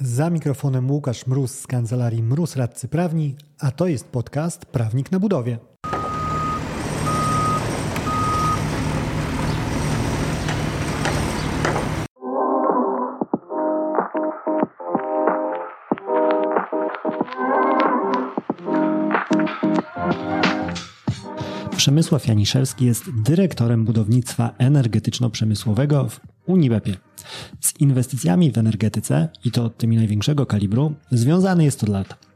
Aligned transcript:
Za 0.00 0.30
mikrofonem 0.30 0.90
Łukasz 0.90 1.26
Mróz 1.26 1.50
z 1.50 1.66
kancelarii 1.66 2.22
Mróz 2.22 2.56
Radcy 2.56 2.88
Prawni, 2.88 3.36
a 3.58 3.70
to 3.70 3.86
jest 3.86 4.08
podcast 4.08 4.66
Prawnik 4.66 5.12
na 5.12 5.20
budowie. 5.20 5.58
Przemysław 21.76 22.26
Janiszewski 22.26 22.84
jest 22.84 23.22
dyrektorem 23.22 23.84
budownictwa 23.84 24.54
energetyczno-przemysłowego 24.58 26.08
w 26.08 26.20
Unibepie. 26.46 26.96
Z 27.60 27.80
inwestycjami 27.80 28.52
w 28.52 28.58
energetyce, 28.58 29.28
i 29.44 29.50
to 29.50 29.70
tymi 29.70 29.96
największego 29.96 30.46
kalibru, 30.46 30.94
związany 31.10 31.64
jest 31.64 31.82
od 31.82 31.88
lat. 31.88 32.26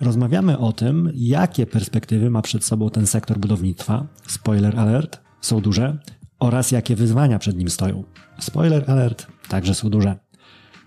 Rozmawiamy 0.00 0.58
o 0.58 0.72
tym, 0.72 1.12
jakie 1.14 1.66
perspektywy 1.66 2.30
ma 2.30 2.42
przed 2.42 2.64
sobą 2.64 2.90
ten 2.90 3.06
sektor 3.06 3.38
budownictwa. 3.38 4.06
Spoiler 4.26 4.78
alert, 4.78 5.20
są 5.40 5.60
duże, 5.60 5.98
oraz 6.38 6.70
jakie 6.70 6.96
wyzwania 6.96 7.38
przed 7.38 7.56
nim 7.56 7.70
stoją. 7.70 8.04
Spoiler 8.38 8.90
alert, 8.90 9.26
także 9.48 9.74
są 9.74 9.90
duże. 9.90 10.16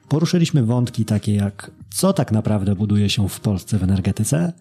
Poruszyliśmy 0.09 0.63
wątki 0.63 1.05
takie 1.05 1.35
jak 1.35 1.71
co 1.97 2.13
tak 2.13 2.31
naprawdę 2.31 2.75
buduje 2.75 3.09
się 3.09 3.29
w 3.29 3.39
Polsce 3.39 3.77
w 3.77 3.83
energetyce, 3.83 4.53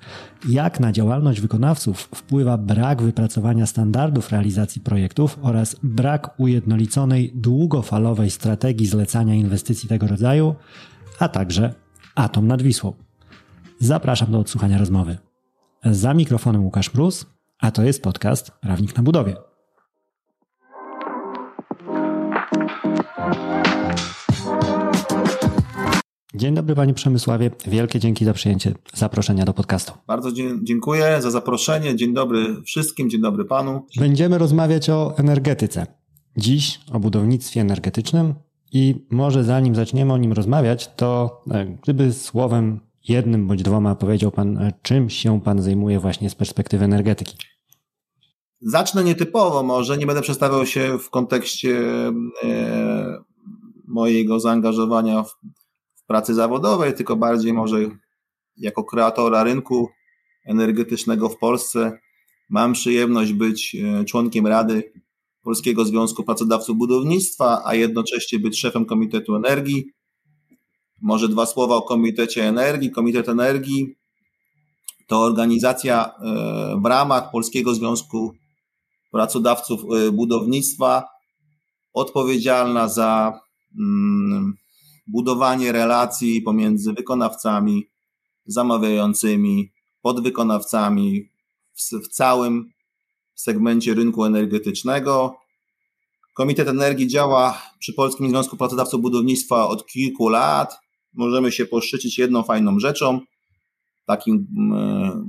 jak 0.49 0.81
na 0.81 0.93
działalność 0.93 1.41
wykonawców 1.41 1.99
wpływa 2.01 2.59
brak 2.59 3.03
wypracowania 3.03 3.67
standardów 3.67 4.33
realizacji 4.33 4.81
projektów 4.81 5.39
oraz 5.43 5.77
brak 5.83 6.41
ujednoliconej, 6.41 7.33
długofalowej 7.35 8.31
strategii 8.31 8.87
zlecania 8.87 9.35
inwestycji 9.35 9.89
tego 9.89 10.07
rodzaju, 10.07 10.55
a 11.19 11.29
także 11.29 11.75
atom 12.15 12.47
nad 12.47 12.63
Wisłą. 12.63 12.93
Zapraszam 13.81 14.33
do 14.33 14.39
odsłuchania 14.39 14.79
rozmowy. 14.79 15.19
Za 15.85 16.15
mikrofonem 16.15 16.65
Łukasz 16.65 16.95
Mróz, 16.95 17.27
a 17.61 17.71
to 17.71 17.83
jest 17.83 18.03
podcast 18.03 18.51
Prawnik 18.51 18.97
na 18.97 19.03
budowie. 19.03 19.46
Dzień 26.37 26.55
dobry 26.55 26.75
Panie 26.75 26.95
Przemysławie. 26.95 27.51
Wielkie 27.67 28.01
dzięki 28.01 28.25
za 28.25 28.33
przyjęcie 28.33 28.75
zaproszenia 28.95 29.45
do 29.45 29.53
podcastu. 29.53 29.93
Bardzo 30.07 30.29
dziękuję 30.63 31.23
za 31.23 31.31
zaproszenie. 31.31 31.97
Dzień 31.97 32.15
dobry 32.15 32.63
wszystkim, 32.63 33.11
dzień 33.11 33.21
dobry 33.21 33.45
Panu. 33.45 33.87
Będziemy 33.99 34.39
rozmawiać 34.39 34.91
o 34.91 35.15
energetyce. 35.19 35.87
Dziś 36.37 36.81
o 36.93 37.01
budownictwie 37.01 37.61
energetycznym 37.61 38.35
i 38.73 39.07
może 39.11 39.45
zanim 39.45 39.75
zaczniemy 39.75 40.13
o 40.13 40.17
nim 40.17 40.33
rozmawiać, 40.33 40.91
to 40.97 41.41
e, 41.51 41.67
gdyby 41.83 42.13
słowem 42.13 42.81
jednym 43.09 43.47
bądź 43.47 43.63
dwoma 43.63 43.95
powiedział 43.95 44.31
Pan, 44.31 44.59
e, 44.59 44.73
czym 44.83 45.11
się 45.11 45.41
Pan 45.41 45.63
zajmuje 45.63 46.01
właśnie 46.01 46.31
z 46.31 46.35
perspektywy 46.35 46.85
energetyki? 46.85 47.37
Zacznę 48.61 49.05
nietypowo 49.05 49.63
może, 49.63 49.99
nie 49.99 50.07
będę 50.07 50.23
przedstawiał 50.23 50.67
się 50.67 50.99
w 50.99 51.11
kontekście 51.11 51.79
e, 52.45 53.23
mojego 53.87 54.41
zaangażowania 54.41 55.23
w 55.23 55.37
pracy 56.07 56.35
zawodowej, 56.35 56.95
tylko 56.95 57.17
bardziej 57.17 57.53
może 57.53 57.79
jako 58.57 58.85
kreatora 58.85 59.45
rynku 59.45 59.89
energetycznego 60.45 61.29
w 61.29 61.39
Polsce. 61.39 61.99
Mam 62.49 62.73
przyjemność 62.73 63.33
być 63.33 63.75
e, 63.75 64.05
członkiem 64.05 64.47
Rady 64.47 64.93
Polskiego 65.43 65.85
Związku 65.85 66.25
Pracodawców 66.25 66.77
Budownictwa, 66.77 67.63
a 67.65 67.75
jednocześnie 67.75 68.39
być 68.39 68.61
szefem 68.61 68.85
Komitetu 68.85 69.37
Energii. 69.37 69.87
Może 71.03 71.29
dwa 71.29 71.47
słowa 71.47 71.77
o 71.77 71.83
Komitecie 71.83 72.45
Energii. 72.49 72.91
Komitet 72.91 73.29
Energii 73.29 73.97
to 75.07 75.23
organizacja 75.23 76.07
e, 76.07 76.81
w 76.83 76.87
ramach 76.87 77.31
Polskiego 77.31 77.75
Związku 77.75 78.35
Pracodawców 79.13 79.81
e, 79.81 80.11
Budownictwa 80.13 81.05
odpowiedzialna 81.93 82.89
za 82.89 83.41
mm, 83.79 84.55
budowanie 85.07 85.73
relacji 85.73 86.43
pomiędzy 86.43 86.93
wykonawcami, 86.93 87.87
zamawiającymi, 88.47 89.73
podwykonawcami 90.03 91.29
w, 91.75 92.05
w 92.05 92.09
całym 92.09 92.71
segmencie 93.35 93.95
rynku 93.95 94.25
energetycznego. 94.25 95.37
Komitet 96.35 96.69
Energii 96.69 97.09
działa 97.09 97.63
przy 97.79 97.93
Polskim 97.93 98.29
Związku 98.29 98.57
Pracodawców 98.57 99.01
Budownictwa 99.01 99.69
od 99.69 99.87
kilku 99.87 100.29
lat. 100.29 100.79
Możemy 101.15 101.53
się 101.53 101.67
poszczycić 101.67 102.19
jedną 102.19 102.43
fajną 102.43 102.79
rzeczą. 102.79 103.21
Takim 104.07 104.47
e, 104.75 105.27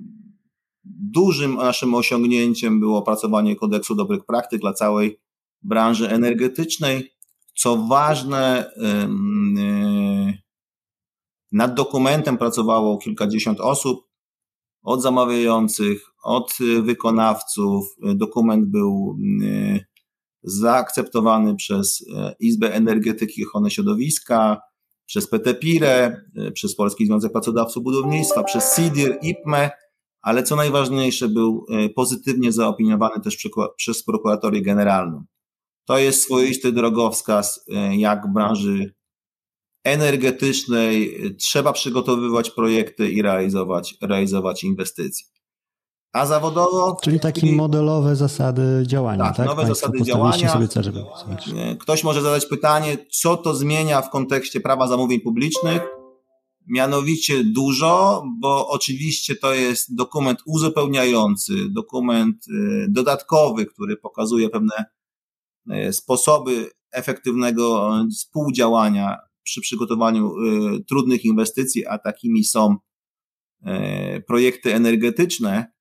dużym 0.86 1.56
naszym 1.56 1.96
osiągnięciem 1.96 2.80
było 2.80 2.98
opracowanie 2.98 3.56
kodeksu 3.56 3.96
dobrych 3.96 4.26
praktyk 4.26 4.62
dla 4.62 4.74
całej 4.74 5.20
branży 5.62 6.10
energetycznej. 6.10 7.12
Co 7.58 7.78
ważne, 7.78 8.72
nad 11.52 11.74
dokumentem 11.74 12.38
pracowało 12.38 12.98
kilkadziesiąt 12.98 13.60
osób, 13.62 14.08
od 14.84 15.02
zamawiających, 15.02 16.06
od 16.24 16.58
wykonawców. 16.82 17.96
Dokument 18.16 18.66
był 18.66 19.18
zaakceptowany 20.44 21.56
przez 21.56 22.02
y, 22.02 22.06
Izbę 22.40 22.74
Energetyki 22.74 23.42
i 23.42 23.46
Ochrony 23.46 23.72
Środowiska, 23.72 24.62
przez 25.06 25.28
PTPIRE, 25.30 26.22
przez 26.54 26.76
Polski 26.76 27.06
Związek 27.06 27.32
Pracodawców 27.32 27.84
Budownictwa, 27.84 28.44
przez 28.44 28.76
SIDIR, 28.76 29.20
IPME, 29.22 29.70
ale 30.22 30.44
co 30.44 30.56
najważniejsze 30.56 31.28
był 31.28 31.66
pozytywnie 31.96 32.52
zaopiniowany 32.52 33.22
też 33.24 33.50
przez 33.78 34.04
prokuratorię 34.04 34.62
generalną. 34.62 35.26
To 35.88 35.98
jest 35.98 36.24
swoisty 36.24 36.72
drogowskaz, 36.72 37.66
e, 37.76 37.98
jak 37.98 38.28
w 38.28 38.34
branży 38.34 38.94
energetycznej 39.84 41.22
trzeba 41.40 41.74
przygotowywać 41.74 42.50
projekty 42.50 43.12
i 43.12 43.22
realizować, 43.22 43.96
realizować 44.02 44.64
inwestycje. 44.64 45.28
A 46.14 46.26
zawodowo. 46.26 46.98
Czyli 47.04 47.20
takie 47.20 47.52
modelowe 47.52 48.16
zasady 48.16 48.84
działania, 48.88 49.24
tak? 49.24 49.38
tak? 49.38 49.46
Nowe 49.46 49.64
Państwo 49.64 49.88
zasady 49.88 50.04
działania. 50.04 50.54
Sobie 50.54 50.68
cel, 50.68 50.84
żeby 50.84 51.04
e, 51.58 51.76
Ktoś 51.76 52.04
może 52.04 52.22
zadać 52.22 52.46
pytanie, 52.46 52.98
co 53.12 53.38
to 53.38 53.56
zmienia 53.56 54.02
w 54.02 54.10
kontekście 54.10 54.60
prawa 54.60 54.88
zamówień 54.88 55.20
publicznych? 55.20 55.82
Mianowicie 56.68 57.44
dużo, 57.44 58.24
bo 58.42 58.68
oczywiście 58.68 59.36
to 59.36 59.54
jest 59.54 59.96
dokument 59.96 60.40
uzupełniający, 60.46 61.54
dokument 61.70 62.36
e, 62.50 62.86
dodatkowy, 62.90 63.66
który 63.66 63.98
pokazuje 63.98 64.50
pewne 64.50 64.74
E, 64.76 64.97
sposoby 65.92 66.70
efektywnego 66.92 67.92
współdziałania 68.12 69.18
przy 69.44 69.62
przygotowaniu 69.62 70.32
e, 70.32 70.80
trudnych 70.84 71.26
inwestycji, 71.26 71.86
a 71.86 71.98
takimi 71.98 72.44
są 72.44 72.76
e, 73.64 74.22
projekty 74.22 74.76
energetyczne. 74.76 75.72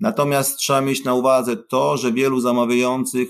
Natomiast 0.00 0.58
trzeba 0.58 0.80
mieć 0.80 1.04
na 1.04 1.14
uwadze 1.14 1.56
to, 1.56 1.96
że 1.96 2.12
wielu 2.12 2.40
zamawiających 2.40 3.28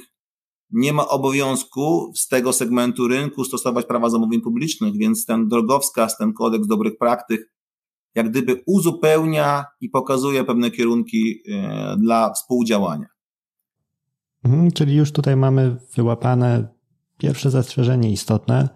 nie 0.70 0.92
ma 0.92 1.08
obowiązku 1.08 2.12
z 2.16 2.28
tego 2.28 2.52
segmentu 2.52 3.08
rynku 3.08 3.44
stosować 3.44 3.86
prawa 3.86 4.10
zamówień 4.10 4.40
publicznych, 4.40 4.96
więc 4.96 5.26
ten 5.26 5.48
drogowskaz, 5.48 6.18
ten 6.18 6.32
kodeks 6.32 6.66
dobrych 6.66 6.98
praktyk, 6.98 7.52
jak 8.14 8.30
gdyby 8.30 8.62
uzupełnia 8.66 9.64
i 9.80 9.88
pokazuje 9.88 10.44
pewne 10.44 10.70
kierunki 10.70 11.42
dla 11.98 12.32
współdziałania. 12.32 13.17
Mhm, 14.44 14.70
czyli 14.70 14.94
już 14.94 15.12
tutaj 15.12 15.36
mamy 15.36 15.76
wyłapane 15.96 16.68
pierwsze 17.18 17.50
zastrzeżenie 17.50 18.10
istotne. 18.10 18.68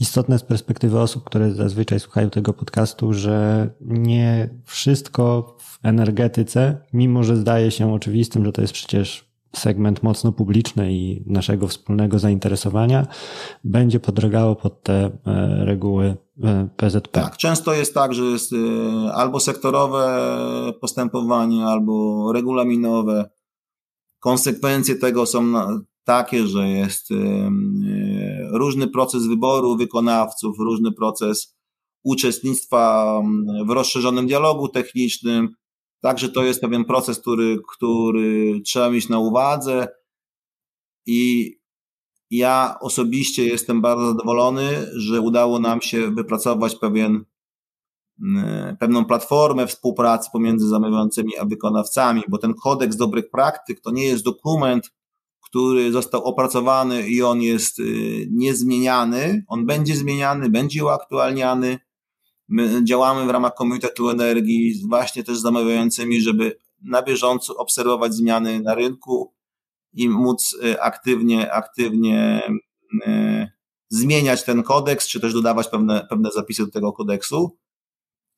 Istotne 0.00 0.38
z 0.38 0.42
perspektywy 0.42 1.00
osób, 1.00 1.24
które 1.24 1.54
zazwyczaj 1.54 2.00
słuchają 2.00 2.30
tego 2.30 2.52
podcastu, 2.52 3.12
że 3.12 3.70
nie 3.80 4.50
wszystko 4.64 5.56
w 5.60 5.78
energetyce, 5.82 6.78
mimo 6.92 7.24
że 7.24 7.36
zdaje 7.36 7.70
się 7.70 7.92
oczywistym, 7.92 8.44
że 8.44 8.52
to 8.52 8.60
jest 8.60 8.74
przecież 8.74 9.32
segment 9.56 10.02
mocno 10.02 10.32
publiczny 10.32 10.92
i 10.92 11.24
naszego 11.26 11.68
wspólnego 11.68 12.18
zainteresowania, 12.18 13.06
będzie 13.64 14.00
podlegało 14.00 14.56
pod 14.56 14.82
te 14.82 14.94
e, 14.94 15.10
reguły 15.64 16.16
e, 16.42 16.68
PZP. 16.76 17.20
Tak, 17.20 17.36
często 17.36 17.74
jest 17.74 17.94
tak, 17.94 18.14
że 18.14 18.22
jest 18.24 18.52
e, 18.52 19.12
albo 19.12 19.40
sektorowe 19.40 20.32
postępowanie, 20.80 21.64
albo 21.64 22.32
regulaminowe, 22.32 23.30
Konsekwencje 24.22 24.94
tego 24.94 25.26
są 25.26 25.52
takie, 26.04 26.46
że 26.46 26.68
jest 26.68 27.08
różny 28.52 28.88
proces 28.88 29.26
wyboru 29.26 29.76
wykonawców, 29.76 30.58
różny 30.58 30.92
proces 30.92 31.56
uczestnictwa 32.04 33.20
w 33.66 33.70
rozszerzonym 33.70 34.26
dialogu 34.26 34.68
technicznym. 34.68 35.48
Także 36.00 36.28
to 36.28 36.44
jest 36.44 36.60
pewien 36.60 36.84
proces, 36.84 37.18
który, 37.20 37.58
który 37.68 38.60
trzeba 38.66 38.90
mieć 38.90 39.08
na 39.08 39.18
uwadze 39.18 39.88
i 41.06 41.52
Ja 42.32 42.76
osobiście 42.80 43.46
jestem 43.46 43.80
bardzo 43.80 44.06
zadowolony, 44.06 44.86
że 44.96 45.20
udało 45.20 45.58
nam 45.58 45.80
się 45.80 46.10
wypracować 46.10 46.74
pewien, 46.74 47.24
pewną 48.80 49.04
platformę 49.04 49.66
współpracy 49.66 50.30
pomiędzy 50.32 50.68
zamawiającymi 50.68 51.38
a 51.38 51.44
wykonawcami, 51.44 52.22
bo 52.28 52.38
ten 52.38 52.54
kodeks 52.54 52.96
dobrych 52.96 53.30
praktyk 53.30 53.80
to 53.80 53.90
nie 53.90 54.04
jest 54.04 54.24
dokument, 54.24 54.90
który 55.40 55.92
został 55.92 56.24
opracowany 56.24 57.08
i 57.08 57.22
on 57.22 57.42
jest 57.42 57.78
y, 57.78 58.28
niezmieniany. 58.30 59.44
On 59.48 59.66
będzie 59.66 59.96
zmieniany, 59.96 60.50
będzie 60.50 60.84
uaktualniany. 60.84 61.78
My 62.48 62.84
działamy 62.84 63.26
w 63.26 63.30
ramach 63.30 63.54
Komitetu 63.54 64.10
Energii 64.10 64.82
właśnie 64.88 65.24
też 65.24 65.38
z 65.38 65.42
zamawiającymi, 65.42 66.20
żeby 66.20 66.58
na 66.82 67.02
bieżąco 67.02 67.56
obserwować 67.56 68.14
zmiany 68.14 68.60
na 68.60 68.74
rynku 68.74 69.34
i 69.92 70.08
móc 70.08 70.56
y, 70.64 70.80
aktywnie, 70.80 71.52
aktywnie 71.52 72.42
zmieniać 73.88 74.44
ten 74.44 74.62
kodeks, 74.62 75.08
czy 75.08 75.20
też 75.20 75.34
dodawać 75.34 75.68
pewne, 75.68 76.06
pewne 76.10 76.30
zapisy 76.30 76.64
do 76.64 76.70
tego 76.70 76.92
kodeksu. 76.92 77.58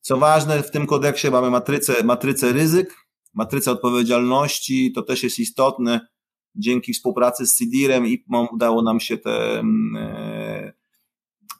Co 0.05 0.17
ważne, 0.17 0.63
w 0.63 0.71
tym 0.71 0.87
kodeksie 0.87 1.31
mamy 1.31 1.49
matrycę, 1.49 2.03
matrycę 2.03 2.53
ryzyk, 2.53 2.95
matrycę 3.33 3.71
odpowiedzialności, 3.71 4.91
to 4.91 5.01
też 5.01 5.23
jest 5.23 5.39
istotne. 5.39 6.07
Dzięki 6.55 6.93
współpracy 6.93 7.47
z 7.47 7.57
CIDIR-em 7.57 8.07
i 8.07 8.25
udało 8.51 8.81
nam 8.81 8.99
się 8.99 9.17
te, 9.17 9.59
y, 9.61 10.73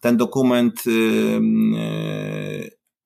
ten 0.02 0.18
dokument, 0.18 0.84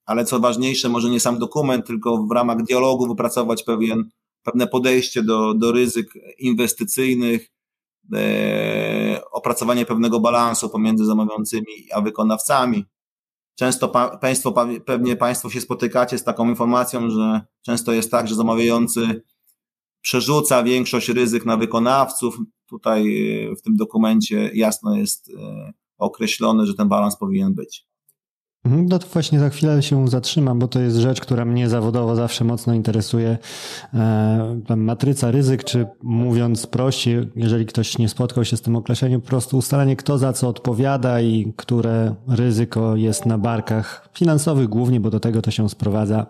ale 0.06 0.26
co 0.26 0.40
ważniejsze, 0.40 0.90
może 0.90 1.10
nie 1.10 1.20
sam 1.20 1.40
dokument, 1.40 1.88
tylko 1.88 2.18
w 2.18 2.32
ramach 2.32 2.64
dialogu 2.64 3.08
wypracować 3.08 3.64
pewien, 3.64 4.10
pewne 4.44 4.68
podejście 4.68 5.24
do, 5.24 5.54
do 5.54 5.72
ryzyk 5.72 6.14
inwestycyjnych, 6.38 7.52
e, 8.14 9.22
opracowanie 9.32 9.86
pewnego 9.86 10.20
balansu 10.20 10.70
pomiędzy 10.70 11.06
zamawiającymi 11.06 11.92
a 11.94 12.02
wykonawcami. 12.02 12.86
Często 13.60 13.90
pa, 13.90 14.18
państwo, 14.18 14.54
pewnie 14.86 15.16
Państwo 15.16 15.50
się 15.50 15.62
spotykacie 15.62 16.18
z 16.18 16.24
taką 16.24 16.50
informacją, 16.50 17.10
że 17.10 17.42
często 17.62 17.94
jest 17.94 18.12
tak, 18.12 18.28
że 18.28 18.36
zamawiający 18.36 19.24
przerzuca 20.02 20.64
większość 20.64 21.10
ryzyk 21.10 21.46
na 21.46 21.58
wykonawców. 21.58 22.38
Tutaj 22.70 23.04
w 23.58 23.62
tym 23.62 23.76
dokumencie 23.76 24.52
jasno 24.54 24.96
jest 24.96 25.30
e, 25.30 25.72
określone, 25.98 26.66
że 26.66 26.74
ten 26.74 26.88
balans 26.90 27.18
powinien 27.18 27.54
być. 27.54 27.86
Mhm, 28.66 28.86
no 28.86 29.00
to 29.00 29.08
właśnie 29.08 29.40
za 29.40 29.50
chwilę 29.50 29.84
się 29.84 30.08
zatrzymam, 30.08 30.60
bo 30.60 30.68
to 30.68 30.80
jest 30.80 30.98
rzecz, 30.98 31.22
która 31.22 31.46
mnie 31.46 31.70
zawodowo 31.70 32.16
zawsze 32.16 32.44
mocno 32.44 32.74
interesuje. 32.74 33.38
E, 33.94 34.76
matryca 34.76 35.32
ryzyk, 35.32 35.64
czy 35.64 35.88
mówiąc 36.04 36.68
prościej, 36.68 37.30
jeżeli 37.36 37.66
ktoś 37.66 37.98
nie 37.98 38.10
spotkał 38.10 38.46
się 38.46 38.58
z 38.58 38.62
tym 38.62 38.76
określeniem, 38.76 39.22
po 39.22 39.28
prostu 39.28 39.58
ustalenie 39.58 39.96
kto 39.96 40.18
za 40.18 40.34
co 40.34 40.48
odpowiada 40.48 41.22
i 41.22 41.54
które 41.58 42.16
ryzyko 42.28 42.96
jest 42.96 43.26
na 43.26 43.38
barkach 43.38 44.10
finansowych 44.14 44.68
głównie, 44.68 45.00
bo 45.00 45.10
do 45.10 45.20
tego 45.20 45.42
to 45.42 45.52
się 45.52 45.70
sprowadza, 45.70 46.26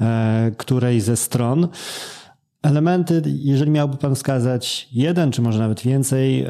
e, 0.00 0.52
której 0.56 1.00
ze 1.00 1.16
stron. 1.16 1.68
Elementy, 2.62 3.22
jeżeli 3.26 3.70
miałby 3.70 3.96
Pan 3.96 4.14
wskazać 4.14 4.88
jeden, 4.92 5.30
czy 5.30 5.42
może 5.42 5.58
nawet 5.58 5.80
więcej, 5.80 6.42
e, 6.42 6.46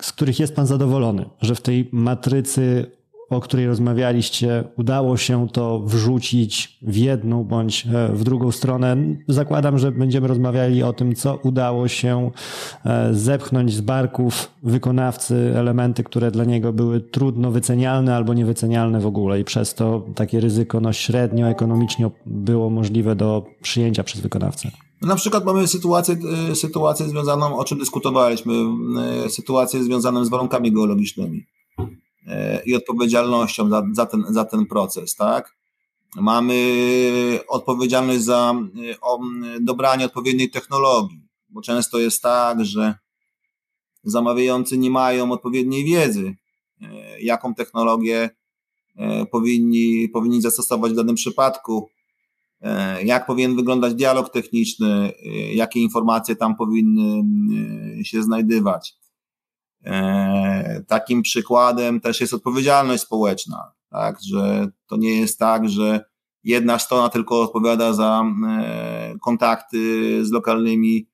z 0.00 0.12
których 0.12 0.40
jest 0.40 0.56
Pan 0.56 0.66
zadowolony, 0.66 1.24
że 1.40 1.54
w 1.54 1.60
tej 1.60 1.88
matrycy 1.92 2.97
o 3.30 3.40
której 3.40 3.66
rozmawialiście, 3.66 4.64
udało 4.76 5.16
się 5.16 5.48
to 5.48 5.80
wrzucić 5.80 6.78
w 6.82 6.96
jedną 6.96 7.44
bądź 7.44 7.86
e, 7.86 8.12
w 8.12 8.24
drugą 8.24 8.52
stronę. 8.52 8.96
Zakładam, 9.28 9.78
że 9.78 9.92
będziemy 9.92 10.28
rozmawiali 10.28 10.82
o 10.82 10.92
tym, 10.92 11.14
co 11.14 11.38
udało 11.42 11.88
się 11.88 12.30
e, 12.84 13.14
zepchnąć 13.14 13.72
z 13.74 13.80
barków 13.80 14.50
wykonawcy, 14.62 15.52
elementy, 15.56 16.04
które 16.04 16.30
dla 16.30 16.44
niego 16.44 16.72
były 16.72 17.00
trudno 17.00 17.50
wycenialne 17.50 18.16
albo 18.16 18.34
niewycenialne 18.34 19.00
w 19.00 19.06
ogóle 19.06 19.40
i 19.40 19.44
przez 19.44 19.74
to 19.74 20.06
takie 20.14 20.40
ryzyko 20.40 20.80
no, 20.80 20.92
średnio 20.92 21.48
ekonomicznie 21.48 22.10
było 22.26 22.70
możliwe 22.70 23.16
do 23.16 23.44
przyjęcia 23.62 24.04
przez 24.04 24.20
wykonawcę. 24.20 24.70
Na 25.02 25.16
przykład 25.16 25.44
mamy 25.44 25.66
sytuację, 25.66 26.16
e, 26.50 26.54
sytuację 26.54 27.08
związaną, 27.08 27.58
o 27.58 27.64
czym 27.64 27.78
dyskutowaliśmy, 27.78 28.54
sytuację 29.28 29.84
związaną 29.84 30.24
z 30.24 30.28
warunkami 30.28 30.72
geologicznymi. 30.72 31.57
E, 32.28 32.62
i 32.66 32.74
odpowiedzialnością 32.74 33.70
za, 33.70 33.82
za, 33.92 34.06
ten, 34.06 34.24
za 34.28 34.44
ten 34.44 34.66
proces, 34.66 35.14
tak? 35.14 35.56
Mamy 36.16 37.40
odpowiedzialność 37.48 38.20
za 38.20 38.54
e, 39.54 39.60
dobranie 39.60 40.04
odpowiedniej 40.04 40.50
technologii, 40.50 41.22
bo 41.48 41.62
często 41.62 41.98
jest 41.98 42.22
tak, 42.22 42.64
że 42.64 42.94
zamawiający 44.04 44.78
nie 44.78 44.90
mają 44.90 45.32
odpowiedniej 45.32 45.84
wiedzy, 45.84 46.36
e, 46.82 47.20
jaką 47.20 47.54
technologię 47.54 48.30
powinni, 49.30 50.08
powinni 50.08 50.42
zastosować 50.42 50.92
w 50.92 50.96
danym 50.96 51.14
przypadku, 51.14 51.88
jak 53.04 53.26
powinien 53.26 53.56
wyglądać 53.56 53.94
dialog 53.94 54.32
techniczny, 54.32 55.12
jakie 55.54 55.80
informacje 55.80 56.36
tam 56.36 56.56
powinny 56.56 57.24
się 58.04 58.22
znajdywać. 58.22 58.94
E, 59.88 60.84
takim 60.88 61.22
przykładem 61.22 62.00
też 62.00 62.20
jest 62.20 62.34
odpowiedzialność 62.34 63.02
społeczna, 63.02 63.72
tak, 63.90 64.18
że 64.22 64.68
to 64.86 64.96
nie 64.96 65.20
jest 65.20 65.38
tak, 65.38 65.68
że 65.68 66.04
jedna 66.44 66.78
strona 66.78 67.08
tylko 67.08 67.42
odpowiada 67.42 67.92
za 67.92 68.24
e, 68.48 69.14
kontakty 69.20 69.78
z 70.24 70.30
lokalnymi 70.30 71.08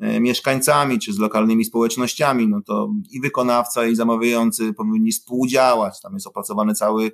e, 0.00 0.20
mieszkańcami 0.20 0.98
czy 0.98 1.12
z 1.12 1.18
lokalnymi 1.18 1.64
społecznościami, 1.64 2.48
no 2.48 2.60
to 2.66 2.88
i 3.10 3.20
wykonawca, 3.20 3.86
i 3.86 3.96
zamawiający 3.96 4.72
powinni 4.72 5.12
współdziałać. 5.12 6.00
Tam 6.00 6.14
jest 6.14 6.26
opracowany 6.26 6.74
cały, 6.74 7.12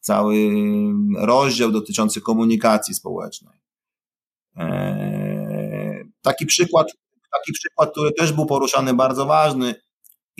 cały 0.00 0.50
rozdział 1.16 1.72
dotyczący 1.72 2.20
komunikacji 2.20 2.94
społecznej. 2.94 3.60
Taki 6.22 6.46
przykład, 6.46 6.86
taki 7.32 7.52
przykład, 7.52 7.90
który 7.90 8.12
też 8.12 8.32
był 8.32 8.46
poruszany, 8.46 8.94
bardzo 8.94 9.26
ważny, 9.26 9.74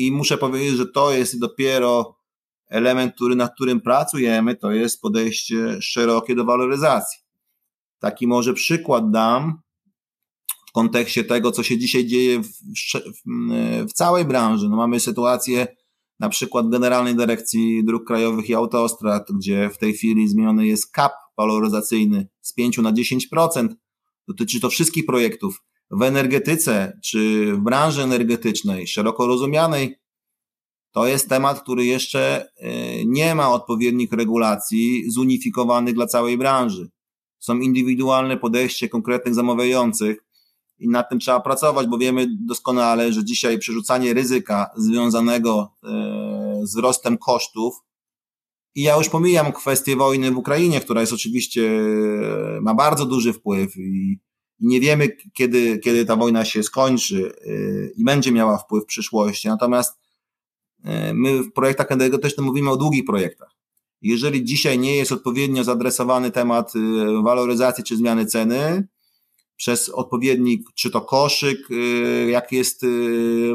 i 0.06 0.12
muszę 0.12 0.38
powiedzieć, 0.38 0.76
że 0.76 0.86
to 0.86 1.12
jest 1.12 1.38
dopiero 1.38 2.16
element, 2.68 3.14
który, 3.14 3.36
nad 3.36 3.54
którym 3.54 3.80
pracujemy, 3.80 4.56
to 4.56 4.70
jest 4.70 5.00
podejście 5.00 5.82
szerokie 5.82 6.34
do 6.34 6.44
waloryzacji. 6.44 7.18
Taki 7.98 8.26
może 8.26 8.54
przykład 8.54 9.10
dam 9.10 9.60
w 10.68 10.72
kontekście 10.72 11.24
tego, 11.24 11.52
co 11.52 11.62
się 11.62 11.78
dzisiaj 11.78 12.06
dzieje 12.06 12.40
w, 12.40 12.48
w, 12.48 13.22
w 13.88 13.92
całej 13.92 14.24
branży. 14.24 14.68
No 14.68 14.76
mamy 14.76 15.00
sytuację 15.00 15.66
na 16.20 16.28
przykład 16.28 16.68
Generalnej 16.68 17.16
Dyrekcji 17.16 17.84
Dróg 17.84 18.06
Krajowych 18.06 18.48
i 18.48 18.54
Autostrad, 18.54 19.28
gdzie 19.38 19.70
w 19.70 19.78
tej 19.78 19.92
chwili 19.92 20.28
zmieniony 20.28 20.66
jest 20.66 20.92
cap 20.94 21.12
waloryzacyjny 21.36 22.28
z 22.40 22.52
5 22.52 22.78
na 22.78 22.92
10%. 22.92 23.68
Dotyczy 24.28 24.60
to 24.60 24.70
wszystkich 24.70 25.06
projektów 25.06 25.62
w 25.90 26.02
energetyce 26.02 26.98
czy 27.04 27.52
w 27.54 27.58
branży 27.58 28.02
energetycznej, 28.02 28.86
szeroko 28.86 29.26
rozumianej, 29.26 30.00
to 30.92 31.06
jest 31.06 31.28
temat, 31.28 31.62
który 31.62 31.84
jeszcze 31.84 32.48
y, 32.62 33.04
nie 33.06 33.34
ma 33.34 33.52
odpowiednich 33.52 34.12
regulacji 34.12 35.10
zunifikowanych 35.10 35.94
dla 35.94 36.06
całej 36.06 36.38
branży. 36.38 36.90
Są 37.38 37.58
indywidualne 37.58 38.36
podejście 38.36 38.88
konkretnych 38.88 39.34
zamawiających 39.34 40.24
i 40.78 40.88
nad 40.88 41.08
tym 41.08 41.18
trzeba 41.18 41.40
pracować, 41.40 41.86
bo 41.86 41.98
wiemy 41.98 42.26
doskonale, 42.46 43.12
że 43.12 43.24
dzisiaj 43.24 43.58
przerzucanie 43.58 44.14
ryzyka 44.14 44.70
związanego 44.76 45.74
y, 45.84 46.66
z 46.66 46.70
wzrostem 46.70 47.18
kosztów 47.18 47.74
i 48.74 48.82
ja 48.82 48.96
już 48.96 49.08
pomijam 49.08 49.52
kwestię 49.52 49.96
wojny 49.96 50.30
w 50.30 50.38
Ukrainie, 50.38 50.80
która 50.80 51.00
jest 51.00 51.12
oczywiście, 51.12 51.62
y, 51.62 52.60
ma 52.62 52.74
bardzo 52.74 53.06
duży 53.06 53.32
wpływ 53.32 53.76
i 53.76 54.18
i 54.60 54.66
nie 54.66 54.80
wiemy, 54.80 55.16
kiedy, 55.34 55.78
kiedy 55.78 56.04
ta 56.04 56.16
wojna 56.16 56.44
się 56.44 56.62
skończy 56.62 57.32
y, 57.46 57.92
i 57.96 58.04
będzie 58.04 58.32
miała 58.32 58.58
wpływ 58.58 58.84
w 58.84 58.86
przyszłości. 58.86 59.48
Natomiast 59.48 59.98
y, 60.78 61.14
my 61.14 61.42
w 61.42 61.52
projektach 61.52 61.92
energetycznych 61.92 62.46
mówimy 62.46 62.70
o 62.70 62.76
długich 62.76 63.04
projektach. 63.04 63.56
Jeżeli 64.02 64.44
dzisiaj 64.44 64.78
nie 64.78 64.96
jest 64.96 65.12
odpowiednio 65.12 65.64
zaadresowany 65.64 66.30
temat 66.30 66.76
y, 66.76 67.22
waloryzacji 67.22 67.84
czy 67.84 67.96
zmiany 67.96 68.26
ceny 68.26 68.88
przez 69.56 69.88
odpowiednik, 69.88 70.68
czy 70.74 70.90
to 70.90 71.00
koszyk, 71.00 71.58
jak 72.28 72.52
jest 72.52 72.86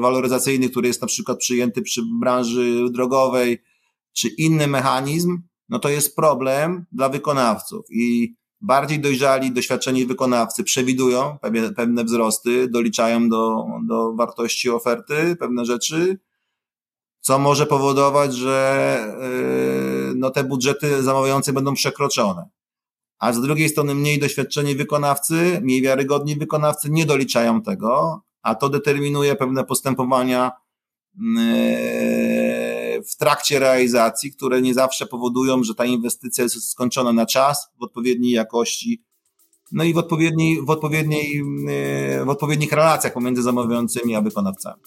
waloryzacyjny, 0.02 0.70
który 0.70 0.88
jest 0.88 1.02
na 1.02 1.08
przykład 1.08 1.38
przyjęty 1.38 1.82
przy 1.82 2.02
branży 2.20 2.86
drogowej, 2.92 3.62
czy 4.14 4.28
inny 4.28 4.68
mechanizm, 4.68 5.42
no 5.70 5.80
to 5.80 5.90
jest 5.90 6.16
problem 6.16 6.86
dla 6.92 7.10
wykonawców. 7.10 7.86
I 7.90 8.36
bardziej 8.62 9.00
dojrzali, 9.00 9.52
doświadczeni 9.52 10.06
wykonawcy 10.06 10.64
przewidują 10.64 11.38
pewne, 11.42 11.74
pewne 11.74 12.04
wzrosty, 12.04 12.68
doliczają 12.68 13.30
do, 13.30 13.66
do 13.88 14.14
wartości 14.14 14.70
oferty 14.70 15.36
pewne 15.40 15.66
rzeczy, 15.66 16.18
co 17.22 17.40
może 17.40 17.66
powodować, 17.66 18.36
że 18.36 18.98
yy, 20.10 20.14
no 20.16 20.30
te 20.30 20.44
budżety 20.44 21.04
zamawiające 21.04 21.54
będą 21.54 21.74
przekroczone. 21.74 22.50
A 23.20 23.34
z 23.34 23.42
drugiej 23.42 23.70
strony 23.70 23.96
mniej 23.96 24.20
doświadczeni 24.20 24.76
wykonawcy, 24.76 25.60
mniej 25.62 25.82
wiarygodni 25.82 26.36
wykonawcy 26.36 26.90
nie 26.92 27.06
doliczają 27.06 27.62
tego, 27.62 28.22
a 28.42 28.56
to 28.56 28.70
determinuje 28.70 29.36
pewne 29.36 29.64
postępowania 29.64 30.52
w 33.12 33.16
trakcie 33.16 33.60
realizacji, 33.60 34.32
które 34.32 34.62
nie 34.62 34.74
zawsze 34.74 35.06
powodują, 35.06 35.64
że 35.64 35.76
ta 35.76 35.86
inwestycja 35.86 36.44
jest 36.44 36.70
skończona 36.70 37.14
na 37.14 37.26
czas, 37.26 37.68
w 37.80 37.84
odpowiedniej 37.84 38.32
jakości, 38.32 39.04
no 39.72 39.84
i 39.84 39.94
w, 39.94 39.98
odpowiedniej, 39.98 40.66
w, 40.66 40.70
odpowiedniej, 40.70 41.44
w 42.26 42.30
odpowiednich 42.30 42.72
relacjach 42.72 43.14
pomiędzy 43.14 43.42
zamawiającymi 43.42 44.16
a 44.16 44.22
wykonawcami. 44.22 44.82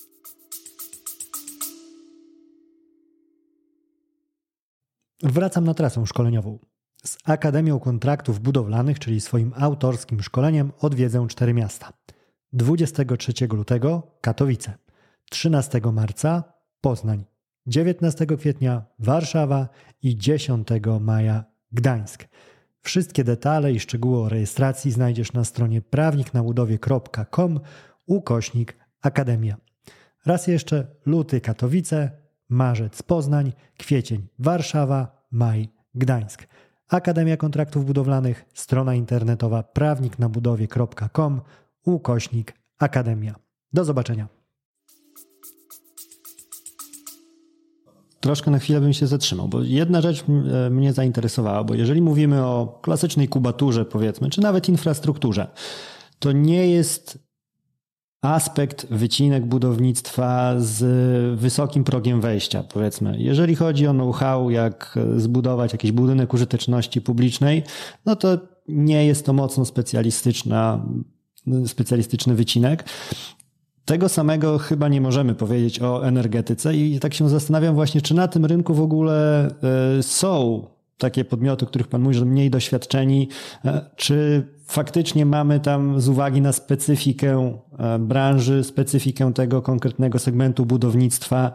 Wracam 5.22 5.64
na 5.64 5.74
trasę 5.74 6.06
szkoleniową. 6.06 6.58
Z 7.04 7.18
Akademią 7.24 7.80
Kontraktów 7.80 8.40
Budowlanych, 8.40 8.98
czyli 8.98 9.20
swoim 9.20 9.52
autorskim 9.56 10.22
szkoleniem, 10.22 10.72
odwiedzę 10.80 11.26
cztery 11.28 11.54
miasta. 11.54 11.92
23 12.52 13.32
lutego 13.52 14.02
Katowice, 14.20 14.78
13 15.30 15.80
marca 15.92 16.44
Poznań, 16.80 17.24
19 17.68 18.26
kwietnia 18.26 18.84
Warszawa 18.98 19.68
i 20.02 20.16
10 20.16 20.68
maja 21.00 21.44
Gdańsk. 21.72 22.28
Wszystkie 22.80 23.24
detale 23.24 23.72
i 23.72 23.80
szczegóły 23.80 24.18
o 24.18 24.28
rejestracji 24.28 24.90
znajdziesz 24.90 25.32
na 25.32 25.44
stronie 25.44 25.82
prawniknabudowie.com 25.82 27.60
ukośnik 28.06 28.76
Akademia. 29.02 29.56
Raz 30.26 30.46
jeszcze 30.46 30.86
luty 31.06 31.40
Katowice, 31.40 32.10
marzec 32.48 33.02
Poznań, 33.02 33.52
kwiecień 33.78 34.28
Warszawa, 34.38 35.26
maj 35.30 35.68
Gdańsk. 35.94 36.46
Akademia 36.88 37.36
Kontraktów 37.36 37.84
Budowlanych, 37.84 38.44
strona 38.54 38.94
internetowa 38.94 39.62
prawniknabudowie.com, 39.62 41.40
ukośnik 41.84 42.54
Akademia. 42.78 43.34
Do 43.72 43.84
zobaczenia. 43.84 44.37
Troszkę 48.20 48.50
na 48.50 48.58
chwilę 48.58 48.80
bym 48.80 48.92
się 48.92 49.06
zatrzymał, 49.06 49.48
bo 49.48 49.62
jedna 49.62 50.00
rzecz 50.00 50.24
e, 50.66 50.70
mnie 50.70 50.92
zainteresowała, 50.92 51.64
bo 51.64 51.74
jeżeli 51.74 52.02
mówimy 52.02 52.44
o 52.44 52.78
klasycznej 52.82 53.28
kubaturze, 53.28 53.84
powiedzmy, 53.84 54.30
czy 54.30 54.40
nawet 54.40 54.68
infrastrukturze, 54.68 55.46
to 56.18 56.32
nie 56.32 56.70
jest 56.70 57.28
aspekt 58.22 58.86
wycinek 58.90 59.46
budownictwa 59.46 60.54
z 60.58 61.40
wysokim 61.40 61.84
progiem 61.84 62.20
wejścia, 62.20 62.62
powiedzmy. 62.62 63.16
Jeżeli 63.18 63.56
chodzi 63.56 63.86
o 63.86 63.92
know-how, 63.92 64.50
jak 64.50 64.98
zbudować 65.16 65.72
jakiś 65.72 65.92
budynek 65.92 66.34
użyteczności 66.34 67.00
publicznej, 67.00 67.62
no 68.06 68.16
to 68.16 68.38
nie 68.68 69.06
jest 69.06 69.26
to 69.26 69.32
mocno 69.32 69.64
specjalistyczna, 69.64 70.86
specjalistyczny 71.66 72.34
wycinek. 72.34 72.84
Tego 73.88 74.08
samego 74.08 74.58
chyba 74.58 74.88
nie 74.88 75.00
możemy 75.00 75.34
powiedzieć 75.34 75.82
o 75.82 76.06
energetyce 76.06 76.76
i 76.76 77.00
tak 77.00 77.14
się 77.14 77.28
zastanawiam 77.28 77.74
właśnie, 77.74 78.00
czy 78.02 78.14
na 78.14 78.28
tym 78.28 78.44
rynku 78.44 78.74
w 78.74 78.80
ogóle 78.80 79.48
e, 79.98 80.02
są 80.02 80.66
takie 80.98 81.24
podmioty, 81.24 81.66
których 81.66 81.88
Pan 81.88 82.02
mówi, 82.02 82.14
że 82.14 82.24
mniej 82.24 82.50
doświadczeni, 82.50 83.28
e, 83.64 83.90
czy 83.96 84.46
faktycznie 84.68 85.26
mamy 85.26 85.60
tam 85.60 86.00
z 86.00 86.08
uwagi 86.08 86.40
na 86.40 86.52
specyfikę 86.52 87.60
e, 87.78 87.98
branży, 87.98 88.64
specyfikę 88.64 89.32
tego 89.32 89.62
konkretnego 89.62 90.18
segmentu 90.18 90.66
budownictwa, 90.66 91.52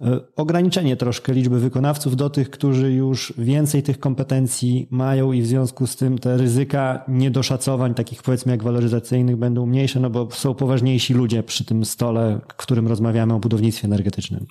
e, 0.00 0.20
ograniczenie 0.36 0.96
troszkę 0.96 1.32
liczby 1.32 1.60
wykonawców 1.60 2.16
do 2.16 2.30
tych, 2.30 2.50
którzy 2.50 2.92
już 2.92 3.32
więcej 3.38 3.82
tych 3.82 4.00
kompetencji 4.00 4.88
mają 4.90 5.32
i 5.32 5.42
w 5.42 5.46
związku 5.46 5.86
z 5.86 5.96
tym 5.96 6.18
te 6.18 6.36
ryzyka 6.36 7.04
niedoszacowań, 7.08 7.94
takich 7.94 8.22
powiedzmy 8.22 8.52
jak 8.52 8.62
waloryzacyjnych, 8.62 9.36
będą 9.36 9.66
mniejsze, 9.66 10.00
no 10.00 10.10
bo 10.10 10.28
są 10.30 10.54
poważniejsi 10.54 11.14
ludzie 11.14 11.42
przy 11.42 11.64
tym 11.64 11.84
stole, 11.84 12.40
w 12.48 12.56
którym 12.56 12.88
rozmawiamy 12.88 13.34
o 13.34 13.38
budownictwie 13.38 13.86
energetycznym. 13.86 14.46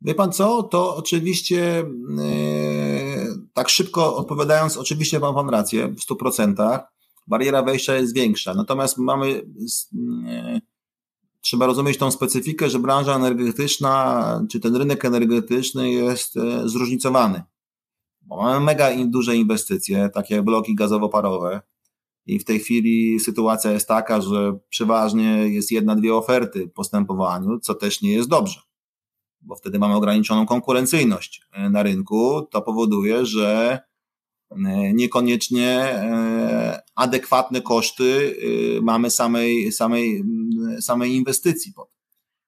Wie 0.00 0.14
pan 0.14 0.32
co? 0.32 0.62
To 0.62 0.96
oczywiście 0.96 1.56
yy, 1.56 3.26
tak 3.54 3.68
szybko 3.68 4.16
odpowiadając, 4.16 4.76
oczywiście 4.76 5.20
ma 5.20 5.32
pan 5.32 5.48
rację 5.48 5.88
w 5.88 6.00
100%. 6.12 6.80
Bariera 7.26 7.62
wejścia 7.62 7.94
jest 7.96 8.14
większa. 8.14 8.54
Natomiast 8.54 8.98
mamy 8.98 9.28
yy, 9.92 10.60
trzeba 11.40 11.66
rozumieć 11.66 11.98
tą 11.98 12.10
specyfikę, 12.10 12.70
że 12.70 12.78
branża 12.78 13.16
energetyczna, 13.16 14.46
czy 14.50 14.60
ten 14.60 14.76
rynek 14.76 15.04
energetyczny 15.04 15.90
jest 15.90 16.36
yy, 16.36 16.68
zróżnicowany. 16.68 17.42
Bo 18.22 18.42
mamy 18.42 18.64
mega 18.64 18.90
duże 19.04 19.36
inwestycje, 19.36 20.10
takie 20.14 20.34
jak 20.34 20.44
bloki 20.44 20.76
gazowo-parowe. 20.76 21.60
I 22.26 22.38
w 22.38 22.44
tej 22.44 22.60
chwili 22.60 23.20
sytuacja 23.20 23.72
jest 23.72 23.88
taka, 23.88 24.20
że 24.20 24.58
przeważnie 24.68 25.48
jest 25.48 25.72
jedna, 25.72 25.96
dwie 25.96 26.14
oferty 26.14 26.66
w 26.66 26.72
postępowaniu, 26.72 27.58
co 27.60 27.74
też 27.74 28.02
nie 28.02 28.12
jest 28.12 28.28
dobrze 28.28 28.60
bo 29.46 29.56
wtedy 29.56 29.78
mamy 29.78 29.94
ograniczoną 29.94 30.46
konkurencyjność 30.46 31.42
e, 31.52 31.70
na 31.70 31.82
rynku, 31.82 32.42
to 32.50 32.62
powoduje, 32.62 33.26
że 33.26 33.72
e, 33.72 33.80
niekoniecznie 34.94 35.68
e, 35.68 36.82
adekwatne 36.94 37.62
koszty 37.62 38.36
mamy 38.82 39.10
samej, 39.10 39.72
samej, 39.72 40.24
samej 40.80 41.14
inwestycji. 41.14 41.72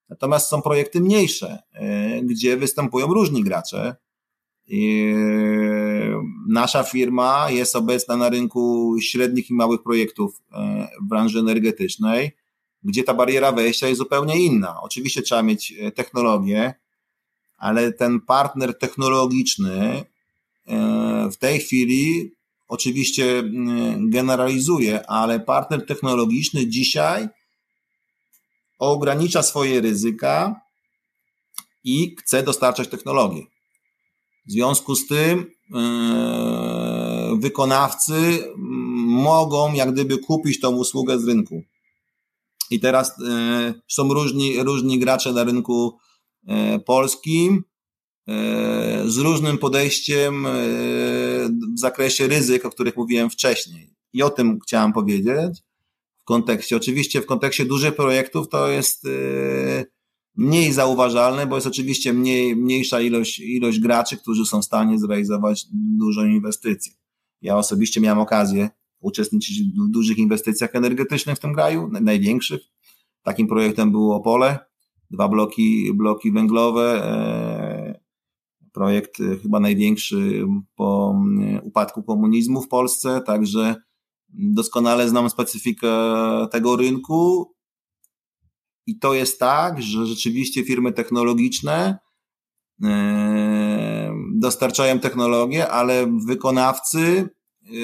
Natomiast 0.09 0.49
są 0.49 0.63
projekty 0.63 1.01
mniejsze, 1.01 1.59
gdzie 2.23 2.57
występują 2.57 3.07
różni 3.07 3.45
gracze. 3.45 3.97
Nasza 6.49 6.83
firma 6.83 7.51
jest 7.51 7.77
obecna 7.77 8.17
na 8.17 8.29
rynku 8.29 8.95
średnich 9.01 9.51
i 9.51 9.55
małych 9.55 9.83
projektów 9.83 10.43
w 11.03 11.09
branży 11.09 11.39
energetycznej, 11.39 12.37
gdzie 12.83 13.05
ta 13.05 13.15
bariera 13.15 13.53
wejścia 13.53 13.89
jest 13.89 13.99
zupełnie 13.99 14.41
inna. 14.41 14.81
Oczywiście 14.83 15.23
trzeba 15.23 15.43
mieć 15.43 15.75
technologię, 15.95 16.75
ale 17.59 17.93
ten 17.93 18.21
partner 18.21 18.79
technologiczny 18.79 19.73
e, 19.73 20.05
w 21.33 21.37
tej 21.37 21.61
chwili 21.61 22.33
oczywiście 22.69 23.43
generalizuje, 23.99 25.11
ale 25.11 25.41
partner 25.41 25.87
technologiczny 25.87 26.67
dzisiaj 26.67 27.29
ogranicza 28.79 29.43
swoje 29.43 29.81
ryzyka 29.81 30.61
i 31.85 32.17
chce 32.19 32.43
dostarczać 32.43 32.89
technologię. 32.89 33.43
W 34.47 34.53
związku 34.53 34.95
z 34.95 35.07
tym 35.07 35.47
e, 35.75 37.37
wykonawcy 37.41 38.45
mogą 39.07 39.73
jak 39.73 39.93
gdyby 39.93 40.19
kupić 40.19 40.61
tą 40.61 40.77
usługę 40.77 41.19
z 41.19 41.29
rynku. 41.29 41.63
I 42.71 42.81
teraz 42.81 43.23
e, 43.23 43.75
są 43.89 44.15
różni, 44.15 44.63
różni 44.63 44.99
gracze 44.99 45.33
na 45.33 45.45
rynku 45.45 45.99
E, 46.49 46.79
polskim 46.79 47.55
e, 47.57 47.63
z 49.07 49.17
różnym 49.17 49.59
podejściem 49.59 50.47
e, 50.47 50.51
w 51.75 51.79
zakresie 51.79 52.27
ryzyk, 52.27 52.65
o 52.65 52.71
których 52.71 52.97
mówiłem 52.97 53.31
wcześniej. 53.31 53.95
I 54.13 54.23
o 54.23 54.31
tym 54.31 54.59
chciałem 54.61 54.93
powiedzieć 54.93 55.63
w 56.19 56.25
kontekście. 56.25 56.77
Oczywiście 56.77 57.21
w 57.21 57.27
kontekście 57.27 57.65
dużych 57.65 57.95
projektów 57.95 58.49
to 58.49 58.69
jest 58.69 59.07
mniej 60.37 60.73
zauważalne, 60.73 61.47
bo 61.47 61.55
jest 61.55 61.67
oczywiście 61.67 62.13
mniej, 62.13 62.57
mniejsza 62.57 63.01
ilość, 63.01 63.39
ilość 63.39 63.81
graczy, 63.81 64.17
którzy 64.17 64.47
są 64.47 64.63
w 64.63 64.65
stanie 64.65 64.99
zrealizować 64.99 65.67
dużą 65.73 66.27
inwestycję. 66.27 66.93
Ja 67.43 67.57
osobiście 67.57 68.01
miałem 68.01 68.19
okazję 68.19 68.71
uczestniczyć 69.01 69.63
w 69.63 69.91
dużych 69.91 70.19
inwestycjach 70.19 70.75
energetycznych 70.75 71.37
w 71.37 71.41
tym 71.41 71.55
kraju, 71.55 71.91
największych. 72.01 72.61
Takim 73.23 73.49
projektem 73.49 73.91
było 73.91 74.17
Opole, 74.17 74.59
dwa 75.11 75.29
bloki, 75.29 75.93
bloki 75.95 76.33
węglowe. 76.33 77.03
Projekt 78.79 79.21
e, 79.21 79.37
chyba 79.37 79.61
największy 79.61 80.45
po 80.77 81.15
e, 81.57 81.61
upadku 81.63 82.03
komunizmu 82.03 82.63
w 82.63 82.69
Polsce, 82.69 83.21
także 83.27 83.75
doskonale 84.29 85.09
znam 85.09 85.31
specyfikę 85.31 85.89
tego 86.51 86.77
rynku. 86.77 87.55
I 88.87 88.99
to 88.99 89.15
jest 89.15 89.39
tak, 89.39 89.83
że 89.83 90.07
rzeczywiście 90.07 90.65
firmy 90.65 90.93
technologiczne 90.93 91.99
dostarczają 94.35 94.99
technologię, 94.99 95.69
ale 95.69 96.07
wykonawcy 96.27 97.29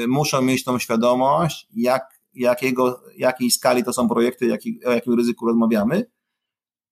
muszą 0.09 0.43
mieć 0.43 0.65
tą 0.65 0.79
świadomość, 0.79 1.69
jak, 1.77 2.21
jakiego, 2.35 3.03
jakiej 3.17 3.51
skali 3.51 3.85
to 3.85 3.93
są 3.93 4.09
projekty, 4.09 4.47
jaki, 4.47 4.85
o 4.85 4.93
jakim 4.93 5.15
ryzyku 5.15 5.47
rozmawiamy 5.47 6.07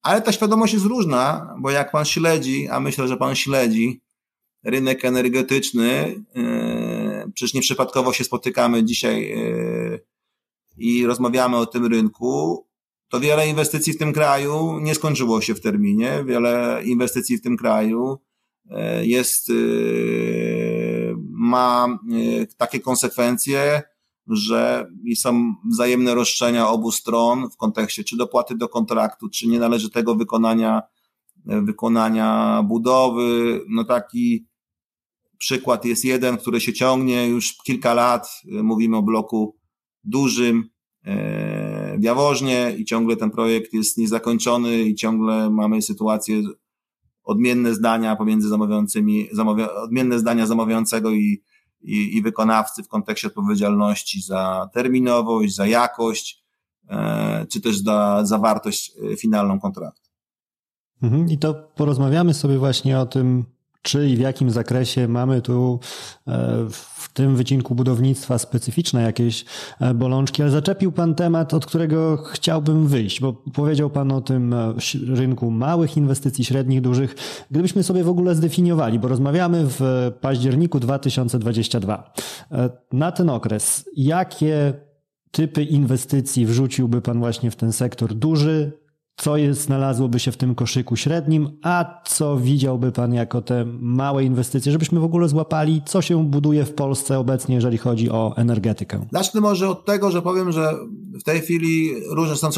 ale 0.03 0.23
ta 0.23 0.33
świadomość 0.33 0.73
jest 0.75 0.87
różna, 0.87 1.55
bo 1.59 1.71
jak 1.71 1.93
pan 1.93 2.05
śledzi, 2.05 2.69
a 2.69 2.81
myślę, 2.81 3.09
że 3.09 3.17
pan 3.17 3.35
śledzi 3.35 4.01
rynek 4.65 5.05
energetyczny, 5.05 6.25
yy, 6.35 7.33
przecież 7.35 7.55
nieprzypadkowo 7.55 8.13
się 8.13 8.25
spotykamy 8.25 8.85
dzisiaj 8.85 9.29
yy, 9.29 10.01
i 10.77 11.07
rozmawiamy 11.07 11.57
o 11.57 11.67
tym 11.67 11.87
rynku, 11.87 12.67
to 13.09 13.21
wiele 13.21 13.49
inwestycji 13.49 13.93
w 13.93 13.99
tym 13.99 14.13
kraju 14.13 14.79
nie 14.81 14.95
skończyło 14.95 15.41
się 15.41 15.55
w 15.55 15.61
terminie. 15.61 16.25
Wiele 16.27 16.83
inwestycji 16.85 17.37
w 17.39 17.43
tym 17.43 17.57
kraju 17.57 18.19
yy, 18.65 19.07
jest, 19.07 19.53
ma 21.29 21.99
takie 22.57 22.81
konsekwencje, 22.81 23.83
że 24.27 24.87
są 25.17 25.55
wzajemne 25.73 26.15
roszczenia 26.15 26.69
obu 26.69 26.93
stron 26.93 27.51
w 27.51 27.57
kontekście 27.57 28.05
czy 28.05 28.17
dopłaty 28.17 28.57
do 28.57 28.69
kontraktu, 28.69 29.29
czy 29.29 29.49
nienależytego 29.49 30.15
wykonania 30.15 30.83
wykonania 31.47 32.63
budowy. 32.69 33.61
No 33.69 33.85
taki 33.85 34.47
przykład 35.39 35.85
jest 35.85 36.05
jeden, 36.05 36.37
który 36.37 36.61
się 36.61 36.73
ciągnie 36.73 37.29
już 37.29 37.57
kilka 37.65 37.95
lat. 37.95 38.29
Mówimy 38.63 38.97
o 38.97 39.03
bloku 39.03 39.57
dużym 40.05 40.71
e, 41.05 41.99
w 41.99 42.03
Jaworznie 42.03 42.75
i 42.79 42.85
ciągle 42.85 43.17
ten 43.17 43.31
projekt 43.31 43.73
jest 43.73 43.99
niezakończony 43.99 44.83
i 44.83 44.95
ciągle 44.95 45.51
mamy 45.51 45.83
sytuację 45.83 46.43
odmienne 47.25 47.75
zdania 47.75 48.17
pomiędzy 48.17 48.49
zamawiającymi, 48.49 49.29
zamawia, 49.33 49.75
odmienne 49.75 50.19
zdania 50.19 50.47
zamawiającego 50.47 51.11
i, 51.11 51.43
i, 51.83 52.17
i 52.17 52.23
wykonawcy 52.23 52.83
w 52.83 52.89
kontekście 52.89 53.29
odpowiedzialności 53.29 54.23
za 54.23 54.69
terminowość, 54.73 55.55
za 55.55 55.67
jakość, 55.67 56.45
e, 56.89 57.47
czy 57.53 57.61
też 57.61 57.79
za 57.79 58.21
zawartość 58.25 58.93
e, 59.13 59.17
finalną 59.17 59.61
kontraktu. 59.61 60.11
Mhm. 61.03 61.29
I 61.29 61.39
to 61.39 61.55
porozmawiamy 61.55 62.35
sobie 62.35 62.59
właśnie 62.59 63.01
o 63.01 63.07
tym, 63.07 63.45
czy 63.83 64.09
i 64.09 64.17
w 64.17 64.21
jakim 64.21 64.51
zakresie 64.51 65.09
mamy 65.09 65.43
tu 65.43 65.81
e, 66.27 66.67
w 66.71 67.13
tym 67.13 67.37
wycinku 67.37 67.75
budownictwa 67.75 68.39
specyficzne 68.39 69.03
jakieś 69.03 69.45
e, 69.81 69.95
bolączki, 69.95 70.43
ale 70.43 70.51
zaczepił 70.51 70.93
Pan 70.93 71.15
temat, 71.15 71.55
od 71.55 71.67
którego 71.67 72.17
chciałbym 72.17 72.87
wyjść, 72.87 73.21
bo 73.21 73.33
powiedział 73.33 73.91
Pan 73.91 74.13
o 74.13 74.21
tym 74.21 74.53
e, 74.53 74.75
rynku 75.07 75.51
małych 75.51 75.97
inwestycji, 75.97 76.45
średnich, 76.45 76.81
dużych. 76.81 77.15
Gdybyśmy 77.51 77.83
sobie 77.83 78.05
w 78.05 78.09
ogóle 78.09 78.35
zdefiniowali, 78.35 78.99
bo 78.99 79.09
rozmawiamy 79.09 79.65
w 79.67 80.11
październiku 80.21 80.81
2022, 80.81 82.13
na 82.93 83.13
ten 83.13 83.31
okres, 83.31 83.91
jakie 83.97 84.73
typy 85.31 85.63
inwestycji 85.63 86.47
wrzuciłby 86.47 87.01
Pan 87.01 87.19
właśnie 87.19 87.51
w 87.51 87.57
ten 87.57 87.73
sektor 87.73 88.15
duży, 88.15 88.82
co 89.17 89.37
jest, 89.37 89.61
znalazłoby 89.61 90.21
się 90.21 90.33
w 90.33 90.37
tym 90.37 90.55
koszyku 90.55 90.97
średnim, 90.97 91.59
a 91.63 92.03
co 92.07 92.37
widziałby 92.37 92.93
Pan 92.93 93.15
jako 93.15 93.43
te 93.43 93.65
małe 93.81 94.25
inwestycje, 94.25 94.73
żebyśmy 94.73 95.01
w 95.01 95.05
ogóle 95.05 95.29
złapali, 95.29 95.83
co 95.87 96.03
się 96.03 96.25
buduje 96.25 96.65
w 96.65 96.75
Polsce 96.75 97.19
obecnie, 97.19 97.55
jeżeli 97.55 97.79
chodzi 97.79 98.11
o 98.11 98.35
energetykę? 98.37 99.07
Zacznę 99.13 99.41
może 99.41 99.69
od 99.69 99.85
tego, 99.85 100.11
że 100.11 100.23
powiem, 100.23 100.53
że 100.53 100.75
w 101.21 101.23
tej 101.23 101.41
chwili 101.41 101.95
różne 102.11 102.37
są 102.37 102.51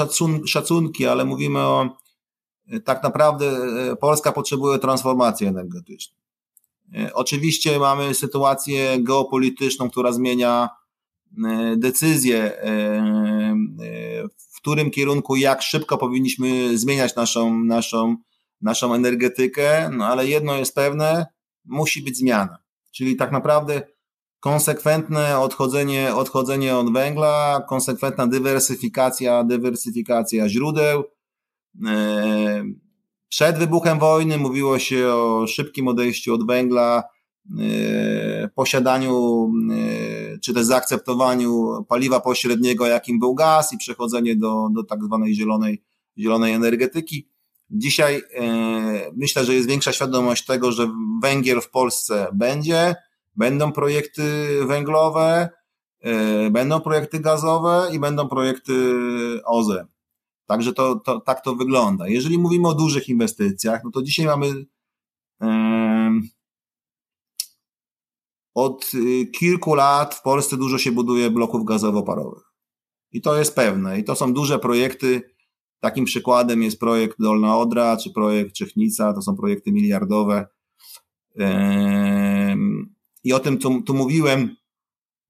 szacunki, 0.47 1.07
ale 1.07 1.25
mówimy 1.25 1.59
o 1.59 1.89
tak 2.85 3.03
naprawdę 3.03 3.47
e, 3.47 3.97
Polska 3.97 4.33
potrzebuje 4.33 4.79
transformacji 4.79 5.47
energetycznej. 5.47 6.21
E, 6.95 7.15
oczywiście 7.15 7.79
mamy 7.79 8.15
sytuację 8.15 8.97
geopolityczną, 9.03 9.91
która 9.91 10.13
zmienia 10.13 10.69
e, 11.45 11.77
decyzje 11.77 12.63
którym 14.65 14.91
kierunku, 14.91 15.37
jak 15.37 15.63
szybko 15.63 15.99
powinniśmy 15.99 16.79
zmieniać 16.79 17.17
naszą, 17.17 17.65
naszą, 17.65 18.17
naszą 18.61 18.95
energetykę, 18.95 19.91
no 19.93 20.07
ale 20.07 20.27
jedno 20.27 20.57
jest 20.57 20.75
pewne, 20.75 21.27
musi 21.65 22.03
być 22.03 22.17
zmiana. 22.17 22.59
Czyli 22.93 23.17
tak 23.17 23.33
naprawdę 23.33 23.83
konsekwentne 24.41 25.39
odchodzenie, 25.39 26.15
odchodzenie 26.15 26.77
od 26.77 26.93
węgla, 26.93 27.65
konsekwentna 27.69 28.27
dywersyfikacja, 28.27 29.45
dywersyfikacja 29.45 30.49
źródeł. 30.49 31.05
E, 31.87 32.65
przed 33.29 33.59
wybuchem 33.59 33.99
wojny 33.99 34.39
mówiło 34.39 34.79
się 34.79 35.09
o 35.09 35.47
szybkim 35.47 35.89
odejściu 35.89 36.35
od 36.35 36.47
węgla, 36.47 37.03
posiadaniu 38.55 39.47
e, 39.71 40.39
czy 40.39 40.55
też 40.55 40.65
zaakceptowaniu 40.65 41.85
paliwa 41.89 42.21
pośredniego, 42.21 42.87
jakim 42.87 43.19
był 43.19 43.35
gaz 43.35 43.73
i 43.73 43.79
przechodzenie 43.79 44.37
do, 44.37 44.69
do 44.75 44.85
tak 44.85 45.05
zwanej 45.05 45.35
zielonej, 45.35 45.85
zielonej 46.19 46.53
energetyki. 46.53 47.29
Dzisiaj 47.71 48.23
e, 48.35 49.13
myślę, 49.17 49.45
że 49.45 49.55
jest 49.55 49.69
większa 49.69 49.93
świadomość 49.93 50.45
tego, 50.45 50.73
że 50.73 50.91
węgiel 51.23 51.61
w 51.61 51.71
Polsce 51.71 52.27
będzie, 52.33 52.95
będą 53.37 53.73
projekty 53.73 54.23
węglowe, 54.67 55.49
e, 56.01 56.51
będą 56.51 56.81
projekty 56.81 57.21
gazowe 57.21 57.89
i 57.93 57.99
będą 57.99 58.29
projekty 58.29 58.95
OZE. 59.45 59.87
Także 60.47 60.73
to, 60.73 60.97
to, 60.97 61.21
tak 61.21 61.41
to 61.41 61.55
wygląda. 61.55 62.09
Jeżeli 62.09 62.39
mówimy 62.39 62.69
o 62.69 62.75
dużych 62.75 63.09
inwestycjach, 63.09 63.81
no 63.85 63.91
to 63.91 64.03
dzisiaj 64.03 64.27
mamy 64.27 64.47
e, 65.41 66.21
od 68.55 68.91
y, 68.95 69.27
kilku 69.27 69.75
lat 69.75 70.15
w 70.15 70.23
Polsce 70.23 70.57
dużo 70.57 70.79
się 70.79 70.93
buduje 70.93 71.31
bloków 71.31 71.65
gazowo-parowych. 71.65 72.55
I 73.13 73.21
to 73.21 73.39
jest 73.39 73.55
pewne. 73.55 73.99
I 73.99 74.05
to 74.05 74.15
są 74.15 74.33
duże 74.33 74.59
projekty. 74.59 75.35
Takim 75.81 76.05
przykładem 76.05 76.63
jest 76.63 76.81
projekt 76.81 77.17
Dolna 77.19 77.59
Odra, 77.59 77.97
czy 77.97 78.11
projekt 78.11 78.55
Czechnica. 78.55 79.13
To 79.13 79.23
są 79.23 79.37
projekty 79.37 79.73
miliardowe. 79.73 80.47
I 83.25 83.33
o 83.33 83.41
tym 83.41 83.59
tu, 83.59 83.83
tu 83.83 83.95
mówiłem. 83.95 84.57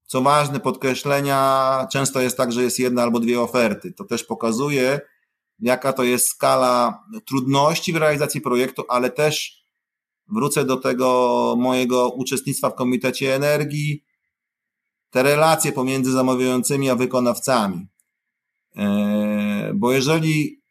Co 0.05 0.21
ważne, 0.21 0.59
podkreślenia, 0.59 1.87
często 1.91 2.21
jest 2.21 2.37
tak, 2.37 2.51
że 2.51 2.63
jest 2.63 2.79
jedna 2.79 3.03
albo 3.03 3.19
dwie 3.19 3.41
oferty. 3.41 3.93
To 3.93 4.03
też 4.03 4.23
pokazuje, 4.23 5.01
jaka 5.59 5.93
to 5.93 6.03
jest 6.03 6.27
skala 6.27 7.03
trudności 7.27 7.93
w 7.93 7.95
realizacji 7.95 8.41
projektu, 8.41 8.83
ale 8.89 9.09
też 9.09 9.64
wrócę 10.27 10.65
do 10.65 10.77
tego 10.77 11.55
mojego 11.59 12.09
uczestnictwa 12.09 12.69
w 12.69 12.75
Komitecie 12.75 13.35
Energii, 13.35 14.03
te 15.09 15.23
relacje 15.23 15.71
pomiędzy 15.71 16.11
zamawiającymi 16.11 16.89
a 16.89 16.95
wykonawcami. 16.95 17.87
E, 18.75 19.71
bo 19.75 19.91
jeżeli 19.91 20.61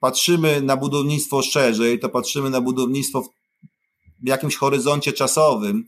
patrzymy 0.00 0.62
na 0.62 0.76
budownictwo 0.76 1.42
szerzej, 1.42 1.98
to 1.98 2.08
patrzymy 2.08 2.50
na 2.50 2.60
budownictwo 2.60 3.22
w 4.22 4.28
jakimś 4.28 4.56
horyzoncie 4.56 5.12
czasowym 5.12 5.84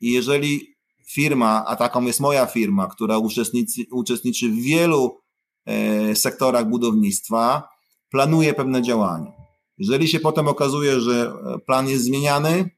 i 0.00 0.12
jeżeli 0.12 0.76
firma, 1.12 1.64
a 1.66 1.76
taką 1.76 2.02
jest 2.02 2.20
moja 2.20 2.46
firma, 2.46 2.86
która 2.86 3.18
uczestniczy, 3.18 3.82
uczestniczy 3.92 4.48
w 4.48 4.54
wielu 4.54 5.20
e, 5.66 6.16
sektorach 6.16 6.68
budownictwa, 6.68 7.68
planuje 8.10 8.54
pewne 8.54 8.82
działania 8.82 9.45
jeżeli 9.78 10.08
się 10.08 10.20
potem 10.20 10.48
okazuje, 10.48 11.00
że 11.00 11.32
e, 11.54 11.58
plan 11.58 11.88
jest 11.88 12.04
zmieniany, 12.04 12.70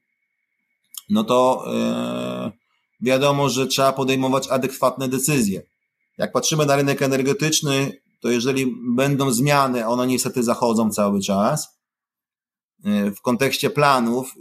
no 1.09 1.23
to 1.23 1.65
e, 1.67 2.51
wiadomo, 3.01 3.49
że 3.49 3.67
trzeba 3.67 3.93
podejmować 3.93 4.47
adekwatne 4.47 5.07
decyzje. 5.07 5.61
Jak 6.17 6.31
patrzymy 6.31 6.65
na 6.65 6.75
rynek 6.75 7.01
energetyczny, 7.01 8.01
to 8.19 8.29
jeżeli 8.29 8.75
będą 8.95 9.31
zmiany, 9.31 9.87
one 9.87 10.07
niestety 10.07 10.43
zachodzą 10.43 10.91
cały 10.91 11.21
czas, 11.21 11.79
e, 12.85 13.11
w 13.11 13.21
kontekście 13.21 13.69
planów, 13.69 14.33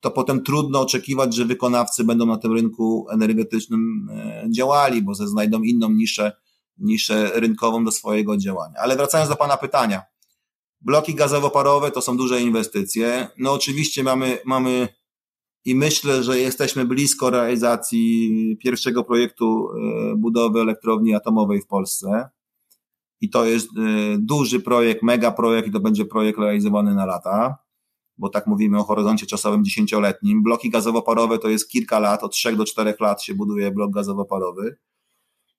to 0.00 0.10
potem 0.10 0.42
trudno 0.42 0.80
oczekiwać, 0.80 1.34
że 1.34 1.44
wykonawcy 1.44 2.04
będą 2.04 2.26
na 2.26 2.38
tym 2.38 2.52
rynku 2.52 3.06
energetycznym 3.10 4.08
działali, 4.50 5.02
bo 5.02 5.14
znajdą 5.14 5.62
inną 5.62 5.90
niszę, 5.90 6.32
niszę 6.78 7.30
rynkową 7.34 7.84
do 7.84 7.90
swojego 7.90 8.36
działania. 8.36 8.74
Ale 8.78 8.96
wracając 8.96 9.30
do 9.30 9.36
Pana 9.36 9.56
pytania, 9.56 10.02
Bloki 10.84 11.14
gazowo-parowe 11.14 11.90
to 11.90 12.00
są 12.00 12.16
duże 12.16 12.40
inwestycje. 12.40 13.28
No 13.38 13.52
oczywiście 13.52 14.02
mamy, 14.02 14.38
mamy 14.44 14.88
i 15.64 15.74
myślę, 15.74 16.22
że 16.22 16.38
jesteśmy 16.38 16.84
blisko 16.84 17.30
realizacji 17.30 18.56
pierwszego 18.60 19.04
projektu 19.04 19.68
e, 19.68 20.16
budowy 20.16 20.60
elektrowni 20.60 21.14
atomowej 21.14 21.60
w 21.60 21.66
Polsce. 21.66 22.30
I 23.20 23.30
to 23.30 23.44
jest 23.44 23.68
e, 23.68 23.80
duży 24.18 24.60
projekt, 24.60 25.02
mega 25.02 25.30
projekt 25.30 25.68
i 25.68 25.72
to 25.72 25.80
będzie 25.80 26.04
projekt 26.04 26.38
realizowany 26.38 26.94
na 26.94 27.06
lata, 27.06 27.58
bo 28.18 28.28
tak 28.28 28.46
mówimy 28.46 28.78
o 28.78 28.84
horyzoncie 28.84 29.26
czasowym 29.26 29.64
dziesięcioletnim. 29.64 30.42
Bloki 30.42 30.70
gazowo-parowe 30.70 31.38
to 31.38 31.48
jest 31.48 31.68
kilka 31.68 31.98
lat, 31.98 32.22
od 32.22 32.32
trzech 32.32 32.56
do 32.56 32.64
czterech 32.64 33.00
lat 33.00 33.22
się 33.22 33.34
buduje 33.34 33.70
blok 33.70 33.92
gazowo-parowy. 33.92 34.76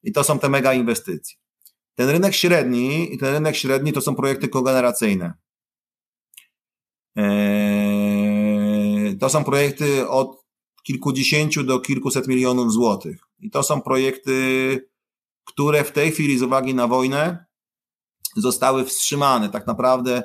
I 0.03 0.11
to 0.11 0.23
są 0.23 0.39
te 0.39 0.49
mega 0.49 0.73
inwestycje. 0.73 1.42
Ten 1.95 2.09
rynek 2.09 2.33
średni 2.33 3.13
i 3.13 3.17
ten 3.17 3.33
rynek 3.33 3.55
średni 3.55 3.93
to 3.93 4.01
są 4.01 4.15
projekty 4.15 4.47
kogeneracyjne. 4.47 5.33
Eee, 7.15 8.23
to 9.17 9.29
są 9.29 9.43
projekty 9.43 10.07
od 10.07 10.43
kilkudziesięciu 10.83 11.63
do 11.63 11.79
kilkuset 11.79 12.27
milionów 12.27 12.71
złotych. 12.71 13.21
I 13.39 13.49
to 13.49 13.63
są 13.63 13.81
projekty, 13.81 14.89
które 15.45 15.83
w 15.83 15.91
tej 15.91 16.11
chwili 16.11 16.37
z 16.37 16.41
uwagi 16.41 16.75
na 16.75 16.87
wojnę 16.87 17.45
zostały 18.35 18.85
wstrzymane. 18.85 19.49
Tak 19.49 19.67
naprawdę 19.67 20.23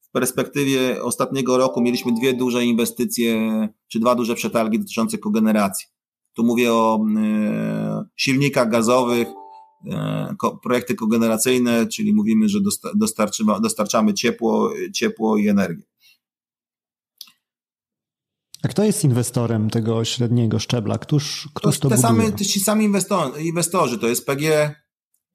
w 0.00 0.10
perspektywie 0.10 1.02
ostatniego 1.02 1.58
roku 1.58 1.80
mieliśmy 1.80 2.12
dwie 2.12 2.34
duże 2.34 2.64
inwestycje, 2.64 3.50
czy 3.88 4.00
dwa 4.00 4.14
duże 4.14 4.34
przetargi 4.34 4.78
dotyczące 4.78 5.18
kogeneracji. 5.18 5.86
Tu 6.34 6.44
mówię 6.44 6.72
o 6.72 7.00
e, 7.18 8.04
silnikach 8.16 8.70
gazowych, 8.70 9.28
projekty 10.62 10.94
kogeneracyjne, 10.94 11.86
czyli 11.86 12.14
mówimy, 12.14 12.48
że 12.48 12.58
dostarczymy, 12.94 13.52
dostarczamy 13.62 14.14
ciepło, 14.14 14.72
ciepło 14.94 15.36
i 15.36 15.48
energię. 15.48 15.84
A 18.62 18.68
kto 18.68 18.84
jest 18.84 19.04
inwestorem 19.04 19.70
tego 19.70 20.04
średniego 20.04 20.58
szczebla? 20.58 20.98
Któż, 20.98 21.48
któż 21.54 21.78
to, 21.78 21.88
to 21.88 21.94
te 21.94 22.00
same, 22.00 22.36
Ci 22.36 22.60
sami 22.60 22.84
inwestorzy, 22.84 23.42
inwestorzy, 23.42 23.98
to 23.98 24.08
jest 24.08 24.26
PG, 24.26 24.74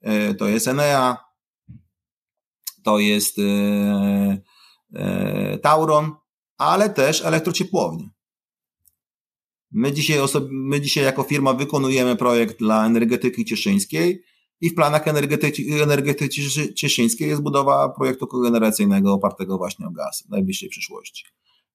e, 0.02 0.34
to 0.34 0.48
jest 0.48 0.68
Enea, 0.68 1.18
to 2.84 3.00
jest 3.00 3.40
e, 3.40 4.42
Tauron, 5.62 6.12
ale 6.58 6.90
też 6.90 7.26
elektrociepłownie. 7.26 8.10
My 9.72 9.92
dzisiaj, 9.92 10.20
osob- 10.20 10.48
my 10.52 10.82
dzisiaj 10.82 11.04
jako 11.04 11.24
firma 11.24 11.54
wykonujemy 11.54 12.16
projekt 12.16 12.60
dla 12.60 12.86
energetyki 12.86 13.46
cieszyńskiej 13.46 14.24
i 14.62 14.70
w 14.70 14.76
planach 14.76 15.08
energetyki, 15.08 15.82
energetyki 15.82 16.42
cieszyńskiej 16.76 17.30
jest 17.30 17.42
budowa 17.42 17.90
projektu 17.90 18.28
kogeneracyjnego 18.28 19.14
opartego 19.14 19.58
właśnie 19.58 19.88
o 19.88 19.92
gaz 19.92 20.24
w 20.28 20.30
najbliższej 20.30 20.70
przyszłości. 20.70 21.26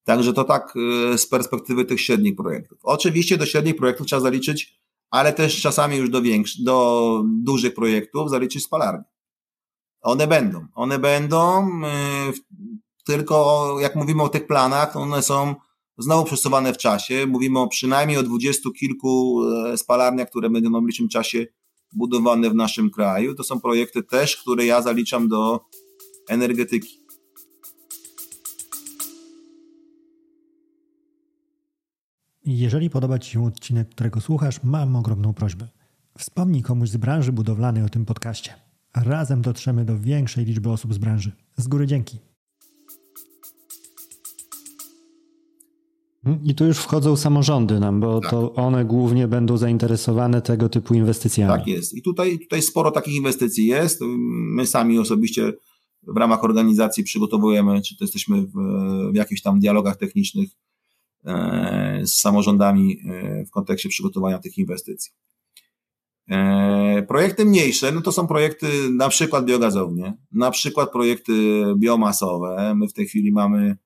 Także 0.05 0.33
to 0.33 0.45
tak 0.45 0.75
y, 1.15 1.19
z 1.19 1.27
perspektywy 1.27 1.85
tych 1.85 2.01
średnich 2.01 2.37
projektów. 2.37 2.79
Oczywiście 2.83 3.37
do 3.37 3.47
średnich 3.47 3.77
projektów 3.77 4.07
trzeba 4.07 4.21
zaliczyć, 4.21 4.81
ale 5.11 5.33
też 5.33 5.61
czasami 5.61 5.97
już 5.97 6.11
do 6.11 6.23
większych, 6.23 6.65
do 6.65 7.23
dużych 7.43 7.75
projektów 7.75 8.31
zaliczyć 8.31 8.65
spalarnie. 8.65 9.05
One 10.03 10.27
będą. 10.27 10.67
One 10.75 10.99
będą, 10.99 11.69
y, 11.69 12.33
tylko 13.05 13.77
jak 13.81 13.97
mówimy 13.97 14.23
o 14.23 14.29
tych 14.29 14.47
planach, 14.47 14.97
one 14.97 15.23
są 15.23 15.55
znowu 15.99 16.25
przesuwane 16.25 16.75
w 16.75 16.79
czasie. 16.79 17.27
Mówimy 17.27 17.59
o 17.59 17.69
przynajmniej 17.69 18.19
o 18.19 18.23
dwudziestu 18.23 18.73
kilku 18.73 19.43
e, 19.45 19.79
spalarniach, 19.79 20.31
które 20.31 20.51
będą 20.51 20.69
w 20.69 20.73
najbliższym 20.73 21.09
czasie 21.09 21.47
budowane 21.93 22.51
w 22.51 22.55
naszym 22.55 22.91
kraju. 22.91 23.35
To 23.35 23.45
są 23.45 23.61
projekty 23.61 24.03
też, 24.03 24.37
które 24.37 24.67
ja 24.67 24.83
zaliczam 24.83 25.29
do 25.29 25.61
energetyki. 26.29 27.01
Jeżeli 32.45 32.91
podoba 32.91 33.19
Ci 33.19 33.31
się 33.31 33.45
odcinek, 33.45 33.89
którego 33.89 34.21
słuchasz, 34.21 34.63
mam 34.63 34.97
ogromną 34.97 35.35
prośbę. 35.35 35.69
Wspomnij 36.19 36.63
komuś 36.63 36.89
z 36.89 36.97
branży 36.97 37.33
budowlanej 37.33 37.83
o 37.83 37.89
tym 37.89 38.05
podcaście. 38.05 38.55
Razem 38.97 39.43
dotrzemy 39.43 39.85
do 39.85 39.99
większej 39.99 40.45
liczby 40.45 40.71
osób 40.71 40.95
z 40.95 40.99
branży. 40.99 41.33
Z 41.57 41.69
góry 41.69 41.87
dzięki. 41.87 42.30
I 46.45 46.55
tu 46.55 46.67
już 46.67 46.79
wchodzą 46.79 47.17
samorządy 47.17 47.81
nam, 47.81 48.01
bo 48.01 48.21
tak. 48.21 48.31
to 48.31 48.55
one 48.55 48.85
głównie 48.85 49.29
będą 49.29 49.57
zainteresowane 49.57 50.43
tego 50.43 50.69
typu 50.69 50.95
inwestycjami. 50.95 51.53
Tak 51.53 51.67
jest. 51.67 51.95
I 51.95 52.03
tutaj, 52.03 52.39
tutaj 52.39 52.63
sporo 52.63 52.91
takich 52.91 53.15
inwestycji 53.15 53.67
jest. 53.67 54.01
My 54.01 54.67
sami 54.67 54.99
osobiście 54.99 55.53
w 56.03 56.17
ramach 56.17 56.45
organizacji 56.45 57.05
przygotowujemy, 57.05 57.83
czy 57.83 57.97
to 57.97 58.05
jesteśmy 58.05 58.43
w, 58.43 58.53
w 59.13 59.15
jakichś 59.15 59.43
tam 59.43 59.61
dialogach 59.61 59.97
technicznych 59.97 60.51
e, 61.25 62.01
z 62.05 62.13
samorządami 62.13 63.01
e, 63.09 63.45
w 63.45 63.51
kontekście 63.51 63.89
przygotowania 63.89 64.39
tych 64.39 64.59
inwestycji. 64.59 65.13
E, 66.29 67.03
projekty 67.09 67.45
mniejsze, 67.45 67.93
no 67.93 68.01
to 68.01 68.13
są 68.13 68.27
projekty 68.27 68.91
na 68.91 69.09
przykład 69.09 69.45
biogazownie, 69.45 70.17
na 70.33 70.51
przykład 70.51 70.93
projekty 70.93 71.65
biomasowe. 71.77 72.75
My 72.77 72.89
w 72.89 72.93
tej 72.93 73.07
chwili 73.07 73.33
mamy 73.33 73.77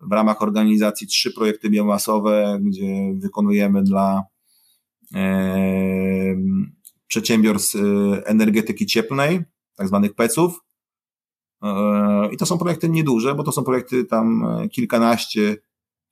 w 0.00 0.12
ramach 0.12 0.42
organizacji 0.42 1.06
trzy 1.06 1.32
projekty 1.32 1.70
biomasowe, 1.70 2.58
gdzie 2.62 3.14
wykonujemy 3.16 3.82
dla 3.82 4.22
e, 5.14 6.36
przedsiębiorstw 7.06 7.76
e, 7.76 7.80
energetyki 8.26 8.86
cieplnej, 8.86 9.40
tak 9.76 9.88
zwanych 9.88 10.14
PEC-ów. 10.14 10.60
E, 11.62 12.28
I 12.32 12.36
to 12.36 12.46
są 12.46 12.58
projekty 12.58 12.88
nieduże, 12.88 13.34
bo 13.34 13.42
to 13.42 13.52
są 13.52 13.64
projekty 13.64 14.04
tam 14.04 14.44
kilkanaście, 14.72 15.56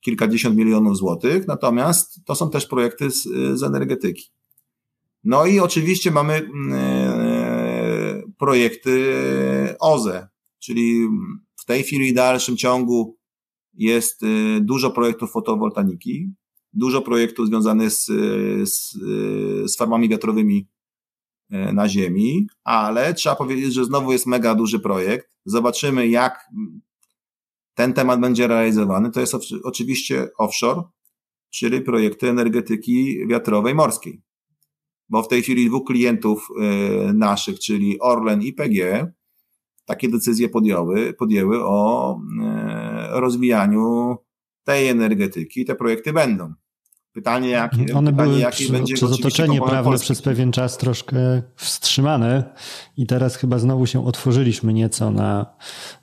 kilkadziesiąt 0.01 0.57
milionów 0.57 0.97
złotych, 0.97 1.47
natomiast 1.47 2.25
to 2.25 2.35
są 2.35 2.49
też 2.49 2.65
projekty 2.65 3.11
z, 3.11 3.23
z 3.59 3.63
energetyki. 3.63 4.31
No 5.23 5.45
i 5.45 5.59
oczywiście 5.59 6.11
mamy 6.11 6.49
projekty 8.37 9.15
OZE, 9.79 10.27
czyli 10.59 11.07
w 11.61 11.65
tej 11.65 11.83
chwili 11.83 12.11
w 12.11 12.15
dalszym 12.15 12.57
ciągu 12.57 13.18
jest 13.79 14.23
y, 14.23 14.59
dużo 14.61 14.91
projektów 14.91 15.31
fotowoltaniki, 15.31 16.33
dużo 16.73 17.01
projektów 17.01 17.47
związanych 17.47 17.91
z, 17.91 18.05
z, 18.69 18.91
z 19.71 19.77
farmami 19.77 20.09
wiatrowymi 20.09 20.67
y, 21.53 21.73
na 21.73 21.89
ziemi, 21.89 22.47
ale 22.63 23.13
trzeba 23.13 23.35
powiedzieć, 23.35 23.73
że 23.73 23.85
znowu 23.85 24.11
jest 24.11 24.25
mega 24.25 24.55
duży 24.55 24.79
projekt. 24.79 25.27
Zobaczymy, 25.45 26.07
jak 26.07 26.49
ten 27.73 27.93
temat 27.93 28.19
będzie 28.19 28.47
realizowany. 28.47 29.11
To 29.11 29.19
jest 29.19 29.35
oczywiście 29.63 30.27
offshore, 30.37 30.83
czyli 31.49 31.81
projekty 31.81 32.29
energetyki 32.29 33.27
wiatrowej 33.27 33.75
morskiej. 33.75 34.21
Bo 35.09 35.23
w 35.23 35.27
tej 35.27 35.41
chwili 35.41 35.67
dwóch 35.67 35.87
klientów 35.87 36.47
y, 37.09 37.13
naszych, 37.13 37.59
czyli 37.59 37.99
Orlen 37.99 38.41
i 38.41 38.53
PG, 38.53 39.07
takie 39.89 40.09
decyzje 40.09 40.49
podjęły, 40.49 41.13
podjęły 41.13 41.65
o 41.65 42.13
e, 42.41 42.58
rozwijaniu 43.11 44.17
tej 44.63 44.87
energetyki. 44.87 45.65
Te 45.65 45.75
projekty 45.75 46.13
będą. 46.13 46.53
Pytanie, 47.13 47.49
jakie, 47.49 47.77
One 47.95 48.11
pytanie, 48.11 48.29
były 48.29 48.39
jakie 48.39 48.69
będzie 48.69 48.93
przez 48.95 49.11
otoczenie 49.11 49.61
prawne 49.61 49.83
Polski. 49.83 50.05
przez 50.05 50.21
pewien 50.21 50.51
czas 50.51 50.77
troszkę 50.77 51.41
wstrzymane 51.55 52.53
i 52.97 53.07
teraz 53.07 53.35
chyba 53.35 53.59
znowu 53.59 53.85
się 53.85 54.05
otworzyliśmy 54.05 54.73
nieco 54.73 55.11
na, 55.11 55.45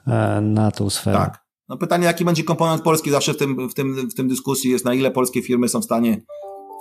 e, 0.06 0.40
na 0.40 0.70
tą 0.70 0.90
sferę. 0.90 1.16
Tak. 1.16 1.46
No 1.68 1.76
pytanie, 1.76 2.04
jaki 2.04 2.24
będzie 2.24 2.44
komponent 2.44 2.82
polski 2.82 3.10
zawsze 3.10 3.34
w 3.34 3.36
tym, 3.36 3.68
w, 3.68 3.74
tym, 3.74 4.10
w 4.10 4.14
tym 4.14 4.28
dyskusji 4.28 4.70
jest, 4.70 4.84
na 4.84 4.94
ile 4.94 5.10
polskie 5.10 5.42
firmy 5.42 5.68
są 5.68 5.80
w 5.80 5.84
stanie, 5.84 6.22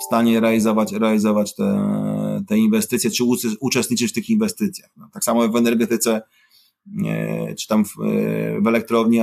w 0.02 0.04
stanie 0.04 0.40
realizować, 0.40 0.92
realizować 0.92 1.56
te, 1.56 1.90
te 2.48 2.58
inwestycje, 2.58 3.12
czy 3.12 3.24
uczestniczyć 3.60 4.12
w 4.12 4.14
tych 4.14 4.30
inwestycjach. 4.30 4.90
No, 4.98 5.10
tak 5.14 5.24
samo 5.24 5.50
w 5.50 5.56
energetyce 5.56 6.22
czy 7.58 7.68
tam 7.68 7.86
w, 7.86 7.94
w 8.62 8.68
elektrowni 8.68 9.20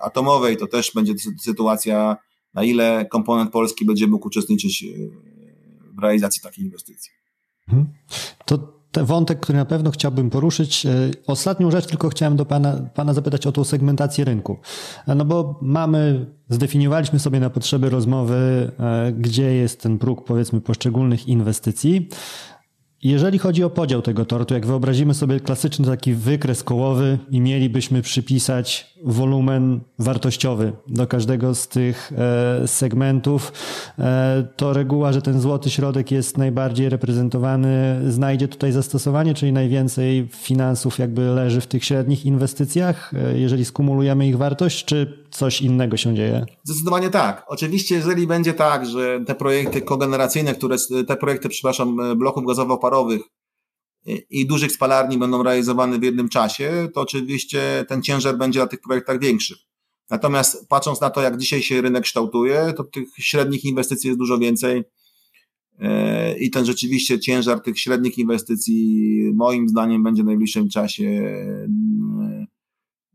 atomowej, 0.00 0.56
to 0.56 0.66
też 0.66 0.92
będzie 0.94 1.12
sytuacja, 1.38 2.16
na 2.54 2.62
ile 2.62 3.06
komponent 3.06 3.50
polski 3.50 3.84
będzie 3.84 4.06
mógł 4.06 4.26
uczestniczyć 4.26 4.84
e, 4.84 4.86
w 5.96 6.02
realizacji 6.02 6.42
takiej 6.42 6.64
inwestycji. 6.64 7.12
Mhm. 7.68 7.86
To 8.44 8.74
ten 8.92 9.04
wątek, 9.04 9.40
który 9.40 9.58
na 9.58 9.64
pewno 9.64 9.90
chciałbym 9.90 10.30
poruszyć. 10.30 10.86
E, 10.86 11.10
ostatnią 11.26 11.70
rzecz 11.70 11.86
tylko 11.86 12.08
chciałem 12.08 12.36
do 12.36 12.46
pana, 12.46 12.90
pana 12.94 13.14
zapytać 13.14 13.46
o 13.46 13.52
tą 13.52 13.64
segmentację 13.64 14.24
rynku. 14.24 14.58
E, 15.06 15.14
no 15.14 15.24
bo 15.24 15.58
mamy, 15.62 16.26
zdefiniowaliśmy 16.48 17.18
sobie 17.18 17.40
na 17.40 17.50
potrzeby 17.50 17.90
rozmowy, 17.90 18.72
gdzie 19.18 19.54
jest 19.54 19.80
ten 19.80 19.98
próg 19.98 20.24
powiedzmy 20.24 20.60
poszczególnych 20.60 21.28
inwestycji. 21.28 22.08
Jeżeli 23.04 23.38
chodzi 23.38 23.64
o 23.64 23.70
podział 23.70 24.02
tego 24.02 24.24
tortu, 24.24 24.54
jak 24.54 24.66
wyobrazimy 24.66 25.14
sobie 25.14 25.40
klasyczny 25.40 25.86
taki 25.86 26.14
wykres 26.14 26.62
kołowy 26.62 27.18
i 27.30 27.40
mielibyśmy 27.40 28.02
przypisać 28.02 28.94
wolumen 29.02 29.80
wartościowy 29.98 30.72
do 30.88 31.06
każdego 31.06 31.54
z 31.54 31.68
tych 31.68 32.12
e, 32.18 32.68
segmentów, 32.68 33.52
e, 33.98 34.46
to 34.56 34.72
reguła, 34.72 35.12
że 35.12 35.22
ten 35.22 35.40
złoty 35.40 35.70
środek 35.70 36.10
jest 36.10 36.38
najbardziej 36.38 36.88
reprezentowany, 36.88 38.00
znajdzie 38.08 38.48
tutaj 38.48 38.72
zastosowanie, 38.72 39.34
czyli 39.34 39.52
najwięcej 39.52 40.28
finansów 40.32 40.98
jakby 40.98 41.22
leży 41.22 41.60
w 41.60 41.66
tych 41.66 41.84
średnich 41.84 42.26
inwestycjach, 42.26 43.12
e, 43.14 43.38
jeżeli 43.38 43.64
skumulujemy 43.64 44.28
ich 44.28 44.38
wartość, 44.38 44.84
czy 44.84 45.23
coś 45.34 45.62
innego 45.62 45.96
się 45.96 46.14
dzieje? 46.14 46.46
Zdecydowanie 46.64 47.10
tak. 47.10 47.44
Oczywiście, 47.48 47.94
jeżeli 47.94 48.26
będzie 48.26 48.54
tak, 48.54 48.86
że 48.86 49.20
te 49.26 49.34
projekty 49.34 49.82
kogeneracyjne, 49.82 50.54
które, 50.54 50.76
te 51.08 51.16
projekty, 51.16 51.48
przepraszam, 51.48 52.18
bloków 52.18 52.44
gazowo-parowych 52.46 53.22
i 54.30 54.46
dużych 54.46 54.72
spalarni 54.72 55.18
będą 55.18 55.42
realizowane 55.42 55.98
w 55.98 56.02
jednym 56.02 56.28
czasie, 56.28 56.88
to 56.94 57.00
oczywiście 57.00 57.84
ten 57.88 58.02
ciężar 58.02 58.38
będzie 58.38 58.60
na 58.60 58.66
tych 58.66 58.80
projektach 58.80 59.20
większy. 59.20 59.56
Natomiast 60.10 60.68
patrząc 60.68 61.00
na 61.00 61.10
to, 61.10 61.22
jak 61.22 61.38
dzisiaj 61.38 61.62
się 61.62 61.80
rynek 61.80 62.02
kształtuje, 62.02 62.72
to 62.76 62.84
tych 62.84 63.08
średnich 63.18 63.64
inwestycji 63.64 64.08
jest 64.08 64.18
dużo 64.18 64.38
więcej 64.38 64.84
e, 65.78 66.38
i 66.38 66.50
ten 66.50 66.64
rzeczywiście 66.64 67.20
ciężar 67.20 67.60
tych 67.60 67.78
średnich 67.78 68.18
inwestycji 68.18 69.30
moim 69.34 69.68
zdaniem 69.68 70.02
będzie 70.02 70.22
w 70.22 70.26
najbliższym 70.26 70.68
czasie 70.68 71.04
e, 71.04 72.46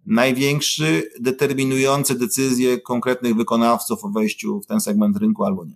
największy, 0.10 1.10
determinujący 1.20 2.20
decyzje 2.20 2.82
konkretnych 2.82 3.36
wykonawców 3.36 4.06
o 4.06 4.10
wejściu 4.10 4.62
w 4.62 4.66
ten 4.66 4.82
segment 4.82 5.18
rynku 5.18 5.44
albo 5.46 5.66
nie. 5.66 5.76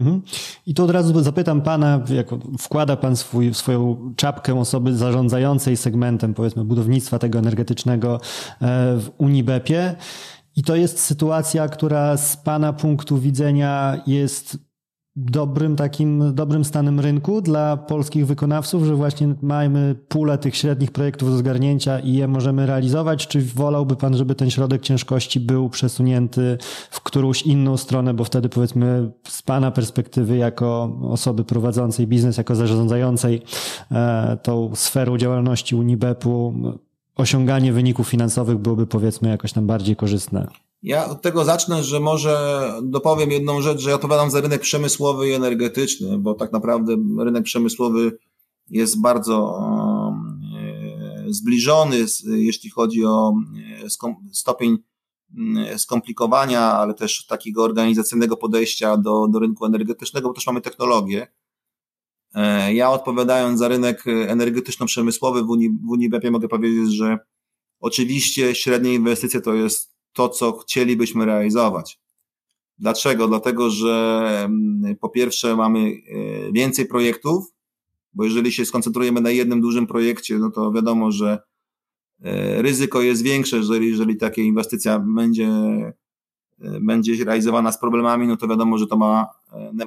Mhm. 0.00 0.22
I 0.66 0.74
tu 0.74 0.84
od 0.84 0.90
razu 0.90 1.22
zapytam 1.22 1.62
pana, 1.62 2.04
jak 2.14 2.26
wkłada 2.58 2.96
pan 2.96 3.16
swój, 3.16 3.54
swoją 3.54 4.12
czapkę 4.16 4.60
osoby 4.60 4.96
zarządzającej 4.96 5.76
segmentem, 5.76 6.34
powiedzmy, 6.34 6.64
budownictwa 6.64 7.18
tego 7.18 7.38
energetycznego 7.38 8.14
e, 8.14 8.20
w 8.96 9.10
Unibepie. 9.18 9.96
I 10.56 10.62
to 10.62 10.76
jest 10.76 11.00
sytuacja, 11.00 11.68
która 11.68 12.16
z 12.16 12.36
pana 12.36 12.72
punktu 12.72 13.18
widzenia 13.18 14.02
jest 14.06 14.58
dobrym 15.18 15.76
takim, 15.76 16.34
dobrym 16.34 16.64
stanem 16.64 17.00
rynku 17.00 17.40
dla 17.40 17.76
polskich 17.76 18.26
wykonawców, 18.26 18.84
że 18.84 18.94
właśnie 18.94 19.34
mamy 19.42 19.94
pulę 20.08 20.38
tych 20.38 20.56
średnich 20.56 20.90
projektów 20.90 21.30
do 21.30 21.36
zgarnięcia 21.36 21.98
i 21.98 22.12
je 22.12 22.28
możemy 22.28 22.66
realizować, 22.66 23.26
czy 23.26 23.42
wolałby 23.42 23.96
Pan, 23.96 24.16
żeby 24.16 24.34
ten 24.34 24.50
środek 24.50 24.82
ciężkości 24.82 25.40
był 25.40 25.68
przesunięty 25.70 26.58
w 26.90 27.00
którąś 27.00 27.42
inną 27.42 27.76
stronę, 27.76 28.14
bo 28.14 28.24
wtedy 28.24 28.48
powiedzmy 28.48 29.10
z 29.28 29.42
Pana 29.42 29.70
perspektywy 29.70 30.36
jako 30.36 30.98
osoby 31.02 31.44
prowadzącej 31.44 32.06
biznes, 32.06 32.36
jako 32.36 32.54
zarządzającej 32.54 33.42
e, 33.92 34.36
tą 34.42 34.70
sferą 34.74 35.18
działalności 35.18 35.76
Unibepu 35.76 36.54
osiąganie 37.16 37.72
wyników 37.72 38.08
finansowych 38.08 38.58
byłoby 38.58 38.86
powiedzmy 38.86 39.28
jakoś 39.28 39.52
tam 39.52 39.66
bardziej 39.66 39.96
korzystne? 39.96 40.67
Ja 40.82 41.06
od 41.06 41.22
tego 41.22 41.44
zacznę, 41.44 41.84
że 41.84 42.00
może 42.00 42.62
dopowiem 42.82 43.30
jedną 43.30 43.60
rzecz, 43.60 43.80
że 43.80 43.90
ja 43.90 43.96
odpowiadam 43.96 44.30
za 44.30 44.40
rynek 44.40 44.60
przemysłowy 44.60 45.28
i 45.28 45.32
energetyczny, 45.32 46.18
bo 46.18 46.34
tak 46.34 46.52
naprawdę 46.52 46.96
rynek 47.18 47.44
przemysłowy 47.44 48.18
jest 48.70 49.00
bardzo 49.00 49.60
e, 50.58 51.32
zbliżony, 51.32 52.04
jeśli 52.24 52.70
chodzi 52.70 53.04
o 53.04 53.34
e, 53.84 53.90
stopień 54.32 54.78
mm, 55.36 55.78
skomplikowania, 55.78 56.60
ale 56.60 56.94
też 56.94 57.26
takiego 57.26 57.64
organizacyjnego 57.64 58.36
podejścia 58.36 58.96
do, 58.96 59.28
do 59.28 59.38
rynku 59.38 59.66
energetycznego, 59.66 60.28
bo 60.28 60.34
też 60.34 60.46
mamy 60.46 60.60
technologię. 60.60 61.26
E, 62.34 62.74
ja 62.74 62.90
odpowiadając 62.90 63.58
za 63.58 63.68
rynek 63.68 64.04
energetyczno-przemysłowy 64.06 65.42
w 65.42 65.50
Unii, 65.50 65.70
w 65.70 65.90
Unibepie 65.90 66.30
mogę 66.30 66.48
powiedzieć, 66.48 66.94
że 66.94 67.18
oczywiście 67.80 68.54
średnie 68.54 68.94
inwestycje 68.94 69.40
to 69.40 69.54
jest 69.54 69.97
to, 70.18 70.28
co 70.28 70.52
chcielibyśmy 70.52 71.24
realizować. 71.24 72.00
Dlaczego? 72.78 73.28
Dlatego, 73.28 73.70
że 73.70 74.28
mm, 74.44 74.96
po 74.96 75.08
pierwsze 75.08 75.56
mamy 75.56 75.78
e, 75.80 76.52
więcej 76.52 76.86
projektów, 76.86 77.54
bo 78.12 78.24
jeżeli 78.24 78.52
się 78.52 78.64
skoncentrujemy 78.64 79.20
na 79.20 79.30
jednym 79.30 79.60
dużym 79.60 79.86
projekcie, 79.86 80.38
no 80.38 80.50
to 80.50 80.72
wiadomo, 80.72 81.12
że 81.12 81.38
e, 82.22 82.62
ryzyko 82.62 83.02
jest 83.02 83.22
większe, 83.22 83.56
jeżeli, 83.56 83.88
jeżeli 83.88 84.16
taka 84.16 84.42
inwestycja 84.42 84.98
będzie, 84.98 85.48
będzie 86.80 87.24
realizowana 87.24 87.72
z 87.72 87.80
problemami, 87.80 88.26
no 88.26 88.36
to 88.36 88.48
wiadomo, 88.48 88.78
że 88.78 88.86
to 88.86 88.96
ma, 88.96 89.26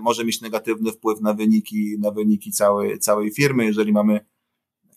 może 0.01 0.25
mieć 0.25 0.41
negatywny 0.41 0.91
wpływ 0.91 1.21
na 1.21 1.33
wyniki, 1.33 1.95
na 1.99 2.11
wyniki 2.11 2.51
całej, 2.51 2.99
całej 2.99 3.31
firmy. 3.31 3.65
Jeżeli 3.65 3.93
mamy 3.93 4.19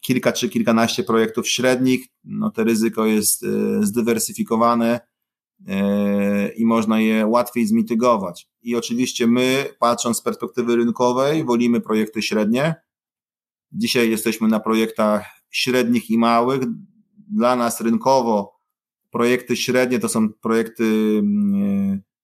kilka 0.00 0.32
czy 0.32 0.48
kilkanaście 0.48 1.02
projektów 1.02 1.48
średnich, 1.48 2.06
no 2.24 2.50
to 2.50 2.64
ryzyko 2.64 3.06
jest 3.06 3.44
e, 3.44 3.46
zdywersyfikowane 3.86 5.00
e, 5.00 5.13
i 6.56 6.66
można 6.66 7.00
je 7.00 7.26
łatwiej 7.26 7.66
zmitygować. 7.66 8.48
I 8.62 8.76
oczywiście 8.76 9.26
my, 9.26 9.66
patrząc 9.78 10.16
z 10.16 10.22
perspektywy 10.22 10.76
rynkowej, 10.76 11.44
wolimy 11.44 11.80
projekty 11.80 12.22
średnie. 12.22 12.74
Dzisiaj 13.72 14.10
jesteśmy 14.10 14.48
na 14.48 14.60
projektach 14.60 15.26
średnich 15.50 16.10
i 16.10 16.18
małych. 16.18 16.60
Dla 17.30 17.56
nas 17.56 17.80
rynkowo 17.80 18.54
projekty 19.10 19.56
średnie 19.56 19.98
to 19.98 20.08
są 20.08 20.32
projekty 20.32 21.22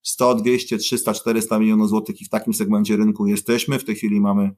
100, 0.03 0.35
200, 0.35 0.79
300, 0.79 1.15
400 1.15 1.59
milionów 1.59 1.89
złotych 1.89 2.21
i 2.21 2.25
w 2.25 2.29
takim 2.29 2.55
segmencie 2.55 2.97
rynku 2.97 3.27
jesteśmy. 3.27 3.79
W 3.79 3.85
tej 3.85 3.95
chwili 3.95 4.21
mamy 4.21 4.51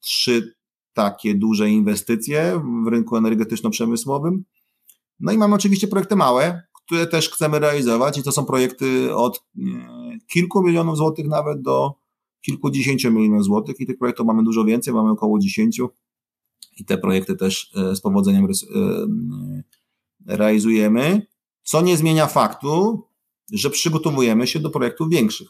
trzy 0.00 0.54
takie 0.92 1.34
duże 1.34 1.70
inwestycje 1.70 2.62
w 2.84 2.88
rynku 2.88 3.16
energetyczno-przemysłowym. 3.16 4.42
No 5.20 5.32
i 5.32 5.38
mamy 5.38 5.54
oczywiście 5.54 5.88
projekty 5.88 6.16
małe, 6.16 6.62
które 6.86 7.06
też 7.06 7.30
chcemy 7.30 7.58
realizować 7.58 8.18
i 8.18 8.22
to 8.22 8.32
są 8.32 8.44
projekty 8.44 9.14
od 9.14 9.44
kilku 10.32 10.62
milionów 10.62 10.96
złotych 10.96 11.26
nawet 11.26 11.62
do 11.62 11.94
kilkudziesięciu 12.40 13.12
milionów 13.12 13.44
złotych 13.44 13.80
i 13.80 13.86
tych 13.86 13.98
projektów 13.98 14.26
mamy 14.26 14.44
dużo 14.44 14.64
więcej, 14.64 14.94
mamy 14.94 15.10
około 15.10 15.38
dziesięciu 15.38 15.90
i 16.76 16.84
te 16.84 16.98
projekty 16.98 17.36
też 17.36 17.72
e, 17.76 17.96
z 17.96 18.00
powodzeniem 18.00 18.44
e, 18.44 18.48
realizujemy, 20.26 21.26
co 21.62 21.82
nie 21.82 21.96
zmienia 21.96 22.26
faktu, 22.26 23.02
że 23.52 23.70
przygotowujemy 23.70 24.46
się 24.46 24.60
do 24.60 24.70
projektów 24.70 25.08
większych. 25.10 25.48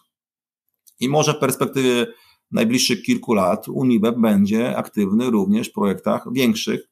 I 1.00 1.08
może 1.08 1.34
w 1.34 1.38
perspektywie 1.38 2.06
najbliższych 2.50 3.02
kilku 3.02 3.34
lat 3.34 3.68
Unibep 3.68 4.18
będzie 4.18 4.76
aktywny 4.76 5.30
również 5.30 5.68
w 5.68 5.72
projektach 5.72 6.32
większych, 6.32 6.91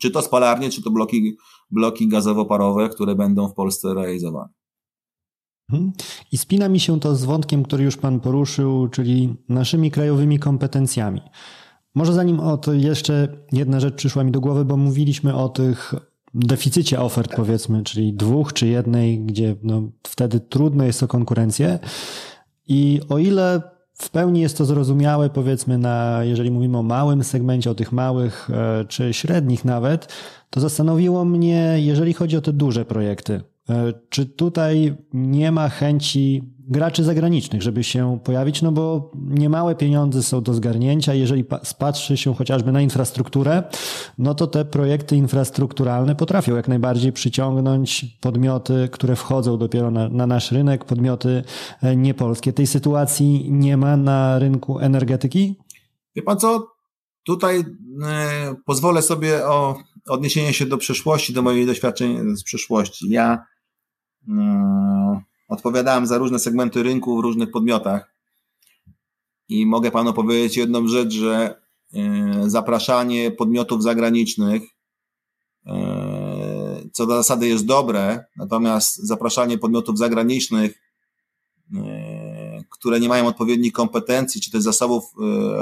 czy 0.00 0.10
to 0.10 0.22
spalarnie, 0.22 0.70
czy 0.70 0.82
to 0.82 0.90
bloki, 0.90 1.36
bloki 1.70 2.08
gazowo-parowe, 2.08 2.88
które 2.88 3.14
będą 3.14 3.48
w 3.48 3.54
Polsce 3.54 3.94
realizowane. 3.94 4.48
Mhm. 5.72 5.92
I 6.32 6.38
spina 6.38 6.68
mi 6.68 6.80
się 6.80 7.00
to 7.00 7.16
z 7.16 7.24
wątkiem, 7.24 7.62
który 7.62 7.84
już 7.84 7.96
Pan 7.96 8.20
poruszył, 8.20 8.88
czyli 8.88 9.36
naszymi 9.48 9.90
krajowymi 9.90 10.38
kompetencjami. 10.38 11.20
Może 11.94 12.12
zanim 12.12 12.40
o 12.40 12.56
to 12.56 12.72
jeszcze 12.72 13.28
jedna 13.52 13.80
rzecz 13.80 13.94
przyszła 13.94 14.24
mi 14.24 14.32
do 14.32 14.40
głowy, 14.40 14.64
bo 14.64 14.76
mówiliśmy 14.76 15.34
o 15.34 15.48
tych 15.48 15.94
deficycie 16.34 17.00
ofert, 17.00 17.36
powiedzmy, 17.36 17.82
czyli 17.82 18.14
dwóch 18.14 18.52
czy 18.52 18.66
jednej, 18.66 19.20
gdzie 19.20 19.56
no, 19.62 19.82
wtedy 20.02 20.40
trudno 20.40 20.84
jest 20.84 21.02
o 21.02 21.08
konkurencję. 21.08 21.78
I 22.68 23.00
o 23.08 23.18
ile 23.18 23.75
w 23.98 24.10
pełni 24.10 24.40
jest 24.40 24.58
to 24.58 24.64
zrozumiałe, 24.64 25.30
powiedzmy, 25.30 25.78
na, 25.78 26.24
jeżeli 26.24 26.50
mówimy 26.50 26.78
o 26.78 26.82
małym 26.82 27.24
segmencie, 27.24 27.70
o 27.70 27.74
tych 27.74 27.92
małych 27.92 28.50
e, 28.50 28.84
czy 28.84 29.14
średnich 29.14 29.64
nawet, 29.64 30.12
to 30.50 30.60
zastanowiło 30.60 31.24
mnie, 31.24 31.74
jeżeli 31.76 32.14
chodzi 32.14 32.36
o 32.36 32.40
te 32.40 32.52
duże 32.52 32.84
projekty, 32.84 33.40
e, 33.70 33.92
czy 34.08 34.26
tutaj 34.26 34.96
nie 35.12 35.52
ma 35.52 35.68
chęci 35.68 36.55
graczy 36.68 37.04
zagranicznych, 37.04 37.62
żeby 37.62 37.84
się 37.84 38.18
pojawić, 38.24 38.62
no 38.62 38.72
bo 38.72 39.10
niemałe 39.14 39.74
pieniądze 39.74 40.22
są 40.22 40.42
do 40.42 40.54
zgarnięcia. 40.54 41.14
Jeżeli 41.14 41.44
spatrzy 41.62 42.16
się 42.16 42.34
chociażby 42.34 42.72
na 42.72 42.80
infrastrukturę, 42.80 43.62
no 44.18 44.34
to 44.34 44.46
te 44.46 44.64
projekty 44.64 45.16
infrastrukturalne 45.16 46.16
potrafią 46.16 46.56
jak 46.56 46.68
najbardziej 46.68 47.12
przyciągnąć 47.12 48.06
podmioty, 48.20 48.88
które 48.92 49.16
wchodzą 49.16 49.58
dopiero 49.58 49.90
na, 49.90 50.08
na 50.08 50.26
nasz 50.26 50.52
rynek, 50.52 50.84
podmioty 50.84 51.44
e, 51.82 51.96
niepolskie. 51.96 52.52
Tej 52.52 52.66
sytuacji 52.66 53.52
nie 53.52 53.76
ma 53.76 53.96
na 53.96 54.38
rynku 54.38 54.78
energetyki? 54.78 55.56
Wie 56.16 56.22
pan 56.22 56.38
co? 56.38 56.66
Tutaj 57.22 57.64
e, 58.04 58.54
pozwolę 58.64 59.02
sobie 59.02 59.46
o 59.46 59.78
odniesienie 60.08 60.52
się 60.52 60.66
do 60.66 60.78
przeszłości, 60.78 61.32
do 61.32 61.42
moich 61.42 61.66
doświadczeń 61.66 62.36
z 62.36 62.42
przeszłości. 62.44 63.10
Ja 63.10 63.44
e, 64.28 65.22
odpowiadałem 65.48 66.06
za 66.06 66.18
różne 66.18 66.38
segmenty 66.38 66.82
rynku 66.82 67.16
w 67.16 67.20
różnych 67.20 67.50
podmiotach. 67.50 68.16
I 69.48 69.66
mogę 69.66 69.90
panu 69.90 70.12
powiedzieć 70.12 70.56
jedną 70.56 70.88
rzecz, 70.88 71.12
że 71.12 71.60
e, 71.94 72.50
zapraszanie 72.50 73.30
podmiotów 73.30 73.82
zagranicznych, 73.82 74.62
e, 75.66 76.82
co 76.92 77.06
do 77.06 77.16
zasady 77.16 77.48
jest 77.48 77.66
dobre, 77.66 78.24
natomiast 78.36 78.96
zapraszanie 78.96 79.58
podmiotów 79.58 79.98
zagranicznych, 79.98 80.80
e, 81.74 82.64
które 82.70 83.00
nie 83.00 83.08
mają 83.08 83.26
odpowiednich 83.26 83.72
kompetencji, 83.72 84.40
czy 84.40 84.50
też 84.50 84.62
zasobów 84.62 85.04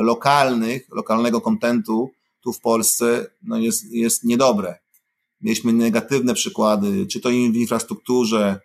lokalnych, 0.00 0.88
lokalnego 0.92 1.40
kontentu 1.40 2.10
tu 2.40 2.52
w 2.52 2.60
Polsce, 2.60 3.26
no 3.42 3.58
jest, 3.58 3.92
jest 3.92 4.24
niedobre. 4.24 4.78
Mieliśmy 5.40 5.72
negatywne 5.72 6.34
przykłady, 6.34 7.06
czy 7.06 7.20
to 7.20 7.28
w 7.28 7.32
infrastrukturze, 7.32 8.60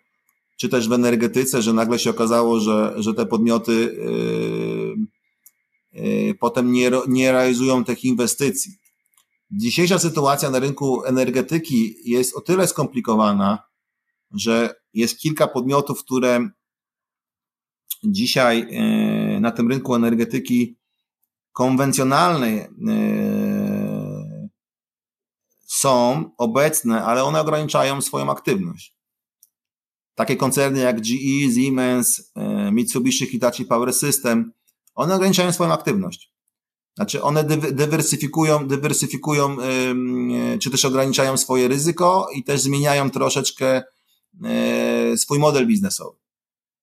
czy 0.60 0.68
też 0.68 0.88
w 0.88 0.92
energetyce, 0.92 1.62
że 1.62 1.72
nagle 1.72 1.98
się 1.98 2.10
okazało, 2.10 2.60
że, 2.60 2.94
że 2.96 3.14
te 3.14 3.26
podmioty 3.26 3.72
yy, 3.72 4.96
yy, 6.02 6.34
potem 6.34 6.72
nie, 6.72 6.90
nie 7.08 7.32
realizują 7.32 7.84
tych 7.84 8.04
inwestycji. 8.04 8.72
Dzisiejsza 9.50 9.98
sytuacja 9.98 10.50
na 10.50 10.58
rynku 10.58 11.04
energetyki 11.04 11.94
jest 12.04 12.36
o 12.36 12.40
tyle 12.40 12.66
skomplikowana, 12.66 13.58
że 14.30 14.74
jest 14.94 15.18
kilka 15.18 15.46
podmiotów, 15.46 16.04
które 16.04 16.48
dzisiaj 18.04 18.66
yy, 18.70 19.40
na 19.40 19.50
tym 19.50 19.68
rynku 19.68 19.94
energetyki 19.94 20.78
konwencjonalnej 21.52 22.56
yy, 22.56 24.48
są 25.66 26.30
obecne, 26.38 27.04
ale 27.04 27.24
one 27.24 27.40
ograniczają 27.40 28.00
swoją 28.00 28.30
aktywność. 28.30 28.99
Takie 30.14 30.36
koncerny 30.36 30.80
jak 30.80 31.00
GE, 31.00 31.54
Siemens, 31.54 32.32
e, 32.34 32.72
Mitsubishi, 32.72 33.26
Hitachi 33.26 33.64
Power 33.64 33.92
System, 33.92 34.52
one 34.94 35.14
ograniczają 35.14 35.52
swoją 35.52 35.72
aktywność. 35.72 36.32
Znaczy 36.96 37.22
one 37.22 37.44
dywersyfikują, 37.72 38.68
dywersyfikują 38.68 39.56
e, 39.60 40.58
czy 40.58 40.70
też 40.70 40.84
ograniczają 40.84 41.36
swoje 41.36 41.68
ryzyko 41.68 42.28
i 42.34 42.44
też 42.44 42.60
zmieniają 42.60 43.10
troszeczkę 43.10 43.82
e, 44.44 45.16
swój 45.16 45.38
model 45.38 45.66
biznesowy. 45.66 46.18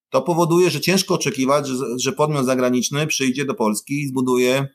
To 0.09 0.21
powoduje, 0.21 0.69
że 0.69 0.81
ciężko 0.81 1.13
oczekiwać, 1.13 1.67
że, 1.95 2.13
podmiot 2.13 2.45
zagraniczny 2.45 3.07
przyjdzie 3.07 3.45
do 3.45 3.53
Polski 3.53 4.01
i 4.01 4.07
zbuduje, 4.07 4.67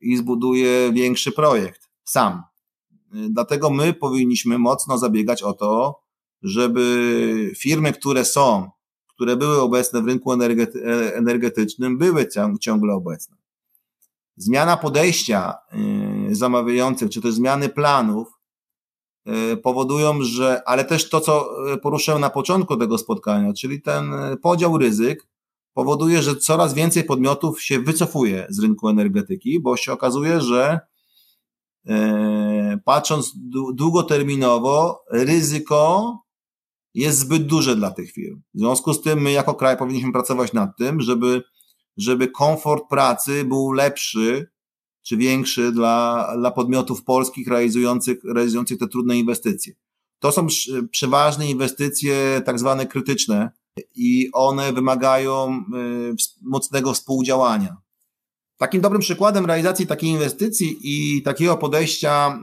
i 0.00 0.16
zbuduje 0.16 0.92
większy 0.92 1.32
projekt 1.32 1.88
sam. 2.04 2.42
Dlatego 3.12 3.70
my 3.70 3.92
powinniśmy 3.92 4.58
mocno 4.58 4.98
zabiegać 4.98 5.42
o 5.42 5.52
to, 5.52 6.00
żeby 6.42 7.52
firmy, 7.56 7.92
które 7.92 8.24
są, 8.24 8.70
które 9.08 9.36
były 9.36 9.60
obecne 9.60 10.02
w 10.02 10.06
rynku 10.06 10.32
energety 10.32 10.84
energetycznym, 11.14 11.98
były 11.98 12.28
ciągle 12.60 12.94
obecne. 12.94 13.36
Zmiana 14.36 14.76
podejścia 14.76 15.54
y, 16.30 16.34
zamawiających, 16.34 17.10
czy 17.10 17.20
też 17.20 17.34
zmiany 17.34 17.68
planów 17.68 18.28
y, 19.52 19.56
powodują, 19.56 20.22
że, 20.22 20.62
ale 20.66 20.84
też 20.84 21.08
to, 21.08 21.20
co 21.20 21.50
poruszyłem 21.82 22.20
na 22.20 22.30
początku 22.30 22.76
tego 22.76 22.98
spotkania, 22.98 23.52
czyli 23.52 23.82
ten 23.82 24.12
podział 24.42 24.78
ryzyk, 24.78 25.30
powoduje, 25.74 26.22
że 26.22 26.36
coraz 26.36 26.74
więcej 26.74 27.04
podmiotów 27.04 27.62
się 27.62 27.80
wycofuje 27.80 28.46
z 28.48 28.60
rynku 28.60 28.88
energetyki, 28.88 29.60
bo 29.60 29.76
się 29.76 29.92
okazuje, 29.92 30.40
że 30.40 30.80
e, 31.86 32.78
patrząc 32.84 33.32
długoterminowo, 33.74 35.04
ryzyko 35.10 36.18
jest 36.94 37.18
zbyt 37.18 37.46
duże 37.46 37.76
dla 37.76 37.90
tych 37.90 38.12
firm. 38.12 38.40
W 38.54 38.58
związku 38.58 38.94
z 38.94 39.02
tym 39.02 39.20
my 39.20 39.32
jako 39.32 39.54
kraj 39.54 39.76
powinniśmy 39.76 40.12
pracować 40.12 40.52
nad 40.52 40.76
tym, 40.76 41.00
żeby, 41.00 41.42
żeby 41.96 42.28
komfort 42.28 42.84
pracy 42.90 43.44
był 43.44 43.72
lepszy 43.72 44.50
czy 45.02 45.16
większy 45.16 45.72
dla, 45.72 46.28
dla 46.38 46.50
podmiotów 46.50 47.04
polskich 47.04 47.48
realizujących, 47.48 48.18
realizujących 48.34 48.78
te 48.78 48.88
trudne 48.88 49.18
inwestycje. 49.18 49.74
To 50.18 50.32
są 50.32 50.46
przeważnie 50.90 51.50
inwestycje 51.50 52.42
tak 52.44 52.58
zwane 52.58 52.86
krytyczne 52.86 53.50
i 53.94 54.28
one 54.32 54.72
wymagają 54.72 55.64
y, 55.74 56.14
mocnego 56.42 56.92
współdziałania. 56.92 57.76
Takim 58.56 58.80
dobrym 58.80 59.00
przykładem 59.00 59.46
realizacji 59.46 59.86
takiej 59.86 60.10
inwestycji 60.10 60.78
i 60.82 61.22
takiego 61.22 61.56
podejścia 61.56 62.40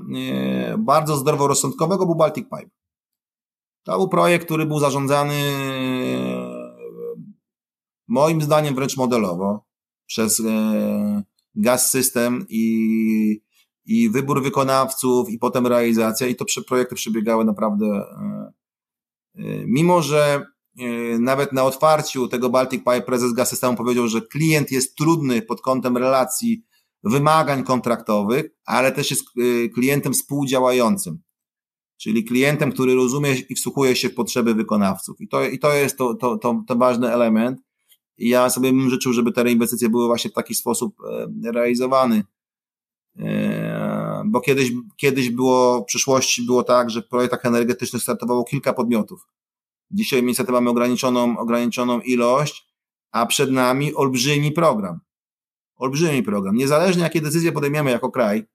y, 0.74 0.78
bardzo 0.78 1.18
zdroworozsądkowego 1.18 2.06
był 2.06 2.16
Baltic 2.16 2.46
Pipe. 2.46 2.70
To 3.88 3.98
był 3.98 4.10
projekt, 4.10 4.46
który 4.46 4.66
był 4.66 4.80
zarządzany 4.80 5.34
y, 5.34 6.58
moim 8.08 8.42
zdaniem 8.42 8.76
wręcz 8.76 8.98
modelowo 8.98 9.66
przez 10.06 10.42
Gas 11.56 11.92
System 11.92 12.46
i 12.50 13.42
i 13.88 14.10
wybór 14.10 14.44
wykonawców, 14.44 15.30
i 15.30 15.40
potem 15.40 15.68
realizacja, 15.68 16.28
i 16.28 16.36
to 16.36 16.46
projekty 16.68 16.96
przebiegały 16.96 17.46
naprawdę. 17.46 17.86
E, 17.86 18.52
e, 19.36 19.44
mimo, 19.66 20.02
że 20.02 20.46
e, 20.80 21.20
nawet 21.20 21.54
na 21.54 21.64
otwarciu 21.64 22.28
tego 22.28 22.50
Baltic 22.50 22.80
Pipe 22.80 23.02
prezes 23.02 23.34
Gaz-Systemu 23.34 23.78
powiedział, 23.78 24.08
że 24.08 24.22
klient 24.22 24.72
jest 24.72 24.96
trudny 24.96 25.42
pod 25.42 25.62
kątem 25.62 25.98
relacji, 25.98 26.66
wymagań 27.04 27.64
kontraktowych, 27.64 28.46
ale 28.66 28.92
też 28.92 29.12
jest 29.12 29.24
klientem 29.74 30.14
współdziałającym. 30.14 31.20
Czyli 31.98 32.24
klientem, 32.24 32.72
który 32.72 32.96
rozumie 32.96 33.36
i 33.50 33.56
wsłuchuje 33.56 33.96
się 33.96 34.10
w 34.10 34.14
potrzeby 34.14 34.54
wykonawców. 34.54 35.22
I 35.22 35.28
to, 35.28 35.44
i 35.50 35.60
to 35.60 35.74
jest 35.74 35.98
to, 35.98 36.16
to, 36.16 36.38
to, 36.38 36.64
to 36.68 36.76
ważny 36.76 37.14
element. 37.14 37.60
I 38.18 38.30
ja 38.30 38.50
sobie 38.50 38.72
bym 38.72 38.90
życzył, 38.90 39.14
żeby 39.14 39.32
te 39.32 39.52
inwestycje 39.52 39.90
były 39.90 40.08
właśnie 40.08 40.32
w 40.32 40.34
taki 40.34 40.56
sposób 40.56 40.96
realizowane 41.54 42.24
bo 44.26 44.42
kiedyś, 44.42 44.72
kiedyś 44.98 45.30
było, 45.30 45.82
w 45.82 45.86
przyszłości 45.86 46.46
było 46.46 46.64
tak, 46.64 46.90
że 46.90 47.02
w 47.02 47.08
projektach 47.08 47.46
energetycznych 47.46 48.04
startowało 48.04 48.44
kilka 48.44 48.74
podmiotów. 48.74 49.28
Dzisiaj 49.92 50.24
niestety 50.24 50.52
mamy 50.52 50.70
ograniczoną, 50.70 51.38
ograniczoną 51.38 52.02
ilość, 52.02 52.68
a 53.12 53.26
przed 53.26 53.52
nami 53.52 53.96
olbrzymi 53.96 54.52
program. 54.52 55.00
Olbrzymi 55.76 56.24
program. 56.24 56.56
Niezależnie 56.56 57.04
jakie 57.04 57.22
decyzje 57.22 57.52
podejmiemy 57.52 57.92
jako 57.92 58.12
kraj, 58.12 58.46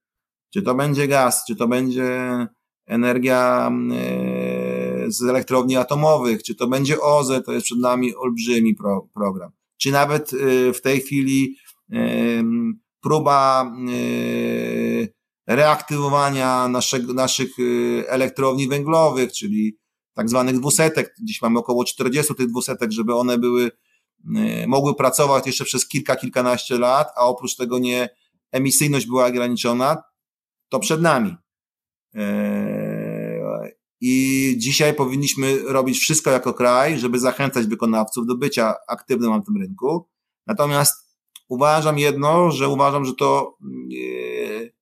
czy 0.55 0.62
to 0.62 0.74
będzie 0.74 1.09
gaz, 1.09 1.44
czy 1.46 1.57
to 1.57 1.68
będzie 1.68 2.46
energia 2.92 3.70
e, 3.92 5.11
z 5.11 5.22
elektrowni 5.22 5.76
atomowych, 5.76 6.42
czy 6.42 6.55
to 6.55 6.66
będzie 6.66 7.00
OZE, 7.00 7.42
to 7.42 7.52
jest 7.52 7.64
przed 7.64 7.78
nami 7.78 8.16
olbrzymi 8.16 8.74
pro, 8.74 9.09
program. 9.14 9.50
Czy 9.76 9.90
nawet 9.90 10.33
e, 10.33 10.72
w 10.72 10.81
tej 10.81 11.00
chwili 11.00 11.57
próba 13.02 13.72
reaktywowania 15.46 16.68
naszego, 16.68 17.14
naszych 17.14 17.50
elektrowni 18.07 18.68
węglowych, 18.68 19.33
czyli 19.33 19.78
tak 20.14 20.28
zwanych 20.28 20.59
dwusetek. 20.59 21.14
Dziś 21.22 21.42
mamy 21.42 21.59
około 21.59 21.85
40 21.85 22.35
tych 22.35 22.46
dwusetek, 22.46 22.92
żeby 22.92 23.14
one 23.14 23.38
były, 23.38 23.70
mogły 24.66 24.94
pracować 24.94 25.46
jeszcze 25.46 25.64
przez 25.64 25.88
kilka, 25.88 26.16
kilkanaście 26.16 26.78
lat, 26.78 27.09
a 27.16 27.20
oprócz 27.20 27.57
tego 27.57 27.78
nie 27.78 28.09
emisyjność 28.52 29.07
była 29.07 29.26
ograniczona, 29.26 30.02
to 30.68 30.78
przed 30.78 31.02
nami. 31.02 31.37
E, 34.03 34.07
I 34.07 34.55
dzisiaj 34.59 34.95
powinniśmy 34.95 35.59
robić 35.59 35.99
wszystko 35.99 36.31
jako 36.31 36.55
kraj, 36.55 36.99
żeby 36.99 37.19
zachęcać 37.19 37.67
wykonawców 37.67 38.27
do 38.27 38.37
bycia 38.37 38.75
aktywnym 38.88 39.31
na 39.31 39.41
tym 39.41 39.57
rynku. 39.57 40.09
Natomiast 40.47 41.17
uważam 41.49 41.99
jedno, 41.99 42.51
że 42.51 42.69
uważam, 42.69 43.05
że 43.05 43.15
to 43.15 43.57
y, 43.93 44.73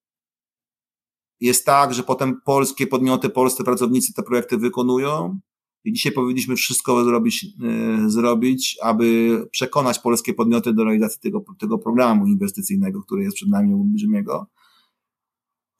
jest 1.40 1.66
tak, 1.66 1.94
że 1.94 2.02
potem 2.02 2.40
polskie 2.44 2.86
podmioty, 2.86 3.28
polscy 3.28 3.64
pracownicy 3.64 4.14
te 4.14 4.22
projekty 4.22 4.58
wykonują 4.58 5.40
i 5.84 5.92
dzisiaj 5.92 6.12
powinniśmy 6.12 6.56
wszystko 6.56 7.04
zrobić, 7.04 7.44
yy, 7.44 8.10
zrobić, 8.10 8.78
aby 8.82 9.38
przekonać 9.50 9.98
polskie 9.98 10.34
podmioty 10.34 10.72
do 10.72 10.84
realizacji 10.84 11.20
tego, 11.20 11.44
tego 11.58 11.78
programu 11.78 12.26
inwestycyjnego, 12.26 13.02
który 13.02 13.22
jest 13.22 13.36
przed 13.36 13.48
nami 13.48 13.74
olbrzymiego. 13.74 14.46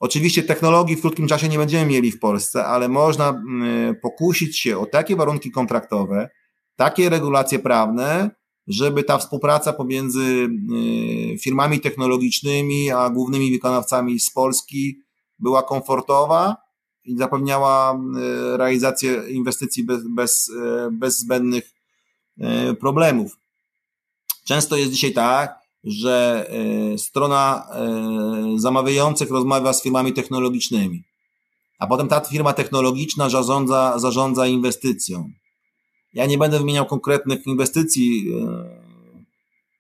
Oczywiście 0.01 0.43
technologii 0.43 0.97
w 0.97 1.01
krótkim 1.01 1.29
czasie 1.29 1.49
nie 1.49 1.59
będziemy 1.59 1.87
mieli 1.87 2.13
w 2.13 2.19
Polsce, 2.19 2.67
ale 2.67 2.89
można 2.89 3.43
yy, 3.89 3.95
pokusić 3.95 4.59
się 4.59 4.79
o 4.79 4.87
takie 4.87 5.17
warunki 5.17 5.51
kontraktowe, 5.51 6.29
takie 6.77 7.09
regulacje 7.09 7.59
prawne, 7.59 8.31
żeby 8.67 9.05
ta 9.05 9.19
współpraca 9.19 9.73
pomiędzy 9.73 10.49
yy, 11.31 11.39
firmami 11.39 11.81
technologicznych 11.81 12.65
a 12.97 13.11
głównymi 13.11 13.51
wykonawcami 13.51 14.21
z 14.21 14.31
Polski 14.31 15.03
była 15.39 15.63
komfortowa 15.63 16.57
i 17.05 17.17
zapewniała 17.17 17.93
e, 17.93 18.57
realizację 18.57 19.23
inwestycji 19.29 19.85
bez, 19.85 20.09
bez, 20.09 20.51
e, 20.63 20.89
bez 20.93 21.19
zbędnych 21.19 21.71
problemów. 22.81 23.37
Często 24.45 24.77
jest 24.77 24.93
dzisiaj 24.93 25.13
tak, 25.13 25.60
że 25.85 26.51
strona 26.97 27.67
zamawiających 28.57 29.31
rozmawia 29.31 29.73
z 29.73 29.83
firmami 29.83 30.13
technologicznymi, 30.13 31.03
a 31.79 31.87
potem 31.87 32.09
ta 32.09 32.21
firma 32.21 32.53
technologiczna 32.53 33.31
zarządza, 33.31 33.99
zarządza 33.99 34.47
inwestycją. 34.47 35.31
Ja 36.13 36.27
nie 36.27 36.39
będę 36.39 36.59
wymieniał 36.59 36.87
konkretnych 36.87 37.47
inwestycji, 37.47 38.27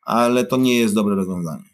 ale 0.02 0.46
to 0.46 0.56
nie 0.56 0.78
jest 0.78 0.94
dobre 0.94 1.14
rozwiązanie. 1.14 1.64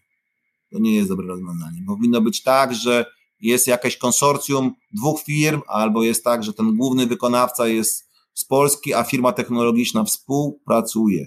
To 0.72 0.78
nie 0.78 0.94
jest 0.94 1.08
dobre 1.08 1.26
rozwiązanie. 1.26 1.82
Powinno 1.86 2.20
być 2.20 2.42
tak, 2.42 2.74
że 2.74 3.06
jest 3.40 3.66
jakieś 3.66 3.96
konsorcjum 3.96 4.72
dwóch 4.92 5.22
firm, 5.22 5.60
albo 5.68 6.02
jest 6.02 6.24
tak, 6.24 6.44
że 6.44 6.52
ten 6.52 6.76
główny 6.76 7.06
wykonawca 7.06 7.68
jest 7.68 8.08
z 8.34 8.44
Polski, 8.44 8.94
a 8.94 9.04
firma 9.04 9.32
technologiczna 9.32 10.04
współpracuje. 10.04 11.26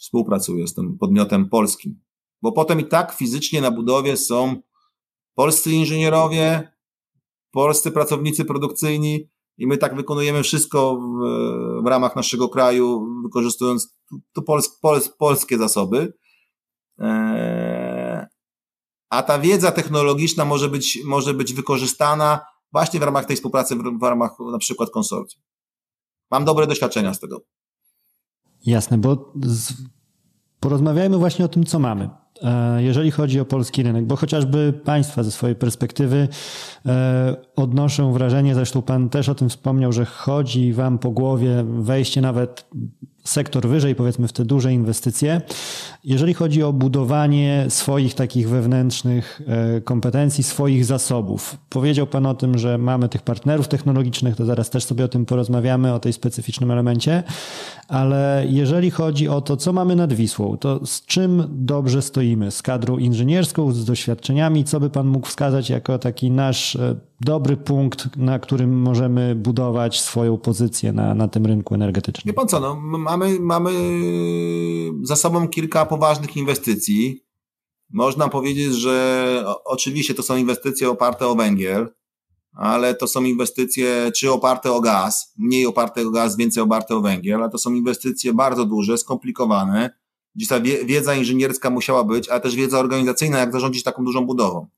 Współpracuje 0.00 0.66
z 0.66 0.74
tym 0.74 0.98
podmiotem 0.98 1.48
polskim. 1.48 2.00
Bo 2.42 2.52
potem 2.52 2.80
i 2.80 2.84
tak 2.84 3.12
fizycznie 3.12 3.60
na 3.60 3.70
budowie 3.70 4.16
są 4.16 4.62
polscy 5.34 5.72
inżynierowie, 5.72 6.72
polscy 7.50 7.90
pracownicy 7.90 8.44
produkcyjni 8.44 9.30
i 9.58 9.66
my 9.66 9.78
tak 9.78 9.96
wykonujemy 9.96 10.42
wszystko 10.42 10.96
w, 10.96 11.82
w 11.84 11.86
ramach 11.86 12.16
naszego 12.16 12.48
kraju, 12.48 13.06
wykorzystując 13.22 13.96
tu, 14.32 14.42
pols, 14.42 14.68
pols, 14.68 15.08
polskie 15.08 15.58
zasoby. 15.58 16.12
Eee, 16.98 18.26
a 19.10 19.22
ta 19.22 19.38
wiedza 19.38 19.72
technologiczna 19.72 20.44
może 20.44 20.68
być, 20.68 20.98
może 21.04 21.34
być 21.34 21.54
wykorzystana 21.54 22.40
właśnie 22.72 23.00
w 23.00 23.02
ramach 23.02 23.24
tej 23.24 23.36
współpracy, 23.36 23.76
w 23.76 24.02
ramach 24.02 24.30
na 24.52 24.58
przykład 24.58 24.90
konsorcjum. 24.90 25.42
Mam 26.30 26.44
dobre 26.44 26.66
doświadczenia 26.66 27.14
z 27.14 27.20
tego. 27.20 27.40
Jasne, 28.66 28.98
bo 28.98 29.32
z... 29.42 29.72
porozmawiajmy 30.60 31.18
właśnie 31.18 31.44
o 31.44 31.48
tym, 31.48 31.64
co 31.64 31.78
mamy. 31.78 32.08
E, 32.42 32.82
jeżeli 32.82 33.10
chodzi 33.10 33.40
o 33.40 33.44
polski 33.44 33.82
rynek, 33.82 34.04
bo 34.04 34.16
chociażby 34.16 34.72
Państwa 34.84 35.22
ze 35.22 35.30
swojej 35.30 35.56
perspektywy 35.56 36.28
e, 36.86 37.36
odnoszę 37.56 38.12
wrażenie, 38.12 38.54
zresztą 38.54 38.82
Pan 38.82 39.08
też 39.08 39.28
o 39.28 39.34
tym 39.34 39.48
wspomniał, 39.48 39.92
że 39.92 40.04
chodzi 40.04 40.72
Wam 40.72 40.98
po 40.98 41.10
głowie 41.10 41.64
wejście 41.64 42.20
nawet 42.20 42.64
sektor 43.24 43.68
wyżej, 43.68 43.94
powiedzmy 43.94 44.28
w 44.28 44.32
te 44.32 44.44
duże 44.44 44.72
inwestycje. 44.72 45.40
Jeżeli 46.04 46.34
chodzi 46.34 46.62
o 46.62 46.72
budowanie 46.72 47.66
swoich 47.68 48.14
takich 48.14 48.48
wewnętrznych 48.48 49.42
e, 49.46 49.80
kompetencji, 49.80 50.44
swoich 50.44 50.84
zasobów, 50.84 51.56
powiedział 51.68 52.06
Pan 52.06 52.26
o 52.26 52.34
tym, 52.34 52.58
że 52.58 52.78
mamy 52.78 53.08
tych 53.08 53.22
partnerów 53.22 53.68
technologicznych, 53.68 54.36
to 54.36 54.44
zaraz 54.44 54.70
też 54.70 54.84
sobie 54.84 55.04
o 55.04 55.08
tym 55.08 55.26
porozmawiamy, 55.26 55.94
o 55.94 56.00
tej 56.00 56.12
specyficznym 56.12 56.70
elemencie, 56.70 57.22
ale 57.88 58.44
jeżeli 58.48 58.90
chodzi 58.90 59.28
o 59.28 59.40
to, 59.40 59.56
co 59.56 59.72
mamy 59.72 59.96
nad 59.96 60.12
Wisłą, 60.12 60.56
to 60.56 60.86
z 60.86 61.06
czym 61.06 61.44
dobrze 61.50 62.02
stoimy? 62.02 62.29
Z 62.50 62.62
kadrą 62.62 62.98
inżynierską, 62.98 63.72
z 63.72 63.84
doświadczeniami, 63.84 64.64
co 64.64 64.80
by 64.80 64.90
Pan 64.90 65.06
mógł 65.06 65.26
wskazać 65.26 65.70
jako 65.70 65.98
taki 65.98 66.30
nasz 66.30 66.76
e, 66.76 67.00
dobry 67.20 67.56
punkt, 67.56 68.16
na 68.16 68.38
którym 68.38 68.80
możemy 68.80 69.34
budować 69.34 70.00
swoją 70.00 70.38
pozycję 70.38 70.92
na, 70.92 71.14
na 71.14 71.28
tym 71.28 71.46
rynku 71.46 71.74
energetycznym? 71.74 72.32
Wie 72.32 72.34
Pan 72.34 72.48
co, 72.48 72.60
no, 72.60 72.80
mamy, 72.80 73.40
mamy 73.40 73.70
za 75.02 75.16
sobą 75.16 75.48
kilka 75.48 75.86
poważnych 75.86 76.36
inwestycji. 76.36 77.24
Można 77.92 78.28
powiedzieć, 78.28 78.74
że 78.74 79.44
oczywiście 79.64 80.14
to 80.14 80.22
są 80.22 80.36
inwestycje 80.36 80.90
oparte 80.90 81.26
o 81.26 81.34
węgiel, 81.34 81.88
ale 82.52 82.94
to 82.94 83.06
są 83.06 83.24
inwestycje 83.24 84.10
czy 84.16 84.32
oparte 84.32 84.72
o 84.72 84.80
gaz, 84.80 85.34
mniej 85.38 85.66
oparte 85.66 86.06
o 86.06 86.10
gaz, 86.10 86.36
więcej 86.36 86.62
oparte 86.62 86.96
o 86.96 87.00
węgiel, 87.00 87.40
ale 87.42 87.50
to 87.50 87.58
są 87.58 87.74
inwestycje 87.74 88.34
bardzo 88.34 88.64
duże, 88.64 88.98
skomplikowane, 88.98 89.99
gdzie 90.34 90.46
ta 90.46 90.60
wiedza 90.84 91.14
inżynierska 91.14 91.70
musiała 91.70 92.04
być, 92.04 92.28
ale 92.28 92.40
też 92.40 92.56
wiedza 92.56 92.78
organizacyjna, 92.78 93.38
jak 93.38 93.52
zarządzić 93.52 93.82
taką 93.82 94.04
dużą 94.04 94.26
budową. 94.26 94.68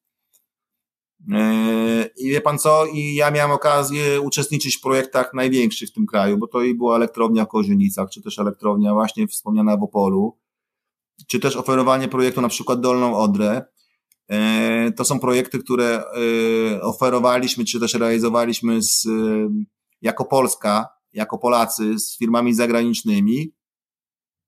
E, 1.32 2.10
I 2.16 2.30
wie 2.30 2.40
pan 2.40 2.58
co, 2.58 2.86
i 2.86 3.14
ja 3.14 3.30
miałem 3.30 3.50
okazję 3.50 4.20
uczestniczyć 4.20 4.76
w 4.76 4.80
projektach 4.80 5.34
największych 5.34 5.88
w 5.88 5.92
tym 5.92 6.06
kraju, 6.06 6.38
bo 6.38 6.46
to 6.46 6.62
i 6.62 6.74
była 6.74 6.96
elektrownia 6.96 7.44
w 7.44 7.48
Kozienicach, 7.48 8.10
czy 8.10 8.22
też 8.22 8.38
elektrownia 8.38 8.94
właśnie 8.94 9.26
wspomniana 9.28 9.76
w 9.76 9.82
Opolu, 9.82 10.38
czy 11.26 11.40
też 11.40 11.56
oferowanie 11.56 12.08
projektu 12.08 12.40
na 12.40 12.48
przykład 12.48 12.80
Dolną 12.80 13.16
Odrę. 13.16 13.64
E, 14.28 14.92
to 14.92 15.04
są 15.04 15.20
projekty, 15.20 15.58
które 15.58 16.04
e, 16.74 16.82
oferowaliśmy, 16.82 17.64
czy 17.64 17.80
też 17.80 17.94
realizowaliśmy 17.94 18.82
z, 18.82 19.06
jako 20.02 20.24
Polska, 20.24 20.88
jako 21.12 21.38
Polacy 21.38 21.98
z 21.98 22.18
firmami 22.18 22.54
zagranicznymi, 22.54 23.52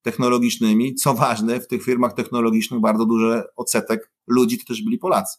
technologicznymi. 0.04 0.94
Co 0.94 1.14
ważne, 1.14 1.60
w 1.60 1.66
tych 1.66 1.82
firmach 1.82 2.14
technologicznych 2.14 2.80
bardzo 2.80 3.06
duży 3.06 3.42
odsetek 3.56 4.10
ludzi 4.26 4.58
to 4.58 4.64
też 4.64 4.82
byli 4.82 4.98
Polacy. 4.98 5.38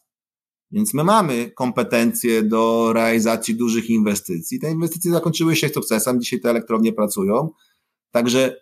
Więc 0.70 0.94
my 0.94 1.04
mamy 1.04 1.50
kompetencje 1.50 2.42
do 2.42 2.92
realizacji 2.92 3.54
dużych 3.54 3.90
inwestycji. 3.90 4.60
Te 4.60 4.70
inwestycje 4.70 5.10
zakończyły 5.10 5.56
się 5.56 5.68
sukcesem, 5.68 6.20
dzisiaj 6.20 6.40
te 6.40 6.50
elektrownie 6.50 6.92
pracują. 6.92 7.50
Także 8.10 8.56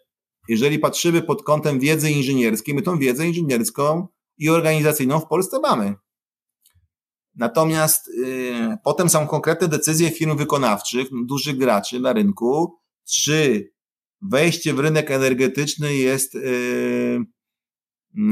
jeżeli 0.48 0.78
patrzymy 0.78 1.22
pod 1.22 1.42
kątem 1.42 1.80
wiedzy 1.80 2.10
inżynierskiej, 2.10 2.74
my 2.74 2.82
tą 2.82 2.98
wiedzę 2.98 3.26
inżynierską 3.26 4.08
i 4.38 4.48
organizacyjną 4.48 5.20
w 5.20 5.26
Polsce 5.26 5.60
mamy. 5.60 5.94
Natomiast 7.34 8.08
y, 8.08 8.76
potem 8.84 9.08
są 9.08 9.26
konkretne 9.26 9.68
decyzje 9.68 10.10
firm 10.10 10.36
wykonawczych, 10.36 11.08
dużych 11.26 11.56
graczy 11.56 12.00
na 12.00 12.12
rynku, 12.12 12.78
czy 13.10 13.68
wejście 14.30 14.74
w 14.74 14.78
rynek 14.78 15.10
energetyczny 15.10 15.94
jest 15.94 16.34
y, 16.34 16.38
y, 18.18 18.22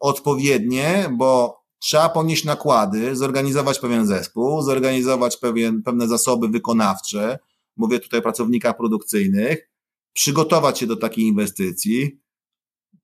odpowiednie, 0.00 1.10
bo 1.12 1.58
trzeba 1.78 2.08
ponieść 2.08 2.44
nakłady, 2.44 3.16
zorganizować 3.16 3.78
pewien 3.78 4.06
zespół, 4.06 4.62
zorganizować 4.62 5.36
pewien, 5.36 5.82
pewne 5.82 6.08
zasoby 6.08 6.48
wykonawcze, 6.48 7.38
mówię 7.76 8.00
tutaj 8.00 8.20
o 8.20 8.22
pracownikach 8.22 8.76
produkcyjnych, 8.76 9.70
przygotować 10.12 10.78
się 10.78 10.86
do 10.86 10.96
takiej 10.96 11.24
inwestycji. 11.24 12.20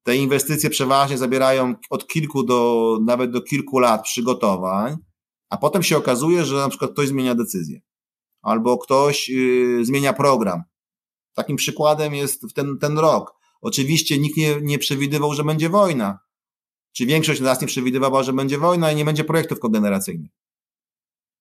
Te 0.02 0.16
inwestycje 0.16 0.70
przeważnie 0.70 1.18
zabierają 1.18 1.74
od 1.90 2.06
kilku 2.06 2.42
do 2.42 2.98
nawet 3.04 3.30
do 3.30 3.42
kilku 3.42 3.78
lat 3.78 4.02
przygotowań, 4.02 4.96
a 5.50 5.56
potem 5.56 5.82
się 5.82 5.96
okazuje, 5.96 6.44
że 6.44 6.56
na 6.56 6.68
przykład 6.68 6.90
ktoś 6.90 7.08
zmienia 7.08 7.34
decyzję 7.34 7.80
albo 8.42 8.78
ktoś 8.78 9.28
yy, 9.28 9.84
zmienia 9.84 10.12
program. 10.12 10.62
Takim 11.34 11.56
przykładem 11.56 12.14
jest 12.14 12.54
ten, 12.54 12.78
ten 12.78 12.98
rok. 12.98 13.34
Oczywiście 13.60 14.18
nikt 14.18 14.36
nie, 14.36 14.60
nie 14.62 14.78
przewidywał, 14.78 15.34
że 15.34 15.44
będzie 15.44 15.68
wojna. 15.68 16.18
Czy 16.92 17.06
większość 17.06 17.40
nas 17.40 17.60
nie 17.60 17.66
przewidywała, 17.66 18.22
że 18.22 18.32
będzie 18.32 18.58
wojna 18.58 18.92
i 18.92 18.96
nie 18.96 19.04
będzie 19.04 19.24
projektów 19.24 19.60
kogeneracyjnych? 19.60 20.30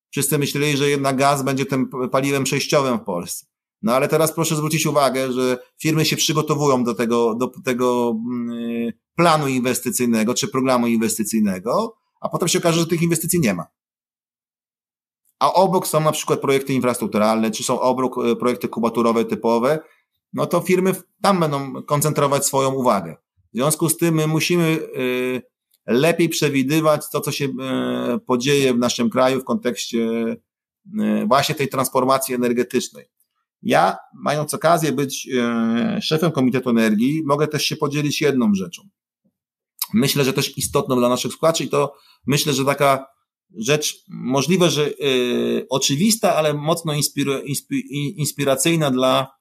Wszyscy 0.09 0.37
myśleli, 0.37 0.77
że 0.77 0.89
jednak 0.89 1.17
gaz 1.17 1.43
będzie 1.43 1.65
tym 1.65 1.89
paliwem 2.11 2.43
przejściowym 2.43 2.99
w 2.99 3.03
Polsce. 3.03 3.45
No 3.81 3.95
ale 3.95 4.07
teraz 4.07 4.33
proszę 4.33 4.55
zwrócić 4.55 4.85
uwagę, 4.85 5.31
że 5.31 5.57
firmy 5.81 6.05
się 6.05 6.15
przygotowują 6.15 6.83
do 6.83 6.95
tego, 6.95 7.35
do 7.35 7.51
tego 7.65 8.15
mm, 8.31 8.91
planu 9.15 9.47
inwestycyjnego 9.47 10.33
czy 10.33 10.47
programu 10.47 10.87
inwestycyjnego, 10.87 11.95
a 12.21 12.29
potem 12.29 12.47
się 12.47 12.59
okaże, 12.59 12.79
że 12.79 12.87
tych 12.87 13.01
inwestycji 13.01 13.39
nie 13.39 13.53
ma. 13.53 13.67
A 15.43 15.53
obok 15.53 15.87
są 15.87 16.01
na 16.01 16.11
przykład 16.11 16.39
projekty 16.39 16.73
infrastrukturalne, 16.73 17.51
czy 17.51 17.63
są 17.63 17.79
obok 17.79 18.17
e, 18.17 18.35
projekty 18.35 18.67
kubaturowe 18.67 19.25
typowe, 19.25 19.79
no 20.33 20.45
to 20.45 20.61
firmy 20.61 20.95
tam 21.21 21.39
będą 21.39 21.83
koncentrować 21.83 22.45
swoją 22.45 22.71
uwagę. 22.71 23.15
W 23.53 23.55
związku 23.55 23.89
z 23.89 23.97
tym 23.97 24.15
my 24.15 24.27
musimy 24.27 24.63
y, 24.63 25.41
lepiej 25.87 26.29
przewidywać 26.29 27.01
to, 27.11 27.21
co 27.21 27.31
się 27.31 27.45
y, 27.45 27.51
podzieje 28.19 28.73
w 28.73 28.77
naszym 28.77 29.09
kraju 29.09 29.39
w 29.39 29.43
kontekście 29.43 30.09
właśnie 31.27 31.55
tej 31.55 31.67
transformacji 31.67 32.35
energetycznej. 32.35 33.05
Ja, 33.61 33.97
mając 34.13 34.53
okazję 34.53 34.91
być 34.91 35.29
szefem 36.01 36.31
Komitetu 36.31 36.69
Energii, 36.69 37.23
mogę 37.25 37.47
też 37.47 37.63
się 37.65 37.75
podzielić 37.75 38.21
jedną 38.21 38.53
rzeczą. 38.53 38.81
Myślę, 39.93 40.23
że 40.23 40.33
też 40.33 40.57
istotną 40.57 40.95
dla 40.95 41.09
naszych 41.09 41.31
słuchaczy 41.31 41.63
i 41.63 41.69
to 41.69 41.93
myślę, 42.27 42.53
że 42.53 42.65
taka 42.65 43.12
rzecz 43.57 44.03
możliwe, 44.07 44.69
że 44.69 44.89
oczywista, 45.69 46.35
ale 46.35 46.53
mocno 46.53 46.93
inspiracyjna 48.15 48.91
dla 48.91 49.37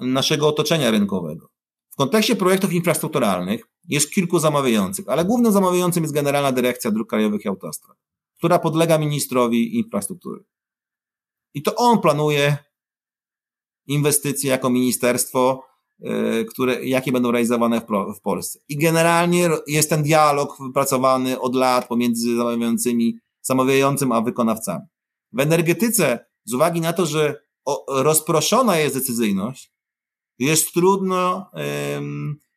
naszego 0.00 0.48
otoczenia 0.48 0.90
rynkowego. 0.90 1.48
W 1.90 1.96
kontekście 1.96 2.36
projektów 2.36 2.72
infrastrukturalnych 2.72 3.64
jest 3.88 4.10
kilku 4.14 4.38
zamawiających, 4.38 5.08
ale 5.08 5.24
głównym 5.24 5.52
zamawiającym 5.52 6.02
jest 6.02 6.14
Generalna 6.14 6.52
Dyrekcja 6.52 6.90
Dróg 6.90 7.08
Krajowych 7.08 7.44
i 7.44 7.48
Autostrad, 7.48 7.96
która 8.38 8.58
podlega 8.58 8.98
ministrowi 8.98 9.76
infrastruktury. 9.76 10.44
I 11.54 11.62
to 11.62 11.74
on 11.74 12.00
planuje 12.00 12.56
inwestycje 13.86 14.50
jako 14.50 14.70
ministerstwo, 14.70 15.62
które, 16.50 16.84
jakie 16.84 17.12
będą 17.12 17.30
realizowane 17.30 17.80
w, 17.80 17.84
w 18.16 18.20
Polsce. 18.20 18.58
I 18.68 18.76
generalnie 18.76 19.48
jest 19.66 19.90
ten 19.90 20.02
dialog 20.02 20.56
wypracowany 20.60 21.40
od 21.40 21.54
lat 21.54 21.88
pomiędzy 21.88 22.36
zamawiającymi, 22.36 23.18
zamawiającym 23.42 24.12
a 24.12 24.20
wykonawcami. 24.20 24.84
W 25.32 25.40
energetyce, 25.40 26.26
z 26.44 26.54
uwagi 26.54 26.80
na 26.80 26.92
to, 26.92 27.06
że 27.06 27.42
rozproszona 27.88 28.78
jest 28.78 28.96
decyzyjność, 28.96 29.72
jest 30.38 30.72
trudno 30.72 31.50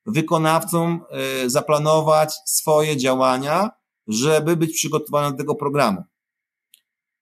wykonawcom 0.06 1.02
e, 1.10 1.50
zaplanować 1.50 2.34
swoje 2.46 2.98
działania, 2.98 3.70
żeby 4.08 4.58
być 4.58 4.74
przygotowanym 4.74 5.32
do 5.32 5.38
tego 5.38 5.56
programu. 5.56 6.04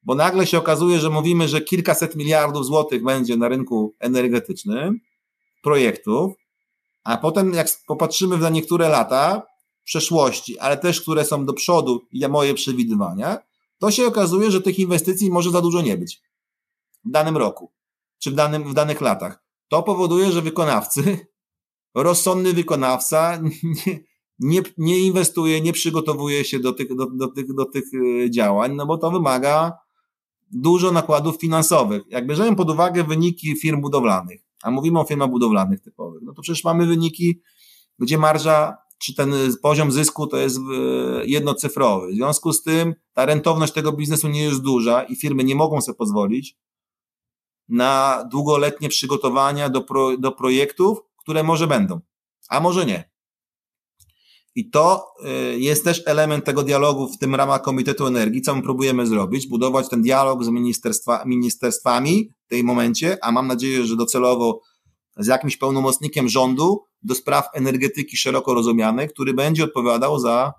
Bo 0.04 0.16
nagle 0.16 0.48
się 0.48 0.58
okazuje, 0.58 1.00
że 1.00 1.10
mówimy, 1.10 1.48
że 1.48 1.62
kilkaset 1.62 2.16
miliardów 2.16 2.66
złotych 2.66 3.04
będzie 3.04 3.38
na 3.38 3.48
rynku 3.48 3.96
energetycznym 4.00 5.00
projektów, 5.64 6.34
a 7.04 7.18
potem 7.18 7.54
jak 7.54 7.68
popatrzymy 7.88 8.38
na 8.38 8.50
niektóre 8.50 8.90
lata 8.90 9.48
przeszłości, 9.84 10.60
ale 10.60 10.78
też 10.78 11.02
które 11.02 11.26
są 11.26 11.46
do 11.46 11.54
przodu 11.54 12.02
i 12.12 12.28
moje 12.28 12.54
przewidywania, 12.54 13.38
to 13.80 13.92
się 13.92 14.08
okazuje, 14.08 14.52
że 14.52 14.62
tych 14.62 14.80
inwestycji 14.80 15.32
może 15.32 15.52
za 15.52 15.62
dużo 15.62 15.82
nie 15.82 15.98
być 15.98 16.22
w 17.06 17.12
danym 17.12 17.38
roku, 17.38 17.72
czy 18.20 18.32
w, 18.32 18.36
danym, 18.36 18.64
w 18.64 18.74
danych 18.74 19.02
latach. 19.02 19.44
To 19.68 19.84
powoduje, 19.84 20.32
że 20.32 20.42
wykonawcy, 20.42 21.28
rozsądny 21.96 22.54
wykonawca 22.54 23.40
nie, 23.64 24.00
nie, 24.40 24.62
nie 24.78 25.00
inwestuje, 25.00 25.62
nie 25.62 25.74
przygotowuje 25.74 26.46
się 26.46 26.60
do 26.60 26.74
tych, 26.74 26.96
do, 26.96 27.06
do, 27.06 27.28
tych, 27.28 27.54
do 27.54 27.66
tych 27.66 27.84
e, 27.94 28.32
działań, 28.32 28.76
no 28.76 28.86
bo 28.86 28.98
to 28.98 29.12
wymaga 29.12 29.78
dużo 30.52 30.92
nakładów 30.92 31.38
finansowych. 31.42 32.04
Jak 32.10 32.28
bierzemy 32.28 32.56
pod 32.56 32.70
uwagę 32.70 33.04
wyniki 33.04 33.56
firm 33.56 33.82
budowlanych, 33.82 34.42
a 34.64 34.72
mówimy 34.72 35.00
o 35.00 35.04
firmach 35.04 35.30
budowlanych 35.30 35.82
typowych, 35.82 36.22
no 36.26 36.34
to 36.34 36.42
przecież 36.42 36.64
mamy 36.64 36.86
wyniki, 36.86 37.42
gdzie 38.00 38.18
marża 38.18 38.78
czy 38.98 39.16
ten 39.16 39.34
poziom 39.62 39.92
zysku 39.92 40.28
to 40.28 40.38
jest 40.38 40.58
e, 40.58 40.62
jednocyfrowy. 41.26 42.12
W 42.12 42.16
związku 42.16 42.54
z 42.54 42.64
tym 42.64 42.96
ta 43.14 43.26
rentowność 43.26 43.74
tego 43.74 43.92
biznesu 43.92 44.28
nie 44.28 44.44
jest 44.44 44.62
duża 44.62 45.04
i 45.04 45.16
firmy 45.16 45.44
nie 45.44 45.56
mogą 45.56 45.82
sobie 45.82 45.96
pozwolić 45.96 46.58
na 47.70 48.24
długoletnie 48.32 48.90
przygotowania 48.90 49.70
do, 49.70 49.82
pro, 49.82 50.18
do 50.18 50.32
projektów, 50.32 50.98
które 51.18 51.44
może 51.44 51.68
będą, 51.68 52.00
a 52.50 52.60
może 52.60 52.86
nie. 52.86 53.13
I 54.56 54.70
to 54.70 55.06
y, 55.54 55.60
jest 55.60 55.84
też 55.84 56.04
element 56.06 56.46
tego 56.46 56.64
dialogu 56.64 57.08
w 57.08 57.18
tym 57.18 57.36
ramach 57.36 57.62
Komitetu 57.62 58.08
Energii, 58.08 58.42
co 58.42 58.56
my 58.56 58.62
próbujemy 58.62 59.08
zrobić, 59.08 59.48
budować 59.48 59.90
ten 59.90 60.02
dialog 60.02 60.44
z 60.44 60.50
ministerstwa, 60.50 61.24
ministerstwami 61.26 62.30
w 62.46 62.50
tej 62.50 62.64
momencie, 62.64 63.18
a 63.22 63.32
mam 63.32 63.48
nadzieję, 63.48 63.86
że 63.86 63.96
docelowo 63.96 64.62
z 65.18 65.28
jakimś 65.28 65.58
pełnomocnikiem 65.58 66.30
rządu 66.30 66.84
do 67.04 67.16
spraw 67.16 67.46
energetyki 67.54 68.18
szeroko 68.18 68.54
rozumianej, 68.54 69.10
który 69.10 69.34
będzie 69.34 69.64
odpowiadał 69.64 70.20
za 70.20 70.54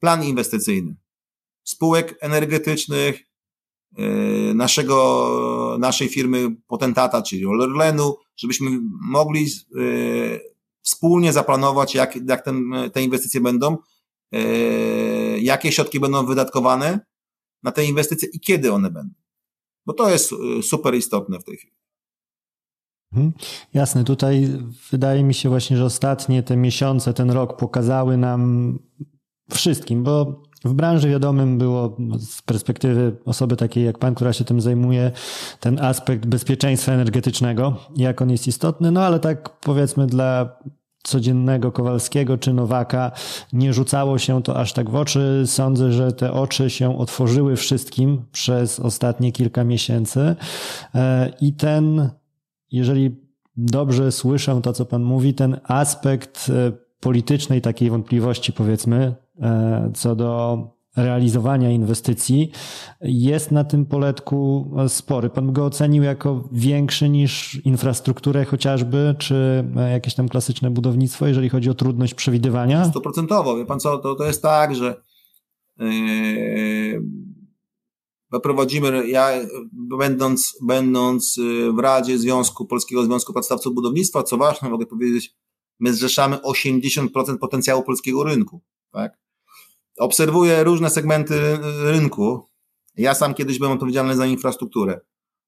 plan 0.00 0.24
inwestycyjny 0.24 0.96
spółek 1.64 2.18
energetycznych, 2.20 3.26
Y, 3.98 4.54
naszego, 4.54 5.76
naszej 5.80 6.08
firmy 6.08 6.56
potentata, 6.66 7.22
czyli 7.22 7.46
Orlenu, 7.46 8.16
żebyśmy 8.36 8.70
mogli 9.00 9.46
y, 9.76 10.40
wspólnie 10.86 11.32
zaplanować, 11.32 11.94
jak, 11.94 12.18
jak 12.28 12.44
ten, 12.44 12.72
te 12.92 13.02
inwestycje 13.02 13.40
będą, 13.40 13.76
y, 14.34 15.38
jakie 15.40 15.72
środki 15.72 16.00
będą 16.00 16.26
wydatkowane 16.26 17.00
na 17.62 17.72
te 17.72 17.84
inwestycje 17.84 18.28
i 18.32 18.40
kiedy 18.40 18.72
one 18.72 18.90
będą. 18.90 19.14
Bo 19.86 19.92
to 19.92 20.10
jest 20.10 20.34
super 20.62 20.94
istotne 20.94 21.38
w 21.38 21.44
tej 21.44 21.56
chwili. 21.56 21.76
Mhm. 23.12 23.32
Jasne, 23.74 24.04
tutaj 24.04 24.48
wydaje 24.90 25.24
mi 25.24 25.34
się 25.34 25.48
właśnie, 25.48 25.76
że 25.76 25.84
ostatnie 25.84 26.42
te 26.42 26.56
miesiące, 26.56 27.14
ten 27.14 27.30
rok 27.30 27.56
pokazały 27.56 28.16
nam 28.16 28.78
wszystkim, 29.50 30.02
bo 30.02 30.42
w 30.66 30.74
branży 30.74 31.08
wiadomym 31.08 31.58
było 31.58 31.96
z 32.18 32.42
perspektywy 32.42 33.16
osoby 33.24 33.56
takiej 33.56 33.84
jak 33.84 33.98
pan, 33.98 34.14
która 34.14 34.32
się 34.32 34.44
tym 34.44 34.60
zajmuje, 34.60 35.12
ten 35.60 35.78
aspekt 35.80 36.26
bezpieczeństwa 36.26 36.92
energetycznego, 36.92 37.76
jak 37.96 38.22
on 38.22 38.30
jest 38.30 38.48
istotny, 38.48 38.90
no 38.90 39.04
ale 39.04 39.20
tak 39.20 39.60
powiedzmy 39.60 40.06
dla 40.06 40.56
codziennego 41.06 41.72
Kowalskiego 41.72 42.38
czy 42.38 42.52
Nowaka 42.52 43.12
nie 43.52 43.72
rzucało 43.72 44.18
się 44.18 44.42
to 44.42 44.56
aż 44.56 44.72
tak 44.72 44.90
w 44.90 44.94
oczy. 44.94 45.42
Sądzę, 45.46 45.92
że 45.92 46.12
te 46.12 46.32
oczy 46.32 46.70
się 46.70 46.98
otworzyły 46.98 47.56
wszystkim 47.56 48.22
przez 48.32 48.80
ostatnie 48.80 49.32
kilka 49.32 49.64
miesięcy 49.64 50.36
e, 50.94 51.32
i 51.40 51.52
ten, 51.52 52.10
jeżeli 52.72 53.16
dobrze 53.56 54.12
słyszę 54.12 54.60
to, 54.62 54.72
co 54.72 54.84
Pan 54.84 55.02
mówi, 55.02 55.34
ten 55.34 55.60
aspekt 55.64 56.50
e, 56.50 56.72
politycznej 57.00 57.60
takiej 57.60 57.90
wątpliwości, 57.90 58.52
powiedzmy, 58.52 59.14
co 59.94 60.16
do 60.16 60.58
realizowania 60.96 61.70
inwestycji 61.70 62.50
jest 63.00 63.50
na 63.50 63.64
tym 63.64 63.86
poletku 63.86 64.70
spory. 64.88 65.30
Pan 65.30 65.52
go 65.52 65.64
ocenił 65.64 66.02
jako 66.02 66.48
większy 66.52 67.08
niż 67.08 67.60
infrastrukturę 67.64 68.44
chociażby, 68.44 69.14
czy 69.18 69.64
jakieś 69.92 70.14
tam 70.14 70.28
klasyczne 70.28 70.70
budownictwo, 70.70 71.26
jeżeli 71.26 71.48
chodzi 71.48 71.70
o 71.70 71.74
trudność 71.74 72.14
przewidywania? 72.14 72.84
Stoprocentowo. 72.84 73.56
Wie 73.56 73.66
pan 73.66 73.80
co, 73.80 73.98
to, 73.98 74.14
to 74.14 74.26
jest 74.26 74.42
tak, 74.42 74.74
że 74.74 75.02
yy, 75.78 77.02
prowadzimy, 78.42 79.08
ja 79.08 79.28
będąc, 79.98 80.58
będąc 80.62 81.36
w 81.76 81.78
Radzie 81.78 82.18
Związku 82.18 82.66
Polskiego 82.66 83.04
Związku 83.04 83.32
Podstawców 83.32 83.74
Budownictwa, 83.74 84.22
co 84.22 84.36
ważne, 84.36 84.70
mogę 84.70 84.86
powiedzieć, 84.86 85.34
my 85.80 85.94
zrzeszamy 85.94 86.36
80% 86.36 87.08
potencjału 87.40 87.82
polskiego 87.82 88.24
rynku. 88.24 88.62
Tak? 88.92 89.25
Obserwuję 89.98 90.64
różne 90.64 90.90
segmenty 90.90 91.58
rynku. 91.82 92.46
Ja 92.96 93.14
sam 93.14 93.34
kiedyś 93.34 93.58
byłem 93.58 93.72
odpowiedzialny 93.72 94.16
za 94.16 94.26
infrastrukturę. 94.26 95.00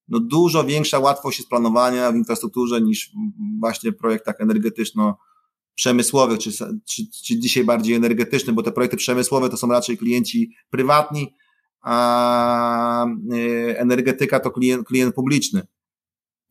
No 0.09 0.21
dużo 0.21 0.65
większa 0.65 0.99
łatwość 0.99 1.39
jest 1.39 1.49
planowania 1.49 2.13
w 2.13 2.17
infrastrukturze 2.17 2.81
niż 2.81 3.13
właśnie 3.61 3.93
w 3.93 3.97
projektach 3.97 4.41
energetyczno-przemysłowych, 4.41 6.39
czy, 6.39 6.53
czy, 6.85 7.03
czy 7.25 7.39
dzisiaj 7.39 7.65
bardziej 7.65 7.95
energetycznych, 7.95 8.57
bo 8.57 8.63
te 8.63 8.73
projekty 8.73 8.97
przemysłowe 8.97 9.49
to 9.49 9.57
są 9.57 9.69
raczej 9.69 9.99
klienci 9.99 10.51
prywatni, 10.71 11.35
a 11.81 13.07
e, 13.07 13.79
energetyka 13.79 14.41
to 14.41 14.51
klient, 14.51 14.87
klient 14.87 15.15
publiczny. 15.15 15.67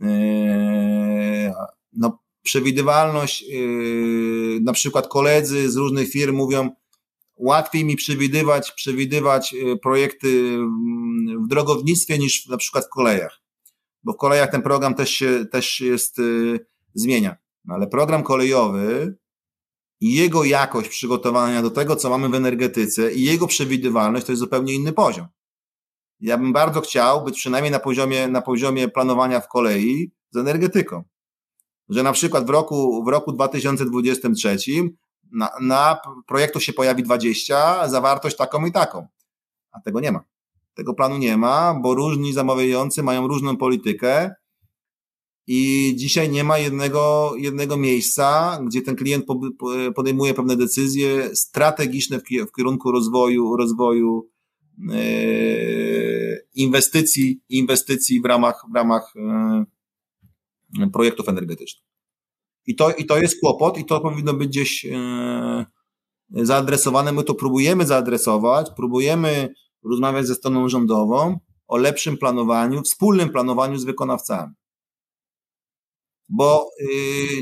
E, 0.01 1.53
no, 1.93 2.19
przewidywalność, 2.43 3.43
e, 3.43 3.47
na 4.61 4.73
przykład 4.73 5.07
koledzy 5.07 5.71
z 5.71 5.75
różnych 5.75 6.09
firm 6.09 6.35
mówią, 6.35 6.69
łatwiej 7.37 7.85
mi 7.85 7.95
przewidywać, 7.95 8.71
przewidywać 8.71 9.53
e, 9.53 9.77
projekty 9.77 10.27
mm, 10.27 11.45
w 11.45 11.47
drogownictwie 11.47 12.17
niż 12.17 12.47
na 12.47 12.57
przykład 12.57 12.85
w 12.85 12.89
kolejach. 12.89 13.41
Bo 14.03 14.13
w 14.13 14.17
kolejach 14.17 14.51
ten 14.51 14.61
program 14.61 14.95
też 14.95 15.09
się, 15.09 15.45
też 15.51 15.79
jest, 15.79 16.19
y, 16.19 16.59
zmienia. 16.93 17.35
No 17.65 17.75
ale 17.75 17.87
program 17.87 18.23
kolejowy 18.23 19.17
i 19.99 20.15
jego 20.15 20.43
jakość 20.43 20.89
przygotowania 20.89 21.61
do 21.61 21.69
tego, 21.69 21.95
co 21.95 22.09
mamy 22.09 22.29
w 22.29 22.35
energetyce 22.35 23.13
i 23.13 23.23
jego 23.23 23.47
przewidywalność 23.47 24.25
to 24.25 24.31
jest 24.31 24.39
zupełnie 24.39 24.73
inny 24.73 24.93
poziom. 24.93 25.27
Ja 26.19 26.37
bym 26.37 26.53
bardzo 26.53 26.81
chciał 26.81 27.23
być 27.23 27.35
przynajmniej 27.35 27.71
na 27.71 27.79
poziomie, 27.79 28.27
na 28.27 28.41
poziomie 28.41 28.87
planowania 28.87 29.39
w 29.39 29.47
kolei 29.47 30.11
z 30.31 30.37
energetyką. 30.37 31.03
Że 31.89 32.03
na 32.03 32.11
przykład 32.11 32.45
w 32.45 32.49
roku, 32.49 33.03
w 33.03 33.07
roku 33.07 33.31
2023 33.31 34.57
na, 35.31 35.49
na 35.61 35.99
projektu 36.27 36.59
się 36.59 36.73
pojawi 36.73 37.03
20, 37.03 37.87
zawartość 37.87 38.37
taką 38.37 38.65
i 38.65 38.71
taką. 38.71 39.07
A 39.71 39.81
tego 39.81 39.99
nie 39.99 40.11
ma. 40.11 40.23
Tego 40.73 40.93
planu 40.93 41.17
nie 41.17 41.37
ma, 41.37 41.79
bo 41.81 41.95
różni 41.95 42.33
zamawiający 42.33 43.03
mają 43.03 43.27
różną 43.27 43.57
politykę 43.57 44.31
i 45.47 45.93
dzisiaj 45.95 46.29
nie 46.29 46.43
ma 46.43 46.57
jednego, 46.57 47.33
jednego 47.37 47.77
miejsca, 47.77 48.59
gdzie 48.65 48.81
ten 48.81 48.95
klient 48.95 49.25
podejmuje 49.95 50.33
pewne 50.33 50.55
decyzje 50.55 51.35
strategiczne 51.35 52.19
w 52.19 52.51
kierunku 52.51 52.91
rozwoju, 52.91 53.55
rozwoju 53.55 54.29
yy, 54.77 56.47
inwestycji, 56.53 57.41
inwestycji 57.49 58.21
w 58.21 58.25
ramach, 58.25 58.65
w 58.71 58.75
ramach 58.75 59.13
yy, 60.79 60.89
projektów 60.89 61.29
energetycznych. 61.29 61.87
I 62.67 62.75
to, 62.75 62.91
I 62.91 63.05
to 63.05 63.17
jest 63.17 63.39
kłopot 63.39 63.77
i 63.77 63.85
to 63.85 64.01
powinno 64.01 64.33
być 64.33 64.47
gdzieś 64.47 64.85
e, 64.85 65.65
zaadresowane. 66.29 67.11
My 67.11 67.23
to 67.23 67.35
próbujemy 67.35 67.85
zaadresować, 67.85 68.67
próbujemy 68.75 69.53
rozmawiać 69.83 70.27
ze 70.27 70.35
stroną 70.35 70.69
rządową 70.69 71.39
o 71.67 71.77
lepszym 71.77 72.17
planowaniu, 72.17 72.81
wspólnym 72.81 73.29
planowaniu 73.29 73.77
z 73.77 73.83
wykonawcami. 73.83 74.53
Bo 76.29 76.69
y, 76.81 76.87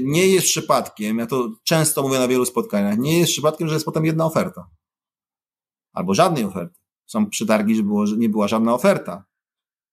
nie 0.04 0.28
jest 0.28 0.48
przypadkiem, 0.48 1.18
ja 1.18 1.26
to 1.26 1.50
często 1.64 2.04
mówię 2.04 2.20
na 2.20 2.28
wielu 2.28 2.46
spotkaniach, 2.46 2.98
nie 2.98 3.20
jest 3.20 3.32
przypadkiem, 3.32 3.68
że 3.68 3.74
jest 3.74 3.86
potem 3.86 4.06
jedna 4.06 4.26
oferta. 4.26 4.70
Albo 5.94 6.14
żadnej 6.14 6.44
oferty. 6.44 6.80
Są 7.06 7.30
przetargi, 7.30 7.76
że, 7.76 7.84
było, 7.84 8.08
że 8.08 8.18
nie 8.18 8.30
była 8.30 8.48
żadna 8.48 8.74
oferta. 8.74 9.26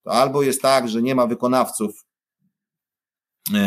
To 0.04 0.12
albo 0.12 0.42
jest 0.42 0.62
tak, 0.62 0.88
że 0.88 1.02
nie 1.02 1.14
ma 1.14 1.26
wykonawców 1.26 2.06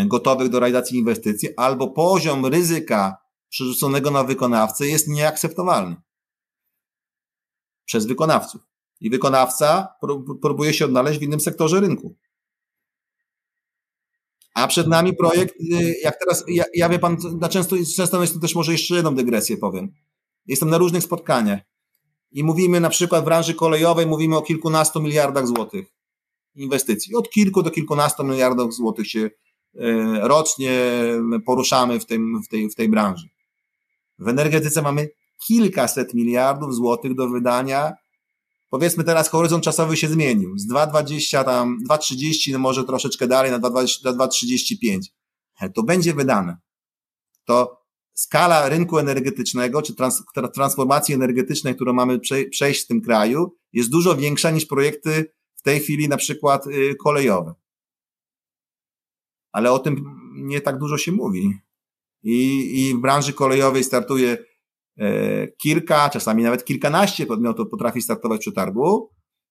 gotowych 0.05 0.49
do 0.49 0.59
realizacji 0.59 0.97
inwestycji, 0.97 1.49
albo 1.57 1.87
poziom 1.87 2.45
ryzyka 2.45 3.17
przerzuconego 3.49 4.11
na 4.11 4.23
wykonawcę 4.23 4.87
jest 4.87 5.07
nieakceptowalny 5.07 5.95
przez 7.85 8.05
wykonawców. 8.05 8.61
I 9.01 9.09
wykonawca 9.09 9.87
próbuje 10.41 10.73
się 10.73 10.85
odnaleźć 10.85 11.19
w 11.19 11.23
innym 11.23 11.39
sektorze 11.39 11.79
rynku. 11.79 12.15
A 14.53 14.67
przed 14.67 14.87
nami 14.87 15.15
projekt, 15.15 15.55
y, 15.61 15.95
jak 16.03 16.19
teraz, 16.19 16.43
ja, 16.47 16.63
ja 16.73 16.89
wie 16.89 16.99
pan, 16.99 17.17
na 17.39 17.49
często, 17.49 17.75
często 17.95 18.21
jest 18.21 18.33
to 18.33 18.39
też 18.39 18.55
może 18.55 18.71
jeszcze 18.71 18.95
jedną 18.95 19.15
dygresję 19.15 19.57
powiem. 19.57 19.93
Jestem 20.45 20.69
na 20.69 20.77
różnych 20.77 21.03
spotkaniach 21.03 21.59
i 22.31 22.43
mówimy 22.43 22.79
na 22.79 22.89
przykład 22.89 23.21
w 23.21 23.25
branży 23.25 23.53
kolejowej, 23.53 24.07
mówimy 24.07 24.37
o 24.37 24.41
kilkunastu 24.41 25.01
miliardach 25.01 25.47
złotych 25.47 25.93
inwestycji. 26.55 27.15
Od 27.15 27.29
kilku 27.29 27.63
do 27.63 27.71
kilkunastu 27.71 28.23
miliardów 28.23 28.73
złotych 28.73 29.07
się 29.07 29.29
E, 29.29 29.44
rocznie 30.21 30.91
poruszamy 31.45 31.99
w, 31.99 32.05
tym, 32.05 32.41
w, 32.45 32.47
tej, 32.47 32.69
w 32.69 32.75
tej 32.75 32.89
branży. 32.89 33.29
W 34.19 34.27
energetyce 34.27 34.81
mamy 34.81 35.09
kilkaset 35.47 36.13
miliardów 36.13 36.75
złotych 36.75 37.15
do 37.15 37.29
wydania. 37.29 37.93
Powiedzmy 38.69 39.03
teraz 39.03 39.29
horyzont 39.29 39.63
czasowy 39.63 39.97
się 39.97 40.07
zmienił. 40.07 40.57
Z 40.57 40.71
2,20 40.71 41.43
tam, 41.43 41.77
2,30 41.89 42.51
no 42.51 42.59
może 42.59 42.83
troszeczkę 42.83 43.27
dalej 43.27 43.51
na 43.51 43.59
2,35. 43.59 44.99
To 45.73 45.83
będzie 45.83 46.13
wydane. 46.13 46.57
To 47.45 47.85
skala 48.13 48.69
rynku 48.69 48.97
energetycznego, 48.97 49.81
czy 49.81 49.95
trans, 49.95 50.23
transformacji 50.53 51.15
energetycznej, 51.15 51.75
którą 51.75 51.93
mamy 51.93 52.19
przejść 52.51 52.83
w 52.83 52.87
tym 52.87 53.01
kraju, 53.01 53.55
jest 53.73 53.89
dużo 53.89 54.15
większa 54.15 54.51
niż 54.51 54.65
projekty 54.65 55.33
w 55.55 55.61
tej 55.61 55.79
chwili 55.79 56.09
na 56.09 56.17
przykład 56.17 56.67
y, 56.67 56.95
kolejowe 57.03 57.53
ale 59.55 59.71
o 59.71 59.79
tym 59.79 60.05
nie 60.35 60.61
tak 60.61 60.77
dużo 60.77 60.97
się 60.97 61.11
mówi. 61.11 61.59
I, 62.23 62.69
i 62.81 62.93
w 62.93 62.97
branży 62.97 63.33
kolejowej 63.33 63.83
startuje 63.83 64.37
e, 64.97 65.47
kilka, 65.47 66.09
czasami 66.09 66.43
nawet 66.43 66.65
kilkanaście 66.65 67.25
podmiotów 67.25 67.69
potrafi 67.69 68.01
startować 68.01 68.41
przy 68.41 68.51
targu, 68.51 69.09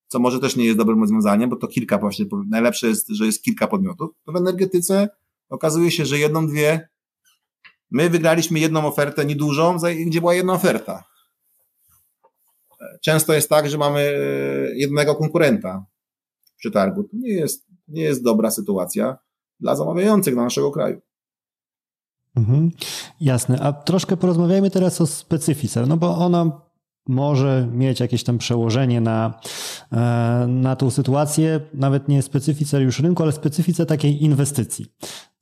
co 0.09 0.18
może 0.18 0.40
też 0.40 0.57
nie 0.57 0.64
jest 0.64 0.78
dobrym 0.78 1.00
rozwiązaniem, 1.00 1.50
bo 1.50 1.57
to 1.57 1.68
kilka 1.68 1.98
właśnie, 1.98 2.26
najlepsze 2.48 2.88
jest, 2.88 3.09
że 3.09 3.26
jest 3.26 3.42
kilka 3.42 3.66
podmiotów. 3.66 4.11
To 4.24 4.32
w 4.32 4.36
energetyce 4.36 5.09
okazuje 5.48 5.90
się, 5.90 6.07
że 6.07 6.18
jedną, 6.18 6.46
dwie, 6.46 6.88
my 7.90 8.11
wygraliśmy 8.11 8.59
jedną 8.59 8.86
ofertę 8.86 9.24
niedużą, 9.24 9.76
gdzie 10.07 10.20
była 10.20 10.34
jedna 10.34 10.52
oferta. 10.52 11.05
Często 13.05 13.32
jest 13.32 13.48
tak, 13.48 13.68
że 13.68 13.78
mamy 13.78 14.00
e, 14.00 14.76
jednego 14.76 15.14
konkurenta 15.14 15.86
przy 16.57 16.70
targu. 16.70 17.05
To 17.05 17.11
nie 17.12 17.32
jest, 17.32 17.66
nie 17.88 18.02
jest 18.02 18.22
dobra 18.22 18.50
sytuacja 18.50 19.24
dla 19.65 19.77
zamawiających 19.77 20.35
dla 20.35 20.43
naszego 20.43 20.71
kraju. 20.71 21.01
Mhm, 22.37 22.71
jasne. 23.21 23.61
A 23.61 23.73
troszkę 23.73 24.17
porozmawiajmy 24.17 24.71
teraz 24.71 25.01
o 25.01 25.07
specyfice, 25.07 25.87
no 25.87 25.97
bo 25.97 26.19
ona 26.19 26.61
może 27.09 27.69
mieć 27.73 28.01
jakieś 28.01 28.25
tam 28.25 28.39
przełożenie 28.39 29.01
na, 29.01 29.41
e, 29.93 30.47
na 30.49 30.77
tą 30.77 30.91
sytuację, 30.91 31.61
nawet 31.75 32.09
nie 32.09 32.23
specyfice 32.23 32.83
już 32.83 33.01
rynku, 33.01 33.23
ale 33.23 33.33
specyfice 33.33 33.87
takiej 33.87 34.25
inwestycji. 34.25 34.87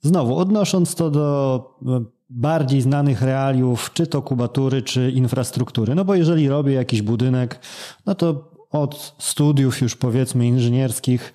Znowu, 0.01 0.37
odnosząc 0.37 0.95
to 0.95 1.09
do 1.09 1.77
e, 1.87 2.05
bardziej 2.29 2.81
znanych 2.81 3.21
realiów, 3.21 3.93
czy 3.93 4.07
to 4.07 4.21
kubatury, 4.21 4.81
czy 4.81 5.11
infrastruktury. 5.11 5.95
No 5.95 6.05
bo 6.05 6.15
jeżeli 6.15 6.49
robię 6.49 6.73
jakiś 6.73 7.01
budynek, 7.01 7.59
no 8.05 8.15
to 8.15 8.53
od 8.71 9.15
studiów 9.17 9.81
już 9.81 9.95
powiedzmy 9.95 10.47
inżynierskich 10.47 11.33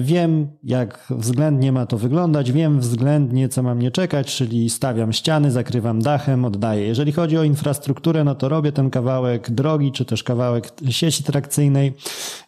Wiem, 0.00 0.48
jak 0.62 1.06
względnie 1.10 1.72
ma 1.72 1.86
to 1.86 1.98
wyglądać, 1.98 2.52
wiem 2.52 2.80
względnie, 2.80 3.48
co 3.48 3.62
mam 3.62 3.78
nie 3.78 3.90
czekać, 3.90 4.36
czyli 4.36 4.70
stawiam 4.70 5.12
ściany, 5.12 5.50
zakrywam 5.50 6.02
dachem, 6.02 6.44
oddaję. 6.44 6.86
Jeżeli 6.86 7.12
chodzi 7.12 7.38
o 7.38 7.42
infrastrukturę, 7.42 8.24
no 8.24 8.34
to 8.34 8.48
robię 8.48 8.72
ten 8.72 8.90
kawałek 8.90 9.50
drogi, 9.50 9.92
czy 9.92 10.04
też 10.04 10.22
kawałek 10.22 10.70
sieci 10.90 11.22
trakcyjnej 11.22 11.94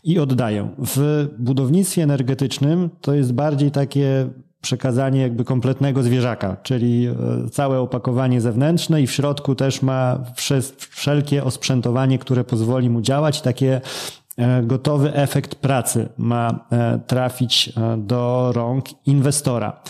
i 0.05 0.19
oddaję. 0.19 0.69
W 0.79 1.29
budownictwie 1.39 2.03
energetycznym 2.03 2.91
to 3.01 3.15
jest 3.15 3.33
bardziej 3.33 3.71
takie 3.71 4.31
przekazanie 4.61 5.21
jakby 5.21 5.45
kompletnego 5.45 6.03
zwierzaka, 6.03 6.57
czyli 6.63 7.07
e, 7.07 7.15
całe 7.51 7.81
opakowanie 7.81 8.41
zewnętrzne 8.41 9.03
i 9.03 9.07
w 9.07 9.13
środku 9.13 9.55
też 9.55 9.83
ma 9.83 10.25
wszelkie 10.91 11.45
osprzętowanie, 11.45 12.19
które 12.19 12.45
pozwoli 12.45 12.91
mu 12.91 13.01
działać, 13.01 13.41
takie 13.41 13.81
gotowy 14.63 15.15
efekt 15.15 15.55
pracy 15.55 16.09
ma 16.19 16.67
e, 16.73 17.01
trafić 17.07 17.73
do 17.99 18.53
rąk 18.55 19.07
inwestora. 19.07 19.83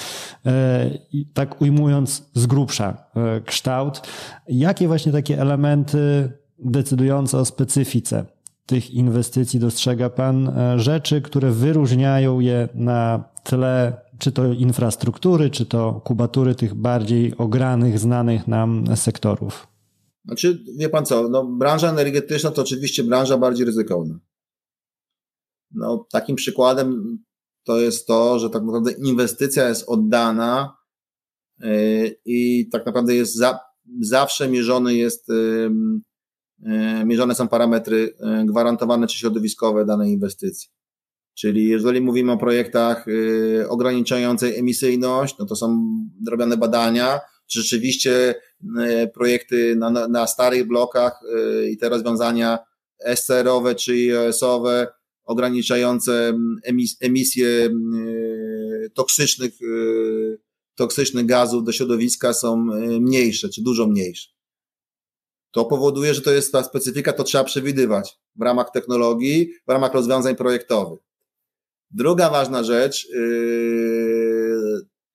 Tak 1.34 1.60
ujmując 1.60 2.30
z 2.34 2.46
grubsza 2.46 2.96
kształt, 3.44 4.02
jakie 4.48 4.88
właśnie 4.88 5.12
takie 5.12 5.40
elementy 5.40 6.32
decydujące 6.58 7.38
o 7.38 7.44
specyfice 7.44 8.24
tych 8.66 8.90
inwestycji 8.90 9.60
dostrzega 9.60 10.10
Pan 10.10 10.52
rzeczy, 10.76 11.22
które 11.22 11.50
wyróżniają 11.50 12.40
je 12.40 12.68
na 12.74 13.24
tle 13.44 13.92
czy 14.18 14.32
to 14.32 14.52
infrastruktury, 14.52 15.50
czy 15.50 15.66
to 15.66 16.00
kubatury 16.04 16.54
tych 16.54 16.74
bardziej 16.74 17.36
ogranych, 17.36 17.98
znanych 17.98 18.48
nam 18.48 18.84
sektorów? 18.96 19.68
Znaczy, 20.24 20.64
wie 20.78 20.88
pan 20.88 21.06
co, 21.06 21.28
no, 21.28 21.44
branża 21.44 21.90
energetyczna 21.90 22.50
to 22.50 22.62
oczywiście 22.62 23.04
branża 23.04 23.38
bardziej 23.38 23.66
ryzykowna. 23.66 24.18
No, 25.70 26.06
takim 26.12 26.36
przykładem 26.36 27.18
to 27.64 27.78
jest 27.78 28.06
to, 28.06 28.38
że 28.38 28.50
tak 28.50 28.62
naprawdę 28.62 28.92
inwestycja 28.92 29.68
jest 29.68 29.88
oddana 29.88 30.76
yy, 31.58 32.16
i 32.24 32.68
tak 32.72 32.86
naprawdę 32.86 33.14
jest 33.14 33.36
za, 33.36 33.58
zawsze 34.00 34.48
mierzony 34.48 34.94
jest, 34.94 35.28
yy, 35.28 37.04
mierzone 37.04 37.34
są 37.34 37.48
parametry 37.48 38.14
yy, 38.20 38.46
gwarantowane 38.46 39.06
czy 39.06 39.18
środowiskowe 39.18 39.84
danej 39.84 40.12
inwestycji. 40.12 40.68
Czyli 41.38 41.68
jeżeli 41.68 42.00
mówimy 42.00 42.32
o 42.32 42.38
projektach 42.38 43.08
y, 43.08 43.66
ograniczających 43.68 44.58
emisyjność, 44.58 45.38
no 45.38 45.46
to 45.46 45.56
są 45.56 45.88
robione 46.30 46.56
badania, 46.56 47.20
czy 47.46 47.62
rzeczywiście 47.62 48.34
y, 48.62 49.10
projekty 49.14 49.76
na, 49.76 50.08
na 50.08 50.26
starych 50.26 50.66
blokach 50.66 51.20
y, 51.22 51.70
i 51.70 51.76
te 51.76 51.88
rozwiązania 51.88 52.58
SCR-owe 53.14 53.74
czy 53.74 53.92
IOS-owe 53.92 54.86
ograniczające 55.28 56.38
emis, 56.62 56.96
emisje 57.00 57.70
toksycznych, 58.94 59.52
toksycznych 60.74 61.26
gazów 61.26 61.64
do 61.64 61.72
środowiska 61.72 62.32
są 62.32 62.56
mniejsze, 63.00 63.48
czy 63.48 63.62
dużo 63.62 63.86
mniejsze. 63.86 64.28
To 65.50 65.64
powoduje, 65.64 66.14
że 66.14 66.20
to 66.20 66.32
jest 66.32 66.52
ta 66.52 66.64
specyfika, 66.64 67.12
to 67.12 67.24
trzeba 67.24 67.44
przewidywać 67.44 68.18
w 68.36 68.42
ramach 68.42 68.70
technologii, 68.70 69.52
w 69.66 69.70
ramach 69.70 69.94
rozwiązań 69.94 70.36
projektowych. 70.36 71.00
Druga 71.90 72.30
ważna 72.30 72.64
rzecz, 72.64 73.08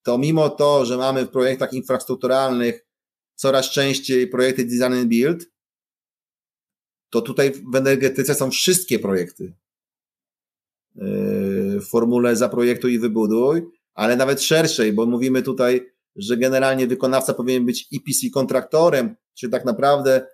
to 0.03 0.18
mimo 0.18 0.49
to, 0.49 0.86
że 0.86 0.97
mamy 0.97 1.26
w 1.26 1.30
projektach 1.30 1.74
infrastrukturalnych 1.74 2.86
coraz 3.36 3.70
częściej 3.70 4.28
projekty 4.28 4.66
design 4.66 4.93
and 4.93 5.07
build, 5.07 5.45
to 7.09 7.22
tutaj 7.22 7.51
w 7.51 7.76
energetyce 7.76 8.36
są 8.36 8.51
wszystkie 8.51 8.99
projekty 8.99 9.53
w 10.96 11.86
formule 11.89 12.36
zaprojektuj 12.36 12.94
i 12.94 13.00
wybuduj, 13.00 13.62
ale 13.94 14.16
nawet 14.16 14.41
szerszej, 14.41 14.94
bo 14.94 15.06
mówimy 15.06 15.41
tutaj, 15.41 15.94
że 16.16 16.38
generalnie 16.38 16.88
wykonawca 16.88 17.34
powinien 17.34 17.66
być 17.66 17.88
EPC 17.94 18.30
kontraktorem, 18.34 19.16
czyli 19.34 19.52
tak 19.52 19.66
naprawdę 19.66 20.28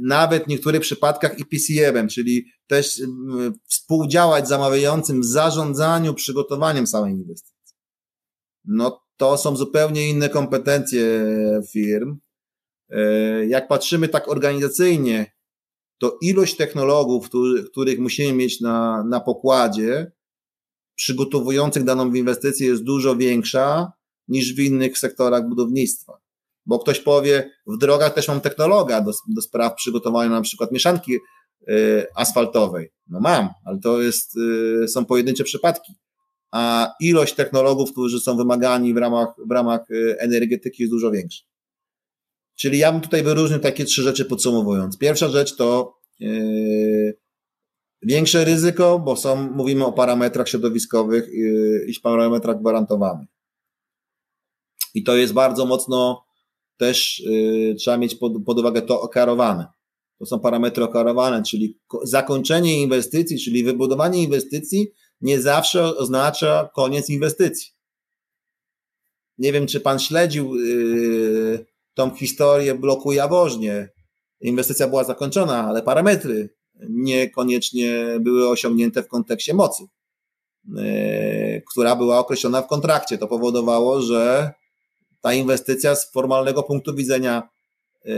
nawet 0.00 0.44
w 0.44 0.48
niektórych 0.48 0.80
przypadkach 0.80 1.38
i 1.38 1.44
PCM-em, 1.44 2.08
czyli 2.08 2.46
też 2.66 3.02
współdziałać 3.68 4.46
z 4.46 4.48
zamawiającym 4.48 5.20
w 5.20 5.24
zarządzaniu, 5.24 6.14
przygotowaniem 6.14 6.86
samej 6.86 7.14
inwestycji. 7.14 7.54
No 8.64 9.00
to 9.16 9.38
są 9.38 9.56
zupełnie 9.56 10.10
inne 10.10 10.28
kompetencje 10.28 11.26
firm. 11.72 12.18
E, 12.90 13.46
jak 13.46 13.68
patrzymy 13.68 14.08
tak 14.08 14.28
organizacyjnie, 14.28 15.32
to 15.98 16.18
ilość 16.22 16.56
technologów, 16.56 17.28
których 17.70 17.98
musimy 17.98 18.32
mieć 18.32 18.60
na, 18.60 19.04
na 19.04 19.20
pokładzie, 19.20 20.12
przygotowujących 20.94 21.84
daną 21.84 22.14
inwestycję 22.14 22.66
jest 22.66 22.82
dużo 22.82 23.16
większa 23.16 23.92
niż 24.28 24.54
w 24.54 24.58
innych 24.58 24.98
sektorach 24.98 25.48
budownictwa 25.48 26.24
bo 26.66 26.78
ktoś 26.78 27.00
powie, 27.00 27.50
w 27.66 27.78
drogach 27.78 28.14
też 28.14 28.28
mam 28.28 28.40
technologa 28.40 29.00
do, 29.00 29.12
do 29.28 29.42
spraw 29.42 29.74
przygotowania 29.74 30.30
na 30.30 30.40
przykład 30.40 30.72
mieszanki 30.72 31.14
y, 31.68 32.06
asfaltowej. 32.14 32.92
No 33.08 33.20
mam, 33.20 33.48
ale 33.64 33.78
to 33.78 34.02
jest, 34.02 34.36
y, 34.84 34.88
są 34.88 35.04
pojedyncze 35.04 35.44
przypadki. 35.44 35.92
A 36.52 36.92
ilość 37.00 37.34
technologów, 37.34 37.92
którzy 37.92 38.20
są 38.20 38.36
wymagani 38.36 38.94
w 38.94 38.96
ramach, 38.96 39.28
w 39.48 39.50
ramach 39.50 39.90
y, 39.90 40.16
energetyki 40.18 40.82
jest 40.82 40.92
dużo 40.92 41.10
większa. 41.10 41.44
Czyli 42.56 42.78
ja 42.78 42.92
bym 42.92 43.00
tutaj 43.00 43.22
wyróżnił 43.22 43.58
takie 43.58 43.84
trzy 43.84 44.02
rzeczy 44.02 44.24
podsumowując. 44.24 44.98
Pierwsza 44.98 45.28
rzecz 45.28 45.56
to 45.56 45.98
yy, 46.20 47.18
większe 48.02 48.44
ryzyko, 48.44 48.98
bo 48.98 49.16
są, 49.16 49.50
mówimy 49.50 49.84
o 49.84 49.92
parametrach 49.92 50.48
środowiskowych 50.48 51.28
yy, 51.28 51.86
i 51.88 52.00
parametrach 52.00 52.60
gwarantowanych. 52.60 53.28
I 54.94 55.02
to 55.04 55.16
jest 55.16 55.32
bardzo 55.32 55.66
mocno 55.66 56.24
też 56.76 57.20
y, 57.20 57.74
trzeba 57.78 57.96
mieć 57.96 58.14
pod, 58.14 58.32
pod 58.46 58.58
uwagę 58.58 58.82
to 58.82 59.00
okarowane. 59.00 59.66
To 60.18 60.26
są 60.26 60.40
parametry 60.40 60.84
okarowane, 60.84 61.42
czyli 61.42 61.78
zakończenie 62.02 62.82
inwestycji, 62.82 63.38
czyli 63.38 63.64
wybudowanie 63.64 64.22
inwestycji 64.22 64.92
nie 65.20 65.40
zawsze 65.40 65.96
oznacza 65.96 66.70
koniec 66.74 67.10
inwestycji. 67.10 67.70
Nie 69.38 69.52
wiem, 69.52 69.66
czy 69.66 69.80
pan 69.80 69.98
śledził 69.98 70.54
y, 70.56 71.66
tą 71.94 72.14
historię 72.14 72.74
bloku 72.74 73.12
Jaworznie. 73.12 73.88
Inwestycja 74.40 74.88
była 74.88 75.04
zakończona, 75.04 75.68
ale 75.68 75.82
parametry 75.82 76.48
niekoniecznie 76.88 78.16
były 78.20 78.48
osiągnięte 78.48 79.02
w 79.02 79.08
kontekście 79.08 79.54
mocy, 79.54 79.84
y, 80.78 81.62
która 81.70 81.96
była 81.96 82.18
określona 82.18 82.62
w 82.62 82.66
kontrakcie. 82.66 83.18
To 83.18 83.26
powodowało, 83.28 84.02
że 84.02 84.52
ta 85.24 85.34
inwestycja 85.34 85.94
z 85.94 86.12
formalnego 86.12 86.62
punktu 86.62 86.94
widzenia 86.94 87.48
e, 88.04 88.10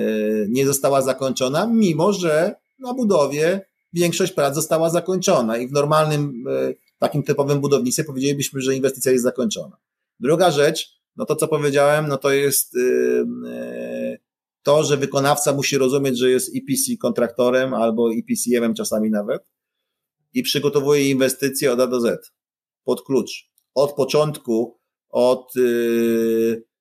nie 0.49 0.67
została 0.67 1.03
zakończona, 1.03 1.67
mimo 1.67 2.13
że 2.13 2.55
na 2.79 2.95
budowie 2.95 3.67
większość 3.93 4.33
prac 4.33 4.55
została 4.55 4.91
zakończona 4.91 5.57
i 5.57 5.69
w 5.69 5.73
normalnym, 5.73 6.45
e, 6.49 6.75
takim 6.99 7.23
typowym 7.23 7.61
budownictwie 7.61 8.05
powiedzielibyśmy, 8.05 8.61
że 8.61 8.75
inwestycja 8.75 9.13
jest 9.13 9.25
zakończona. 9.25 9.77
Druga 10.21 10.51
rzecz, 10.51 10.96
no 11.17 11.25
to 11.25 11.37
co 11.37 11.49
powiedziałem, 11.49 12.09
no 12.09 12.17
to 12.17 12.31
jest 12.31 12.77
e, 12.77 14.19
to, 14.63 14.85
że 14.85 14.97
wykonawca 14.97 15.53
musi 15.53 15.79
rozumieć, 15.79 16.19
że 16.19 16.31
jest 16.31 16.53
EPC 16.57 16.97
kontraktorem 17.01 17.75
albo 17.75 18.11
EPCM-em 18.13 18.75
czasami 18.75 19.11
nawet 19.11 19.43
i 20.35 20.43
przygotowuje 20.43 21.11
inwestycje 21.11 21.73
od 21.73 21.81
A 21.81 21.87
do 21.87 22.01
Z, 22.01 22.33
pod 22.85 23.03
klucz. 23.03 23.51
Od 23.75 23.93
początku, 23.93 24.79
od 25.09 25.53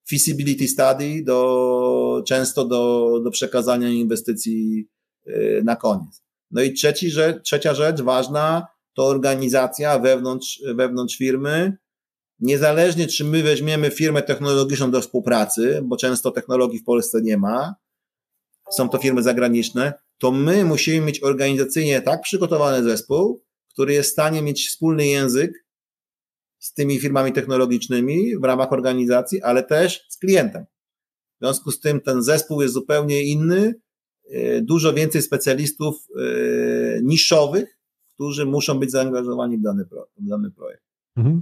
feasibility 0.10 0.68
study 0.68 1.24
do, 1.24 2.24
często 2.28 2.66
do, 2.66 3.12
do 3.24 3.32
przekazania 3.32 3.90
inwestycji 3.90 4.88
y, 5.28 5.62
na 5.66 5.76
koniec. 5.76 6.24
No 6.52 6.62
i 6.62 6.74
trzeci 6.74 7.10
rzecz, 7.10 7.44
trzecia 7.44 7.74
rzecz 7.74 8.02
ważna 8.02 8.68
to 8.94 9.06
organizacja 9.06 10.00
wewnątrz, 10.00 10.62
wewnątrz 10.76 11.18
firmy. 11.18 11.78
Niezależnie, 12.40 13.08
czy 13.08 13.24
my 13.24 13.44
weźmiemy 13.44 13.92
firmę 13.92 14.22
technologiczną 14.22 14.92
do 14.92 15.02
współpracy, 15.02 15.82
bo 15.84 15.98
często 15.98 16.32
technologii 16.32 16.80
w 16.80 16.84
Polsce 16.84 17.22
nie 17.22 17.38
ma, 17.38 17.76
są 18.72 18.90
to 18.90 18.98
firmy 18.98 19.24
zagraniczne, 19.24 19.94
to 20.18 20.32
my 20.32 20.66
musimy 20.66 21.06
mieć 21.06 21.24
organizacyjnie 21.24 22.02
tak 22.02 22.22
przygotowany 22.22 22.84
zespół, 22.84 23.44
który 23.74 23.94
jest 23.94 24.10
w 24.10 24.14
stanie 24.14 24.42
mieć 24.42 24.68
wspólny 24.68 25.08
język 25.08 25.66
z 26.60 26.74
tymi 26.74 27.00
firmami 27.00 27.34
technologicznymi 27.34 28.38
w 28.38 28.44
ramach 28.44 28.74
organizacji, 28.74 29.42
ale 29.42 29.64
też 29.64 30.06
z 30.10 30.18
klientem. 30.18 30.66
W 31.36 31.40
związku 31.40 31.72
z 31.72 31.80
tym 31.80 32.02
ten 32.02 32.24
zespół 32.24 32.62
jest 32.62 32.74
zupełnie 32.74 33.24
inny, 33.24 33.76
e, 34.30 34.62
dużo 34.62 34.94
więcej 34.94 35.22
specjalistów 35.22 35.96
e, 35.96 37.02
niszowych, 37.04 37.80
którzy 38.14 38.46
muszą 38.46 38.80
być 38.80 38.92
zaangażowani 38.92 39.58
w 39.58 39.62
dany, 39.62 39.86
pro, 39.86 40.08
w 40.18 40.28
dany 40.30 40.52
projekt. 40.52 40.84
Mhm. 41.18 41.42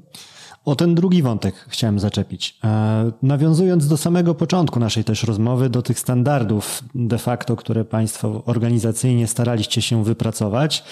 O 0.66 0.76
ten 0.76 0.96
drugi 0.96 1.22
wątek 1.22 1.56
chciałem 1.68 2.00
zaczepić. 2.00 2.58
E, 2.64 3.12
nawiązując 3.22 3.88
do 3.88 3.98
samego 3.98 4.36
początku 4.36 4.80
naszej 4.80 5.04
też 5.04 5.24
rozmowy, 5.24 5.70
do 5.70 5.82
tych 5.82 6.00
standardów 6.00 6.84
de 6.96 7.18
facto, 7.18 7.56
które 7.56 7.86
Państwo 7.86 8.44
organizacyjnie 8.46 9.28
staraliście 9.28 9.82
się 9.82 10.04
wypracować, 10.04 10.84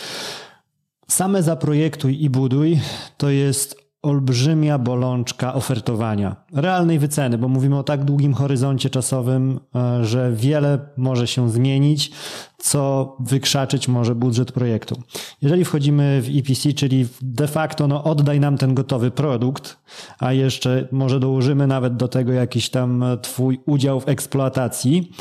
same 1.07 1.43
zaprojektuj 1.43 2.23
i 2.23 2.29
buduj 2.29 2.79
to 3.17 3.29
jest 3.29 3.80
olbrzymia 4.01 4.77
bolączka 4.77 5.53
ofertowania, 5.53 6.35
realnej 6.53 6.99
wyceny, 6.99 7.37
bo 7.37 7.47
mówimy 7.47 7.77
o 7.77 7.83
tak 7.83 8.03
długim 8.03 8.33
horyzoncie 8.33 8.89
czasowym, 8.89 9.59
e, 9.75 10.05
że 10.05 10.31
wiele 10.31 10.79
może 10.97 11.27
się 11.27 11.49
zmienić, 11.49 12.11
co 12.57 13.15
wykrzaczyć 13.19 13.87
może 13.87 14.15
budżet 14.15 14.51
projektu. 14.51 15.01
Jeżeli 15.41 15.65
wchodzimy 15.65 16.21
w 16.21 16.29
EPC, 16.37 16.73
czyli 16.73 17.07
de 17.21 17.47
facto 17.47 17.87
no, 17.87 18.03
oddaj 18.03 18.39
nam 18.39 18.57
ten 18.57 18.73
gotowy 18.73 19.11
produkt, 19.11 19.77
a 20.19 20.33
jeszcze 20.33 20.87
może 20.91 21.19
dołożymy 21.19 21.67
nawet 21.67 21.95
do 21.95 22.07
tego 22.07 22.33
jakiś 22.33 22.69
tam 22.69 23.05
twój 23.21 23.59
udział 23.65 23.99
w 23.99 24.09
eksploatacji, 24.09 25.11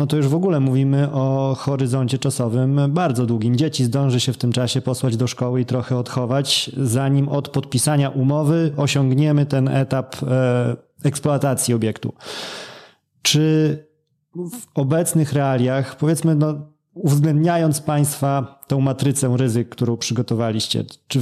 no 0.00 0.06
to 0.06 0.16
już 0.16 0.28
w 0.28 0.34
ogóle 0.34 0.60
mówimy 0.60 1.12
o 1.12 1.54
horyzoncie 1.58 2.18
czasowym 2.18 2.80
bardzo 2.88 3.26
długim. 3.26 3.56
Dzieci 3.56 3.84
zdąży 3.84 4.20
się 4.20 4.32
w 4.32 4.36
tym 4.36 4.52
czasie 4.52 4.80
posłać 4.80 5.16
do 5.16 5.26
szkoły 5.26 5.60
i 5.60 5.64
trochę 5.64 5.96
odchować, 5.96 6.70
zanim 6.76 7.28
od 7.28 7.48
podpisania 7.48 8.08
umowy 8.08 8.72
osiągniemy 8.76 9.46
ten 9.46 9.68
etap 9.68 10.16
e, 10.22 10.76
eksploatacji 11.04 11.74
obiektu. 11.74 12.12
Czy 13.22 13.76
w 14.34 14.78
obecnych 14.78 15.32
realiach, 15.32 15.96
powiedzmy, 15.96 16.34
no, 16.34 16.54
uwzględniając 16.94 17.80
Państwa 17.80 18.60
tą 18.66 18.80
matrycę 18.80 19.36
ryzyk, 19.36 19.68
którą 19.68 19.96
przygotowaliście, 19.96 20.84
czy 21.08 21.20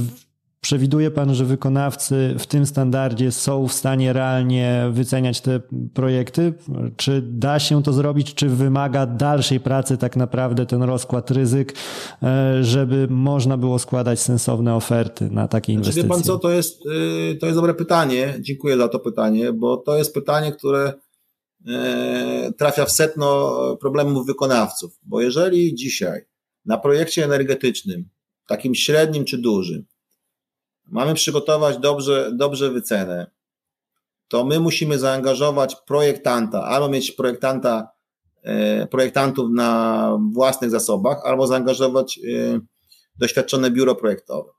Przewiduje 0.61 1.11
Pan, 1.11 1.35
że 1.35 1.45
wykonawcy 1.45 2.35
w 2.39 2.47
tym 2.47 2.65
standardzie 2.65 3.31
są 3.31 3.67
w 3.67 3.73
stanie 3.73 4.13
realnie 4.13 4.89
wyceniać 4.91 5.41
te 5.41 5.59
projekty? 5.93 6.53
Czy 6.97 7.21
da 7.21 7.59
się 7.59 7.83
to 7.83 7.93
zrobić, 7.93 8.33
czy 8.33 8.49
wymaga 8.49 9.05
dalszej 9.05 9.59
pracy 9.59 9.97
tak 9.97 10.15
naprawdę 10.15 10.65
ten 10.65 10.83
rozkład 10.83 11.31
ryzyk, 11.31 11.73
e, 12.23 12.63
żeby 12.63 13.07
można 13.09 13.57
było 13.57 13.79
składać 13.79 14.19
sensowne 14.19 14.75
oferty 14.75 15.29
na 15.31 15.47
takie 15.47 15.73
inwestycje? 15.73 16.01
Znaczy, 16.01 16.07
wie 16.07 16.15
Pan 16.15 16.23
co, 16.23 16.39
to 16.39 16.49
jest, 16.49 16.85
y, 16.85 17.37
to 17.39 17.45
jest 17.45 17.57
dobre 17.57 17.73
pytanie. 17.73 18.37
Dziękuję 18.39 18.77
za 18.77 18.87
to 18.87 18.99
pytanie, 18.99 19.53
bo 19.53 19.77
to 19.77 19.97
jest 19.97 20.13
pytanie, 20.13 20.51
które 20.51 20.93
e, 21.67 22.51
trafia 22.57 22.85
w 22.85 22.91
setno 22.91 23.55
problemów 23.81 24.27
wykonawców. 24.27 24.99
Bo 25.03 25.21
jeżeli 25.21 25.75
dzisiaj 25.75 26.21
na 26.65 26.77
projekcie 26.77 27.25
energetycznym, 27.25 28.09
takim 28.47 28.75
średnim 28.75 29.25
czy 29.25 29.37
dużym, 29.37 29.85
mamy 30.91 31.13
przygotować 31.13 31.77
dobrze, 31.77 32.31
dobrze 32.33 32.71
wycenę, 32.71 33.31
to 34.27 34.45
my 34.45 34.59
musimy 34.59 34.99
zaangażować 34.99 35.75
projektanta, 35.75 36.63
albo 36.63 36.89
mieć 36.89 37.11
projektanta, 37.11 37.87
e, 38.43 38.87
projektantów 38.87 39.49
na 39.51 40.11
własnych 40.33 40.69
zasobach, 40.69 41.21
albo 41.25 41.47
zaangażować 41.47 42.19
e, 42.19 42.59
doświadczone 43.15 43.71
biuro 43.71 43.95
projektowe. 43.95 44.49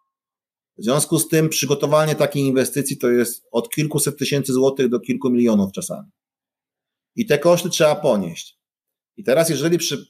W 0.79 0.85
związku 0.85 1.19
z 1.19 1.29
tym 1.29 1.49
przygotowanie 1.49 2.15
takiej 2.15 2.43
inwestycji 2.43 2.99
to 2.99 3.11
jest 3.11 3.47
od 3.53 3.71
kilkuset 3.71 4.19
tysięcy 4.19 4.53
złotych 4.53 4.89
do 4.89 5.01
kilku 5.01 5.31
milionów 5.31 5.73
czasami. 5.73 6.09
I 7.17 7.27
te 7.27 7.39
koszty 7.39 7.71
trzeba 7.71 7.95
ponieść. 7.95 8.61
I 9.17 9.25
teraz, 9.25 9.51
jeżeli 9.51 9.79
przy, 9.79 10.07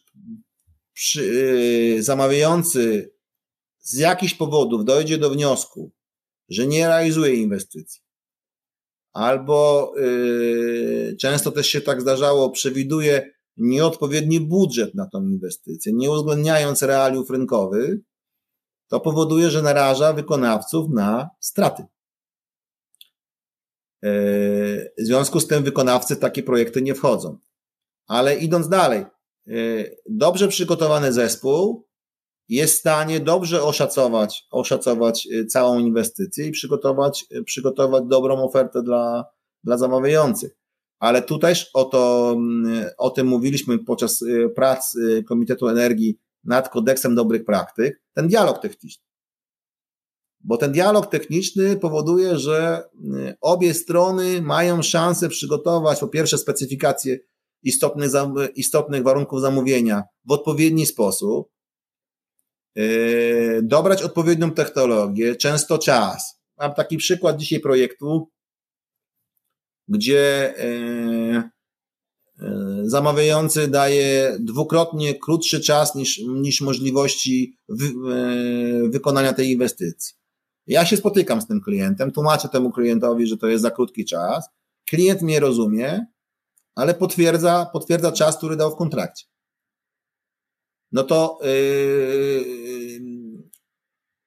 przy, 0.92 1.24
yy, 1.96 2.02
zamawiający 2.02 3.12
z 3.78 3.98
jakichś 3.98 4.34
powodów 4.34 4.84
dojdzie 4.84 5.18
do 5.18 5.30
wniosku, 5.30 5.92
że 6.50 6.66
nie 6.66 6.86
realizuje 6.86 7.34
inwestycji. 7.34 8.02
Albo 9.12 9.92
yy, 9.96 11.16
często 11.20 11.50
też 11.50 11.66
się 11.66 11.80
tak 11.80 12.00
zdarzało, 12.00 12.50
przewiduje 12.50 13.30
nieodpowiedni 13.56 14.40
budżet 14.40 14.94
na 14.94 15.06
tą 15.06 15.22
inwestycję, 15.22 15.92
nie 15.92 16.10
uwzględniając 16.10 16.82
realiów 16.82 17.30
rynkowych, 17.30 18.00
to 18.88 19.00
powoduje, 19.00 19.50
że 19.50 19.62
naraża 19.62 20.12
wykonawców 20.12 20.90
na 20.90 21.30
straty. 21.40 21.84
Yy, 24.02 24.92
w 24.98 25.02
związku 25.02 25.40
z 25.40 25.46
tym 25.46 25.64
wykonawcy 25.64 26.16
takie 26.16 26.42
projekty 26.42 26.82
nie 26.82 26.94
wchodzą. 26.94 27.38
Ale 28.06 28.36
idąc 28.36 28.68
dalej, 28.68 29.04
yy, 29.46 29.96
dobrze 30.08 30.48
przygotowany 30.48 31.12
zespół 31.12 31.89
jest 32.50 32.74
w 32.74 32.78
stanie 32.78 33.20
dobrze 33.20 33.62
oszacować, 33.62 34.46
oszacować 34.50 35.28
y, 35.32 35.46
całą 35.46 35.78
inwestycję 35.78 36.46
i 36.46 36.50
przygotować, 36.50 37.26
y, 37.32 37.44
przygotować 37.44 38.04
dobrą 38.06 38.44
ofertę 38.44 38.82
dla, 38.82 39.24
dla 39.64 39.78
zamawiających. 39.78 40.56
Ale 40.98 41.22
tutaj 41.22 41.54
o, 41.74 41.84
to, 41.84 42.32
mm, 42.36 42.84
o 42.98 43.10
tym 43.10 43.26
mówiliśmy 43.26 43.78
podczas 43.78 44.22
y, 44.22 44.48
prac 44.56 44.96
Komitetu 45.28 45.68
Energii 45.68 46.18
nad 46.44 46.68
kodeksem 46.68 47.14
dobrych 47.14 47.44
praktyk, 47.44 48.02
ten 48.14 48.28
dialog 48.28 48.58
techniczny. 48.58 49.04
Bo 50.40 50.56
ten 50.56 50.72
dialog 50.72 51.06
techniczny 51.06 51.76
powoduje, 51.76 52.38
że 52.38 52.82
obie 53.40 53.74
strony 53.74 54.42
mają 54.42 54.82
szansę 54.82 55.28
przygotować 55.28 56.00
po 56.00 56.08
pierwsze 56.08 56.38
specyfikację 56.38 57.18
istotnych, 57.62 58.10
istotnych 58.54 59.02
warunków 59.02 59.40
zamówienia 59.40 60.02
w 60.24 60.32
odpowiedni 60.32 60.86
sposób, 60.86 61.50
dobrać 63.62 64.02
odpowiednią 64.02 64.50
technologię, 64.50 65.36
często 65.36 65.78
czas. 65.78 66.40
Mam 66.58 66.74
taki 66.74 66.96
przykład 66.96 67.36
dzisiaj 67.36 67.60
projektu, 67.60 68.30
gdzie 69.88 70.54
yy, 70.58 71.42
yy, 72.48 72.90
zamawiający 72.90 73.68
daje 73.68 74.36
dwukrotnie 74.40 75.14
krótszy 75.14 75.60
czas 75.60 75.94
niż, 75.94 76.18
niż 76.18 76.60
możliwości 76.60 77.56
wy, 77.68 77.92
wykonania 78.90 79.32
tej 79.32 79.50
inwestycji. 79.50 80.14
Ja 80.66 80.86
się 80.86 80.96
spotykam 80.96 81.40
z 81.40 81.46
tym 81.46 81.60
klientem, 81.60 82.12
tłumaczę 82.12 82.48
temu 82.48 82.70
klientowi, 82.70 83.26
że 83.26 83.36
to 83.36 83.46
jest 83.46 83.62
za 83.62 83.70
krótki 83.70 84.04
czas. 84.04 84.48
Klient 84.88 85.22
mnie 85.22 85.40
rozumie, 85.40 86.06
ale 86.74 86.94
potwierdza, 86.94 87.66
potwierdza 87.72 88.12
czas, 88.12 88.36
który 88.36 88.56
dał 88.56 88.70
w 88.70 88.76
kontrakcie 88.76 89.24
no 90.92 91.02
to 91.02 91.38
yy, 91.42 92.60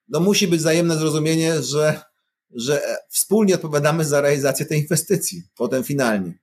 no 0.08 0.20
musi 0.20 0.48
być 0.48 0.60
wzajemne 0.60 0.98
zrozumienie, 0.98 1.62
że, 1.62 2.02
że 2.56 2.82
wspólnie 3.10 3.56
odpowiadamy 3.56 4.06
za 4.06 4.22
realizację 4.22 4.66
tej 4.66 4.82
inwestycji, 4.82 5.44
potem 5.56 5.84
finalnie. 5.84 6.40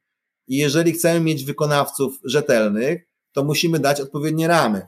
I 0.48 0.56
jeżeli 0.56 0.92
chcemy 0.92 1.20
mieć 1.20 1.44
wykonawców 1.44 2.18
rzetelnych, 2.24 3.02
to 3.32 3.44
musimy 3.44 3.78
dać 3.78 4.00
odpowiednie 4.00 4.48
ramy. 4.48 4.86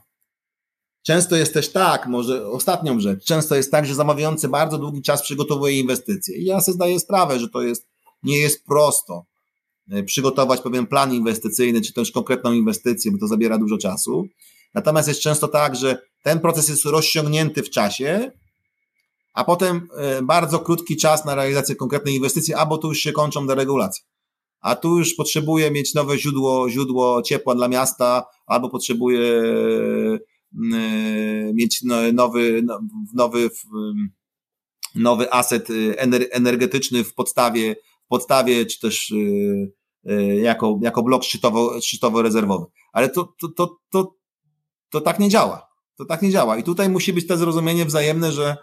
Często 1.03 1.37
jest 1.37 1.55
też 1.55 1.69
tak, 1.69 2.07
może 2.07 2.49
ostatnią 2.49 3.01
rzecz, 3.01 3.25
często 3.25 3.57
jest 3.57 3.71
tak, 3.71 3.87
że 3.87 3.95
zamawiający 3.95 4.49
bardzo 4.49 4.79
długi 4.79 5.03
czas 5.03 5.23
przygotowuje 5.23 5.79
inwestycje. 5.81 6.37
I 6.37 6.45
ja 6.45 6.61
sobie 6.61 6.75
zdaję 6.75 7.01
sprawę, 7.01 7.39
że 7.39 7.49
to 7.49 7.63
jest, 7.63 7.87
nie 8.23 8.39
jest 8.39 8.65
prosto 8.65 9.27
yy, 9.87 10.03
przygotować 10.03 10.61
pewien 10.61 10.87
plan 10.87 11.15
inwestycyjny, 11.15 11.81
czy 11.81 11.93
też 11.93 12.11
konkretną 12.11 12.53
inwestycję, 12.53 13.13
bo 13.13 13.19
to 13.19 13.27
zabiera 13.27 13.59
dużo 13.59 13.79
czasu. 13.79 14.29
Natomiast 14.75 15.09
jest 15.09 15.21
często 15.21 15.49
tak, 15.49 15.77
że 15.77 16.03
ten 16.23 16.41
proces 16.41 16.69
jest 16.69 16.85
rozciągnięty 16.85 17.63
w 17.63 17.71
czasie, 17.71 18.31
a 19.33 19.45
potem 19.45 19.89
e, 19.97 20.23
bardzo 20.23 20.59
krótki 20.59 20.97
czas 20.97 21.25
na 21.25 21.35
realizację 21.35 21.77
konkretnej 21.77 22.15
inwestycji, 22.15 22.55
albo 22.55 22.79
tu 22.79 22.89
już 22.89 22.99
się 22.99 23.13
kończą 23.13 23.47
deregulacje. 23.47 24.05
A 24.61 24.77
tu 24.77 24.99
już 24.99 25.15
potrzebuje 25.15 25.71
mieć 25.71 25.95
nowe 25.95 26.19
źródło, 26.19 26.71
źródło 26.71 27.23
ciepła 27.23 27.55
dla 27.55 27.69
miasta, 27.69 28.25
albo 28.47 28.71
potrzebuje 28.71 29.43
mieć 31.55 31.83
no, 31.83 31.97
nowy, 32.13 32.63
no, 32.65 32.81
nowy, 33.15 33.51
nowy 34.95 35.33
aset 35.33 35.71
y, 35.71 35.97
energetyczny 36.33 37.05
w 37.05 37.15
podstawie, 37.15 37.77
w 38.05 38.09
podstawie 38.09 38.67
czy 38.67 38.81
też 38.81 39.11
y, 39.11 39.73
y, 40.11 40.37
jako, 40.37 40.79
jako 40.83 41.03
blok 41.03 41.25
szczytowo, 41.25 41.81
szczytowo-rezerwowy. 41.81 42.67
Ale 42.93 43.09
to, 43.09 43.35
to, 43.41 43.49
to, 43.49 43.77
to, 43.91 44.15
to 44.93 45.01
tak 45.01 45.19
nie 45.19 45.29
działa. 45.29 45.69
To 45.97 46.05
tak 46.05 46.23
nie 46.23 46.31
działa. 46.31 46.57
I 46.57 46.63
tutaj 46.63 46.89
musi 46.89 47.13
być 47.13 47.27
to 47.27 47.37
zrozumienie 47.37 47.85
wzajemne, 47.85 48.33
że, 48.33 48.57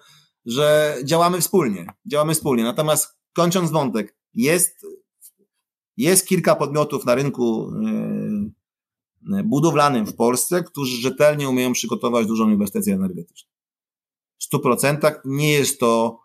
że 0.45 0.97
działamy 1.03 1.41
wspólnie. 1.41 1.87
Działamy 2.05 2.33
wspólnie. 2.33 2.63
Natomiast 2.63 3.17
kończąc 3.33 3.71
wątek, 3.71 4.17
jest, 4.33 4.85
jest 5.97 6.27
kilka 6.27 6.55
podmiotów 6.55 7.05
na 7.05 7.15
rynku 7.15 7.71
yy, 9.21 9.43
budowlanym 9.43 10.05
w 10.05 10.15
Polsce, 10.15 10.63
którzy 10.63 11.01
rzetelnie 11.01 11.49
umieją 11.49 11.73
przygotować 11.73 12.27
dużą 12.27 12.49
inwestycję 12.49 12.95
energetyczną. 12.95 13.49
W 14.39 14.53
100% 14.53 15.19
nie 15.25 15.51
jest 15.51 15.79
to 15.79 16.19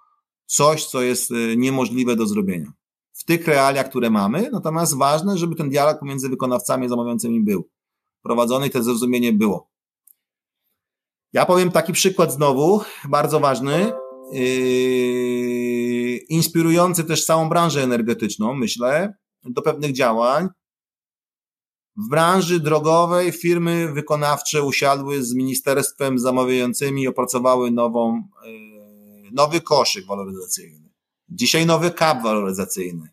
coś, 0.47 0.87
co 0.87 1.03
jest 1.03 1.31
yy, 1.31 1.57
niemożliwe 1.57 2.17
do 2.17 2.27
zrobienia. 2.27 2.73
W 3.13 3.25
tych 3.25 3.47
realiach, 3.47 3.89
które 3.89 4.11
mamy, 4.11 4.51
natomiast 4.53 4.97
ważne, 4.97 5.39
żeby 5.39 5.55
ten 5.55 5.69
dialog 5.69 5.99
pomiędzy 5.99 6.29
wykonawcami 6.29 6.87
i 6.87 6.89
zamawiającymi 6.89 7.41
był 7.41 7.69
prowadzony 8.23 8.67
i 8.67 8.71
to 8.71 8.83
zrozumienie 8.83 9.33
było. 9.33 9.74
Ja 11.35 11.47
powiem 11.47 11.71
taki 11.71 11.93
przykład 11.93 12.33
znowu, 12.33 12.81
bardzo 13.09 13.41
ważny, 13.41 13.93
yy, 14.33 16.17
inspirujący 16.17 17.05
też 17.05 17.25
całą 17.25 17.49
branżę 17.49 17.83
energetyczną, 17.83 18.55
myślę, 18.55 19.15
do 19.45 19.63
pewnych 19.63 19.93
działań. 19.93 20.49
W 21.97 22.09
branży 22.09 22.61
drogowej 22.61 23.33
firmy 23.33 23.93
wykonawcze 23.93 24.63
usiadły 24.63 25.23
z 25.23 25.35
ministerstwem 25.35 26.19
zamawiającymi 26.19 27.03
i 27.03 27.09
opracowały 27.09 27.71
nową, 27.71 28.23
yy, 28.45 29.31
nowy 29.33 29.61
koszyk 29.61 30.07
waloryzacyjny. 30.07 30.91
Dzisiaj 31.29 31.67
nowy 31.67 31.91
kap 31.91 32.23
waloryzacyjny. 32.23 33.09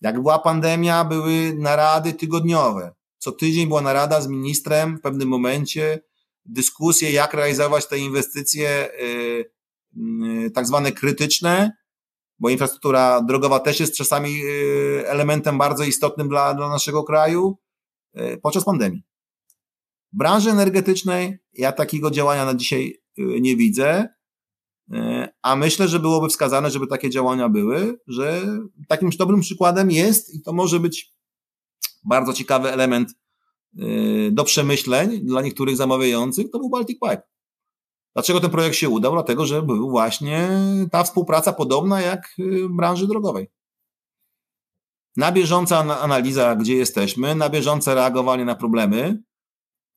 Jak 0.00 0.22
była 0.22 0.38
pandemia, 0.38 1.04
były 1.04 1.54
narady 1.58 2.12
tygodniowe. 2.12 2.94
Co 3.18 3.32
tydzień 3.32 3.66
była 3.66 3.80
narada 3.80 4.20
z 4.20 4.28
ministrem 4.28 4.98
w 4.98 5.00
pewnym 5.00 5.28
momencie, 5.28 6.07
dyskusje, 6.48 7.12
jak 7.12 7.34
realizować 7.34 7.88
te 7.88 7.98
inwestycje 7.98 8.88
yy, 9.00 9.44
yy, 10.42 10.50
tak 10.50 10.66
zwane 10.66 10.92
krytyczne, 10.92 11.72
bo 12.38 12.50
infrastruktura 12.50 13.22
drogowa 13.22 13.60
też 13.60 13.80
jest 13.80 13.96
czasami 13.96 14.38
yy, 14.38 15.04
elementem 15.06 15.58
bardzo 15.58 15.84
istotnym 15.84 16.28
dla, 16.28 16.54
dla 16.54 16.68
naszego 16.68 17.04
kraju 17.04 17.58
podczas 18.42 18.64
pandemii. 18.64 19.02
W 20.12 20.18
branży 20.18 20.50
energetycznej 20.50 21.38
ja 21.52 21.72
takiego 21.72 22.10
działania 22.10 22.44
na 22.44 22.54
dzisiaj 22.54 23.02
nie 23.16 23.56
widzę, 23.56 24.08
a 25.42 25.56
myślę, 25.56 25.88
że 25.88 26.00
byłoby 26.00 26.28
wskazane, 26.28 26.70
żeby 26.70 26.86
takie 26.86 27.10
działania 27.10 27.48
były, 27.48 28.00
że 28.06 28.42
takim 28.88 29.10
dobrym 29.18 29.40
przykładem 29.40 29.90
jest 29.90 30.34
i 30.34 30.42
to 30.42 30.52
może 30.52 30.80
być 30.80 31.14
bardzo 32.04 32.32
ciekawy 32.32 32.72
element 32.72 33.10
y, 33.10 33.14
do 34.30 34.44
przemyśleń 34.44 35.20
dla 35.20 35.42
niektórych 35.42 35.76
zamawiających, 35.76 36.50
to 36.50 36.58
był 36.58 36.70
Baltic 36.70 36.98
Pipe. 37.00 37.22
Dlaczego 38.14 38.40
ten 38.40 38.50
projekt 38.50 38.76
się 38.76 38.88
udał? 38.88 39.12
Dlatego, 39.12 39.46
że 39.46 39.62
był 39.62 39.90
właśnie 39.90 40.48
ta 40.92 41.04
współpraca 41.04 41.52
podobna 41.52 42.00
jak 42.00 42.34
w 42.38 42.76
branży 42.76 43.06
drogowej. 43.06 43.50
Na 45.16 45.32
bieżąca 45.32 45.78
analiza, 46.00 46.56
gdzie 46.56 46.76
jesteśmy, 46.76 47.34
na 47.34 47.48
bieżące 47.48 47.94
reagowanie 47.94 48.44
na 48.44 48.54
problemy 48.54 49.22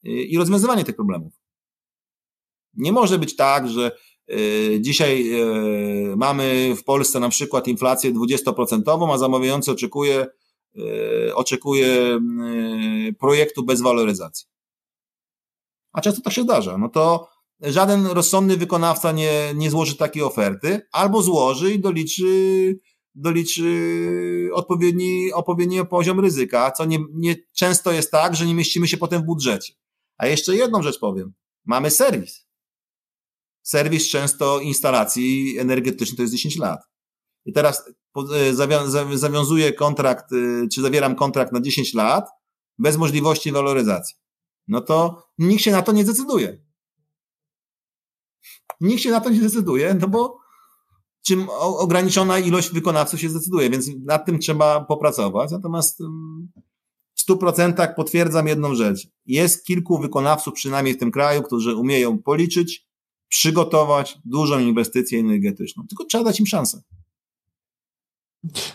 y, 0.05 0.09
i 0.09 0.37
rozwiązywanie 0.37 0.83
tych 0.83 0.95
problemów. 0.95 1.33
Nie 2.73 2.91
może 2.91 3.19
być 3.19 3.35
tak, 3.35 3.69
że 3.69 3.91
y, 4.31 4.77
dzisiaj 4.81 5.31
mamy 6.17 6.75
w 6.75 6.83
Polsce 6.83 7.19
na 7.19 7.29
przykład 7.29 7.67
inflację 7.67 8.13
20%, 8.13 9.13
a 9.13 9.17
zamawiający 9.17 9.71
oczekuje 9.71 10.27
oczekuje 11.33 11.87
e, 11.87 12.19
projektu 13.19 13.65
bez 13.65 13.81
waloryzacji. 13.81 14.47
A 15.91 16.01
często 16.01 16.21
tak 16.21 16.33
się 16.33 16.41
zdarza. 16.41 16.77
No 16.77 16.89
to 16.89 17.27
żaden 17.61 18.07
rozsądny 18.07 18.57
wykonawca 18.57 19.11
nie, 19.11 19.53
nie 19.55 19.71
złoży 19.71 19.95
takiej 19.95 20.23
oferty, 20.23 20.81
albo 20.91 21.21
złoży 21.21 21.73
i 21.73 21.79
doliczy, 21.79 22.79
doliczy 23.15 24.49
odpowiedni, 24.53 25.33
odpowiedni 25.33 25.85
poziom 25.85 26.19
ryzyka, 26.19 26.71
co 26.71 26.85
nie, 26.85 26.99
nie 27.13 27.35
często 27.53 27.91
jest 27.91 28.11
tak, 28.11 28.35
że 28.35 28.45
nie 28.45 28.55
mieścimy 28.55 28.87
się 28.87 28.97
potem 28.97 29.21
w 29.21 29.25
budżecie. 29.25 29.73
A 30.17 30.27
jeszcze 30.27 30.55
jedną 30.55 30.83
rzecz 30.83 30.99
powiem. 30.99 31.33
Mamy 31.65 31.91
serwis. 31.91 32.47
Serwis 33.61 34.09
często 34.09 34.59
instalacji 34.59 35.57
energetycznej 35.59 36.17
to 36.17 36.21
jest 36.21 36.33
10 36.33 36.57
lat. 36.57 36.90
I 37.45 37.53
teraz 37.53 37.83
E, 38.17 38.53
zawiązuję 39.17 39.73
kontrakt, 39.73 40.33
e, 40.33 40.67
czy 40.67 40.81
zawieram 40.81 41.15
kontrakt 41.15 41.53
na 41.53 41.61
10 41.61 41.93
lat 41.93 42.29
bez 42.79 42.97
możliwości 42.97 43.51
waloryzacji. 43.51 44.15
No 44.67 44.81
to 44.81 45.23
nikt 45.37 45.63
się 45.63 45.71
na 45.71 45.81
to 45.81 45.91
nie 45.91 46.03
decyduje. 46.03 46.65
Nikt 48.81 49.01
się 49.01 49.11
na 49.11 49.21
to 49.21 49.29
nie 49.29 49.39
decyduje, 49.39 49.93
no 49.93 50.07
bo 50.07 50.39
czym 51.25 51.47
ograniczona 51.59 52.39
ilość 52.39 52.69
wykonawców 52.71 53.19
się 53.19 53.29
zdecyduje, 53.29 53.69
więc 53.69 53.89
nad 54.05 54.25
tym 54.25 54.39
trzeba 54.39 54.85
popracować. 54.85 55.51
Natomiast 55.51 55.99
w 57.15 57.31
100% 57.31 57.95
potwierdzam 57.95 58.47
jedną 58.47 58.75
rzecz. 58.75 59.07
Jest 59.25 59.65
kilku 59.65 59.99
wykonawców, 59.99 60.53
przynajmniej 60.53 60.95
w 60.95 60.97
tym 60.97 61.11
kraju, 61.11 61.43
którzy 61.43 61.75
umieją 61.75 62.17
policzyć, 62.17 62.87
przygotować 63.27 64.17
dużą 64.25 64.59
inwestycję 64.59 65.19
energetyczną. 65.19 65.83
Tylko 65.89 66.05
trzeba 66.05 66.23
dać 66.23 66.39
im 66.39 66.47
szansę. 66.47 66.81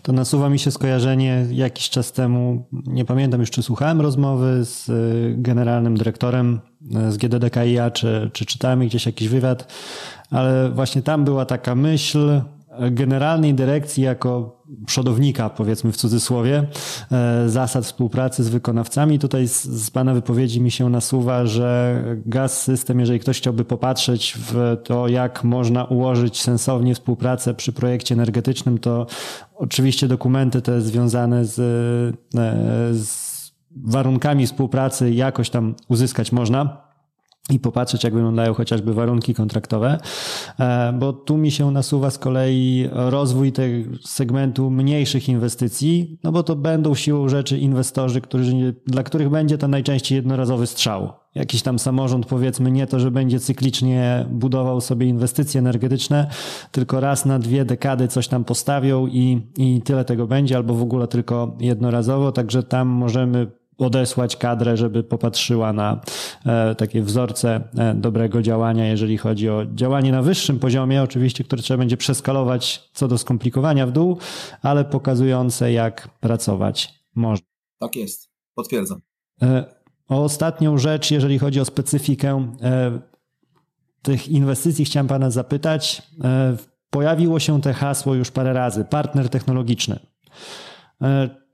To 0.03 0.13
nasuwa 0.13 0.49
mi 0.49 0.59
się 0.59 0.71
skojarzenie 0.71 1.47
jakiś 1.51 1.91
czas 1.91 2.13
temu, 2.13 2.67
nie 2.73 3.05
pamiętam 3.05 3.41
już, 3.41 3.51
czy 3.51 3.63
słuchałem 3.63 4.01
rozmowy 4.01 4.65
z 4.65 4.89
y, 4.89 5.35
generalnym 5.39 5.97
dyrektorem 5.97 6.61
y, 7.09 7.13
z 7.13 7.17
GDDKiA, 7.17 7.91
czy, 7.91 8.31
czy 8.33 8.47
czytałem 8.47 8.81
gdzieś 8.81 9.07
jakiś 9.07 9.29
wywiad, 9.29 9.73
ale 10.31 10.71
właśnie 10.71 11.03
tam 11.03 11.25
była 11.25 11.45
taka 11.45 11.75
myśl, 11.75 12.41
generalnej 12.91 13.55
dyrekcji 13.55 14.03
jako 14.03 14.63
przodownika, 14.87 15.51
powiedzmy 15.51 15.93
w 15.93 15.97
cudzysłowie, 15.97 16.67
e, 17.13 17.49
zasad 17.49 17.85
współpracy 17.85 18.45
z 18.45 18.49
wykonawcami. 18.49 19.19
Tutaj 19.19 19.49
z, 19.49 19.65
z 19.65 19.91
Pana 19.91 20.15
wypowiedzi 20.15 20.61
mi 20.61 20.71
się 20.71 20.91
nasuwa, 20.91 21.47
że 21.47 22.03
gaz 22.27 22.63
system, 22.63 23.01
jeżeli 23.01 23.21
ktoś 23.21 23.39
chciałby 23.39 23.65
popatrzeć 23.65 24.35
w 24.39 24.77
to, 24.85 25.09
jak 25.09 25.45
można 25.45 25.85
ułożyć 25.85 26.43
sensownie 26.43 26.95
współpracę 26.95 27.55
przy 27.55 27.73
projekcie 27.73 28.15
energetycznym, 28.15 28.79
to 28.79 29.07
oczywiście 29.57 30.09
dokumenty 30.09 30.63
te 30.63 30.81
związane 30.81 31.45
z, 31.45 31.59
e, 31.59 32.95
z 32.95 33.53
warunkami 33.77 34.47
współpracy 34.47 35.11
jakoś 35.11 35.51
tam 35.51 35.75
uzyskać 35.89 36.33
można 36.33 36.86
i 37.51 37.61
popatrzeć, 37.61 38.05
jak 38.05 38.15
wyglądają 38.15 38.55
chociażby 38.55 38.95
warunki 38.95 39.35
kontraktowe, 39.35 39.99
e, 40.61 40.93
bo 40.93 41.13
tu 41.13 41.37
mi 41.37 41.51
się 41.51 41.71
nasuwa 41.71 42.11
z 42.11 42.19
kolei 42.19 42.89
rozwój 42.93 43.53
tego 43.53 43.97
segmentu 44.05 44.71
mniejszych 44.71 45.29
inwestycji, 45.29 46.19
no 46.25 46.33
bo 46.33 46.43
to 46.43 46.57
będą 46.57 46.95
siłą 46.95 47.29
rzeczy 47.29 47.59
inwestorzy, 47.59 48.21
którzy, 48.21 48.75
dla 48.87 49.03
których 49.03 49.31
będzie 49.31 49.59
to 49.59 49.69
najczęściej 49.69 50.17
jednorazowy 50.17 50.67
strzał. 50.67 51.13
Jakiś 51.35 51.63
tam 51.63 51.79
samorząd, 51.79 52.27
powiedzmy, 52.27 52.71
nie 52.71 52.87
to, 52.87 53.01
że 53.01 53.11
będzie 53.11 53.41
cyklicznie 53.41 54.27
budował 54.31 54.81
sobie 54.81 55.07
inwestycje 55.07 55.59
energetyczne, 55.59 56.31
tylko 56.73 57.01
raz 57.01 57.27
na 57.27 57.39
dwie 57.39 57.65
dekady 57.65 58.09
coś 58.09 58.29
tam 58.29 58.45
postawią 58.45 59.07
i, 59.07 59.47
i 59.57 59.83
tyle 59.83 60.05
tego 60.05 60.27
będzie, 60.27 60.57
albo 60.57 60.75
w 60.75 60.83
ogóle 60.83 61.09
tylko 61.09 61.57
jednorazowo, 61.61 62.33
także 62.33 62.63
tam 62.63 62.89
możemy 62.89 63.47
odesłać 63.79 64.37
kadrę, 64.37 64.77
żeby 64.77 65.03
popatrzyła 65.03 65.73
na 65.73 66.01
e, 66.47 66.75
takie 66.75 67.03
wzorce 67.03 67.61
e, 67.79 67.95
dobrego 67.95 68.43
działania, 68.43 68.87
jeżeli 68.87 69.19
chodzi 69.19 69.49
o 69.49 69.67
działanie 69.75 70.13
na 70.13 70.23
wyższym 70.23 70.59
poziomie, 70.59 71.03
oczywiście, 71.03 71.45
które 71.45 71.63
trzeba 71.63 71.79
będzie 71.79 71.97
przeskalować 71.97 72.91
co 72.93 73.09
do 73.09 73.19
skomplikowania 73.19 73.87
w 73.87 73.93
dół, 73.93 74.19
ale 74.63 74.85
pokazujące, 74.85 75.73
jak 75.73 76.09
pracować 76.21 76.95
można. 77.15 77.47
Tak 77.79 77.97
jest, 77.97 78.31
potwierdzam. 78.55 79.01
E, 79.43 79.65
o 80.09 80.25
ostatnią 80.25 80.79
rzecz, 80.79 81.11
jeżeli 81.11 81.39
chodzi 81.39 81.61
o 81.61 81.65
specyfikę 81.65 82.53
tych 84.03 84.29
inwestycji, 84.29 84.85
chciałem 84.85 85.09
Pana 85.09 85.31
zapytać. 85.31 86.03
Pojawiło 86.91 87.41
się 87.41 87.61
te 87.61 87.73
hasło 87.73 88.15
już 88.15 88.31
parę 88.31 88.53
razy, 88.53 88.85
partner 88.85 89.29
technologiczny. 89.29 89.99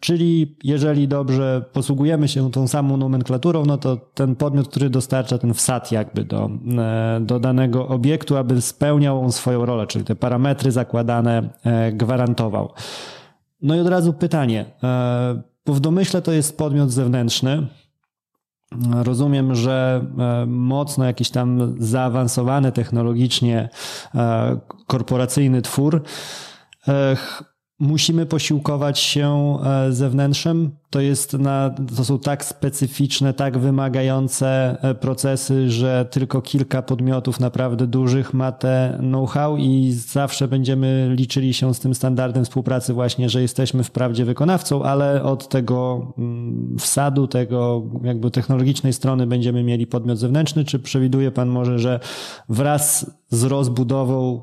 Czyli 0.03 0.57
jeżeli 0.65 1.09
dobrze 1.09 1.65
posługujemy 1.73 2.29
się 2.29 2.51
tą 2.51 2.69
samą 2.69 2.97
nomenklaturą, 2.97 3.65
no 3.67 3.79
to 3.79 3.97
ten 3.97 4.37
podmiot, 4.37 4.69
który 4.69 4.91
dostarcza 4.91 5.39
ten 5.39 5.55
wsad 5.55 5.93
jakby 5.93 6.25
do, 6.25 6.51
e, 6.79 7.21
do 7.21 7.41
danego 7.41 7.89
obiektu, 7.89 8.37
aby 8.37 8.61
spełniał 8.61 9.21
on 9.21 9.33
swoją 9.33 9.67
rolę, 9.67 9.87
czyli 9.87 10.05
te 10.05 10.15
parametry 10.15 10.73
zakładane 10.73 11.51
e, 11.65 11.93
gwarantował. 11.93 12.73
No 13.63 13.77
i 13.77 13.81
od 13.81 13.89
razu 13.89 14.13
pytanie, 14.13 14.65
e, 14.83 15.43
bo 15.67 15.75
w 15.75 15.81
domyśle 15.81 16.23
to 16.23 16.33
jest 16.33 16.59
podmiot 16.59 16.91
zewnętrzny. 16.91 17.67
Rozumiem, 19.03 19.55
że 19.55 20.07
mocno 20.47 21.05
jakiś 21.05 21.31
tam 21.31 21.77
zaawansowany 21.79 22.73
technologicznie 22.73 23.69
korporacyjny 24.87 25.63
twór 25.63 26.03
musimy 27.83 28.27
posiłkować 28.27 28.99
się 28.99 29.59
e, 29.65 29.93
zewnętrzem. 29.93 30.71
To, 30.93 31.01
jest 31.01 31.33
na, 31.33 31.75
to 31.97 32.05
są 32.05 32.19
tak 32.19 32.45
specyficzne, 32.45 33.35
tak 33.35 33.59
wymagające 33.59 34.77
e, 34.83 34.95
procesy, 34.95 35.71
że 35.71 36.07
tylko 36.11 36.43
kilka 36.43 36.83
podmiotów 36.83 37.41
naprawdę 37.41 37.87
dużych 37.87 38.35
ma 38.35 38.53
te 38.53 38.99
know-how 39.01 39.57
i 39.57 39.93
zawsze 39.93 40.49
będziemy 40.49 41.15
liczyli 41.17 41.55
się 41.55 41.75
z 41.75 41.81
tym 41.81 41.95
standardem 41.95 42.45
współpracy 42.45 42.93
właśnie, 42.93 43.29
że 43.31 43.43
jesteśmy 43.43 43.85
wprawdzie 43.85 44.25
wykonawcą, 44.25 44.83
ale 44.83 45.23
od 45.23 45.49
tego 45.49 46.07
mm, 46.19 46.77
wsadu, 46.79 47.27
tego 47.27 47.83
jakby 48.03 48.31
technologicznej 48.31 48.93
strony 48.93 49.27
będziemy 49.27 49.63
mieli 49.63 49.87
podmiot 49.87 50.19
zewnętrzny. 50.19 50.65
Czy 50.65 50.79
przewiduje 50.79 51.31
Pan 51.31 51.49
może, 51.49 51.79
że 51.79 52.01
wraz 52.49 53.11
z 53.31 53.45
rozbudową 53.45 54.43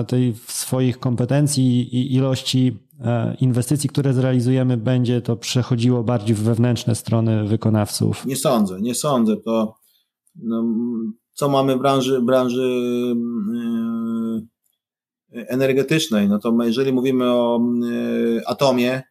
e, 0.00 0.04
tej 0.04 0.34
swoich 0.46 1.00
kompetencji 1.00 1.96
i 1.96 2.14
ilości 2.14 2.89
inwestycji, 3.40 3.90
które 3.90 4.12
zrealizujemy, 4.12 4.76
będzie 4.76 5.20
to 5.20 5.36
przechodziło 5.36 6.04
bardziej 6.04 6.36
w 6.36 6.42
wewnętrzne 6.42 6.94
strony 6.94 7.44
wykonawców? 7.44 8.26
Nie 8.26 8.36
sądzę, 8.36 8.80
nie 8.80 8.94
sądzę. 8.94 9.36
To 9.36 9.74
no, 10.34 10.64
co 11.32 11.48
mamy 11.48 11.76
w 11.76 11.78
branży, 11.78 12.20
branży 12.22 12.82
yy, 15.32 15.46
energetycznej, 15.48 16.28
no 16.28 16.38
to 16.38 16.56
jeżeli 16.62 16.92
mówimy 16.92 17.24
o 17.30 17.60
yy, 17.80 18.42
atomie, 18.46 19.02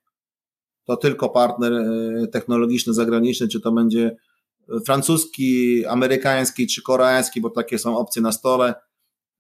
to 0.86 0.98
tylko 0.98 1.30
partner 1.30 1.74
technologiczny, 2.32 2.94
zagraniczny, 2.94 3.48
czy 3.48 3.62
to 3.62 3.72
będzie 3.72 4.16
francuski, 4.86 5.86
amerykański, 5.86 6.68
czy 6.68 6.82
koreański, 6.82 7.42
bo 7.42 7.50
takie 7.50 7.80
są 7.80 7.98
opcje 7.98 8.22
na 8.22 8.32
stole, 8.32 8.74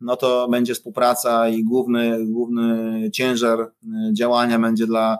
no 0.01 0.15
to 0.15 0.47
będzie 0.47 0.73
współpraca 0.73 1.49
i 1.49 1.63
główny, 1.63 2.25
główny 2.25 3.09
ciężar 3.11 3.71
działania 4.13 4.59
będzie 4.59 4.87
dla 4.87 5.17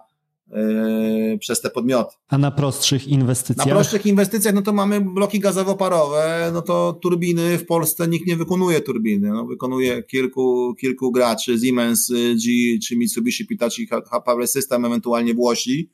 Yy, 0.51 1.37
przez 1.37 1.61
te 1.61 1.69
podmioty. 1.69 2.15
A 2.27 2.37
na 2.37 2.51
prostszych 2.51 3.07
inwestycjach? 3.07 3.67
Na 3.67 3.73
prostszych 3.73 4.05
inwestycjach, 4.05 4.55
no 4.55 4.61
to 4.61 4.73
mamy 4.73 5.01
bloki 5.01 5.39
gazowo-parowe, 5.39 6.51
no 6.53 6.61
to 6.61 6.99
turbiny 7.01 7.57
w 7.57 7.65
Polsce 7.65 8.07
nikt 8.07 8.27
nie 8.27 8.35
wykonuje 8.35 8.81
turbiny, 8.81 9.29
no 9.29 9.45
wykonuje 9.45 10.03
kilku, 10.03 10.75
kilku 10.79 11.11
graczy, 11.11 11.59
Siemens, 11.59 12.11
G 12.45 12.77
czy 12.87 12.95
Mitsubishi, 12.97 13.47
Hitachi, 13.47 13.87
Power 14.25 14.47
System, 14.47 14.85
ewentualnie 14.85 15.33
Włosi. 15.33 15.91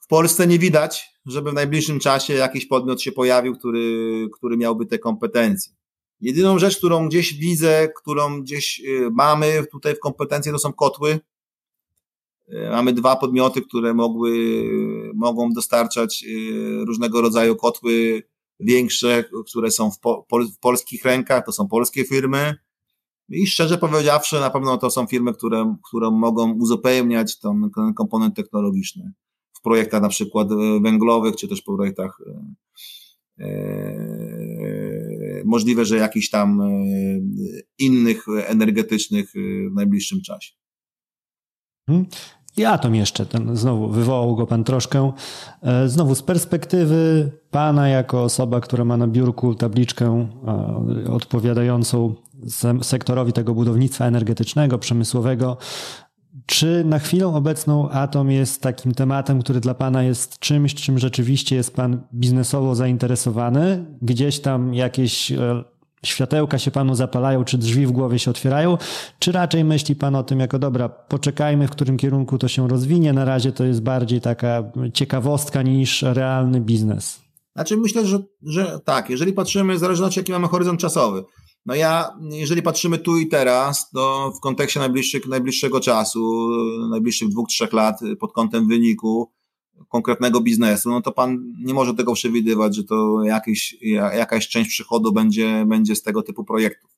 W 0.00 0.06
Polsce 0.06 0.46
nie 0.46 0.58
widać, 0.58 1.10
żeby 1.26 1.50
w 1.50 1.54
najbliższym 1.54 2.00
czasie 2.00 2.34
jakiś 2.34 2.66
podmiot 2.66 3.02
się 3.02 3.12
pojawił, 3.12 3.56
który, 3.56 4.28
który 4.32 4.56
miałby 4.56 4.86
te 4.86 4.98
kompetencje. 4.98 5.72
Jedyną 6.20 6.58
rzecz, 6.58 6.76
którą 6.78 7.08
gdzieś 7.08 7.34
widzę, 7.34 7.88
którą 7.96 8.42
gdzieś 8.42 8.80
y, 8.80 9.10
mamy 9.12 9.66
tutaj 9.72 9.94
w 9.94 10.00
kompetencje, 10.00 10.52
to 10.52 10.58
są 10.58 10.72
kotły, 10.72 11.20
E, 12.48 12.70
mamy 12.70 12.92
dwa 12.92 13.16
podmioty, 13.16 13.62
które 13.62 13.94
mogły, 13.94 14.62
mogą 15.14 15.52
dostarczać 15.52 16.24
e, 16.24 16.84
różnego 16.84 17.20
rodzaju 17.20 17.56
kotły 17.56 18.22
większe, 18.60 19.24
które 19.46 19.70
są 19.70 19.90
w, 19.90 19.98
w 20.54 20.58
polskich 20.58 21.04
rękach, 21.04 21.46
to 21.46 21.52
są 21.52 21.68
polskie 21.68 22.04
firmy. 22.04 22.54
I 23.28 23.46
szczerze 23.46 23.78
powiedziawszy, 23.78 24.40
na 24.40 24.50
pewno 24.50 24.78
to 24.78 24.90
są 24.90 25.06
firmy, 25.06 25.34
które, 25.34 25.76
które 25.88 26.10
mogą 26.10 26.52
uzupełniać 26.52 27.38
ten, 27.38 27.70
ten 27.74 27.94
komponent 27.94 28.36
technologiczny 28.36 29.12
w 29.52 29.60
projektach 29.60 30.02
na 30.02 30.08
przykład 30.08 30.48
węglowych, 30.82 31.36
czy 31.36 31.48
też 31.48 31.62
po 31.62 31.76
projektach 31.76 32.18
możliwe, 35.46 35.84
że 35.84 35.96
jakichś 35.96 36.30
tam 36.30 36.62
innych 37.78 38.24
energetycznych 38.46 39.32
w 39.70 39.74
najbliższym 39.74 40.22
czasie. 40.22 40.52
Hmm. 41.86 42.06
I 42.56 42.64
atom 42.64 42.94
jeszcze, 42.94 43.26
ten 43.26 43.56
znowu 43.56 43.88
wywołał 43.88 44.36
go 44.36 44.46
pan 44.46 44.64
troszkę. 44.64 45.12
E, 45.62 45.88
znowu 45.88 46.14
z 46.14 46.22
perspektywy 46.22 47.30
pana 47.50 47.88
jako 47.88 48.22
osoba, 48.22 48.60
która 48.60 48.84
ma 48.84 48.96
na 48.96 49.06
biurku 49.06 49.54
tabliczkę 49.54 50.28
e, 51.06 51.12
odpowiadającą 51.12 52.14
sektorowi 52.82 53.32
tego 53.32 53.54
budownictwa 53.54 54.06
energetycznego, 54.06 54.78
przemysłowego, 54.78 55.56
czy 56.46 56.84
na 56.84 56.98
chwilę 56.98 57.26
obecną 57.26 57.90
atom 57.90 58.30
jest 58.30 58.62
takim 58.62 58.94
tematem, 58.94 59.42
który 59.42 59.60
dla 59.60 59.74
Pana 59.74 60.02
jest 60.02 60.38
czymś, 60.38 60.74
czym 60.74 60.98
rzeczywiście 60.98 61.56
jest 61.56 61.76
Pan 61.76 62.00
biznesowo 62.14 62.74
zainteresowany? 62.74 63.84
Gdzieś 64.02 64.40
tam 64.40 64.74
jakieś 64.74 65.32
e, 65.32 65.64
światełka 66.02 66.58
się 66.58 66.70
panu 66.70 66.94
zapalają, 66.94 67.44
czy 67.44 67.58
drzwi 67.58 67.86
w 67.86 67.92
głowie 67.92 68.18
się 68.18 68.30
otwierają, 68.30 68.78
czy 69.18 69.32
raczej 69.32 69.64
myśli 69.64 69.96
pan 69.96 70.14
o 70.14 70.22
tym 70.22 70.40
jako 70.40 70.58
dobra, 70.58 70.88
poczekajmy, 70.88 71.68
w 71.68 71.70
którym 71.70 71.96
kierunku 71.96 72.38
to 72.38 72.48
się 72.48 72.68
rozwinie, 72.68 73.12
na 73.12 73.24
razie 73.24 73.52
to 73.52 73.64
jest 73.64 73.82
bardziej 73.82 74.20
taka 74.20 74.62
ciekawostka 74.92 75.62
niż 75.62 76.02
realny 76.02 76.60
biznes? 76.60 77.25
Znaczy 77.56 77.76
myślę, 77.76 78.06
że, 78.06 78.18
że 78.42 78.80
tak, 78.84 79.10
jeżeli 79.10 79.32
patrzymy, 79.32 79.74
w 79.74 79.78
zależności 79.78 80.20
jaki 80.20 80.32
mamy 80.32 80.48
horyzont 80.48 80.80
czasowy, 80.80 81.24
no 81.66 81.74
ja, 81.74 82.18
jeżeli 82.30 82.62
patrzymy 82.62 82.98
tu 82.98 83.18
i 83.18 83.28
teraz, 83.28 83.90
to 83.90 84.32
w 84.38 84.40
kontekście 84.40 84.80
najbliższych, 84.80 85.26
najbliższego 85.26 85.80
czasu, 85.80 86.48
najbliższych 86.90 87.28
dwóch, 87.28 87.48
trzech 87.48 87.72
lat 87.72 88.00
pod 88.20 88.32
kątem 88.32 88.68
wyniku, 88.68 89.32
konkretnego 89.88 90.40
biznesu, 90.40 90.90
no 90.90 91.02
to 91.02 91.12
pan 91.12 91.52
nie 91.64 91.74
może 91.74 91.94
tego 91.94 92.12
przewidywać, 92.14 92.76
że 92.76 92.84
to 92.84 93.22
jakiś, 93.24 93.76
jakaś 94.16 94.48
część 94.48 94.70
przychodu 94.70 95.12
będzie, 95.12 95.64
będzie 95.68 95.96
z 95.96 96.02
tego 96.02 96.22
typu 96.22 96.44
projektów. 96.44 96.90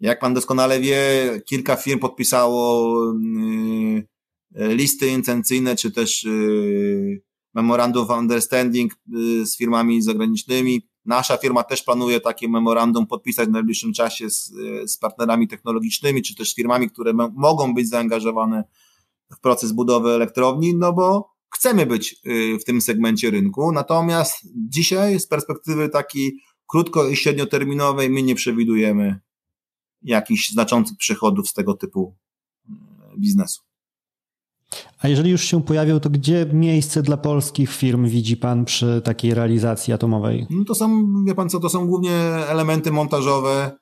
Jak 0.00 0.20
pan 0.20 0.34
doskonale 0.34 0.80
wie, 0.80 1.40
kilka 1.46 1.76
firm 1.76 2.00
podpisało 2.00 2.94
y, 3.12 4.74
listy 4.74 5.08
intencyjne, 5.08 5.76
czy 5.76 5.90
też 5.90 6.24
y, 6.24 7.27
memorandum 7.62 8.02
of 8.02 8.10
understanding 8.10 8.92
y, 9.14 9.46
z 9.46 9.56
firmami 9.56 10.02
zagranicznymi. 10.02 10.88
Nasza 11.04 11.36
firma 11.36 11.62
też 11.62 11.82
planuje 11.82 12.20
takie 12.20 12.48
memorandum 12.48 13.06
podpisać 13.06 13.48
w 13.48 13.52
najbliższym 13.52 13.92
czasie 13.92 14.30
z, 14.30 14.52
z 14.86 14.98
partnerami 14.98 15.48
technologicznymi, 15.48 16.22
czy 16.22 16.34
też 16.34 16.54
firmami, 16.54 16.90
które 16.90 17.12
mogą 17.34 17.74
być 17.74 17.88
zaangażowane 17.88 18.64
w 19.36 19.40
proces 19.40 19.72
budowy 19.72 20.10
elektrowni, 20.10 20.76
no 20.76 20.92
bo 20.92 21.30
chcemy 21.54 21.86
być 21.86 22.16
y, 22.26 22.58
w 22.58 22.64
tym 22.64 22.80
segmencie 22.80 23.30
rynku, 23.30 23.72
natomiast 23.72 24.34
dzisiaj 24.68 25.20
z 25.20 25.26
perspektywy 25.26 25.88
takiej 25.88 26.38
krótko 26.66 27.08
i 27.08 27.16
średnioterminowej 27.16 28.10
my 28.10 28.22
nie 28.22 28.34
przewidujemy 28.34 29.20
jakichś 30.02 30.50
znaczących 30.50 30.96
przychodów 30.96 31.48
z 31.48 31.52
tego 31.52 31.74
typu 31.74 32.16
y, 32.68 32.72
biznesu. 33.18 33.67
A 35.00 35.08
jeżeli 35.08 35.30
już 35.30 35.44
się 35.44 35.62
pojawią, 35.62 36.00
to 36.00 36.10
gdzie 36.10 36.46
miejsce 36.52 37.02
dla 37.02 37.16
polskich 37.16 37.70
firm 37.70 38.08
widzi 38.08 38.36
Pan 38.36 38.64
przy 38.64 39.02
takiej 39.04 39.34
realizacji 39.34 39.92
atomowej? 39.92 40.46
No 40.50 40.64
to 40.64 40.74
są, 40.74 41.04
wie 41.24 41.34
Pan 41.34 41.48
co, 41.48 41.60
to 41.60 41.68
są 41.68 41.86
głównie 41.86 42.12
elementy 42.48 42.92
montażowe, 42.92 43.78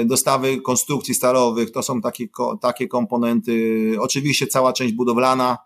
y, 0.00 0.04
dostawy 0.04 0.60
konstrukcji 0.60 1.14
stalowych, 1.14 1.70
to 1.70 1.82
są 1.82 2.00
takie, 2.00 2.24
takie 2.60 2.88
komponenty, 2.88 3.96
oczywiście 4.00 4.46
cała 4.46 4.72
część 4.72 4.94
budowlana, 4.94 5.58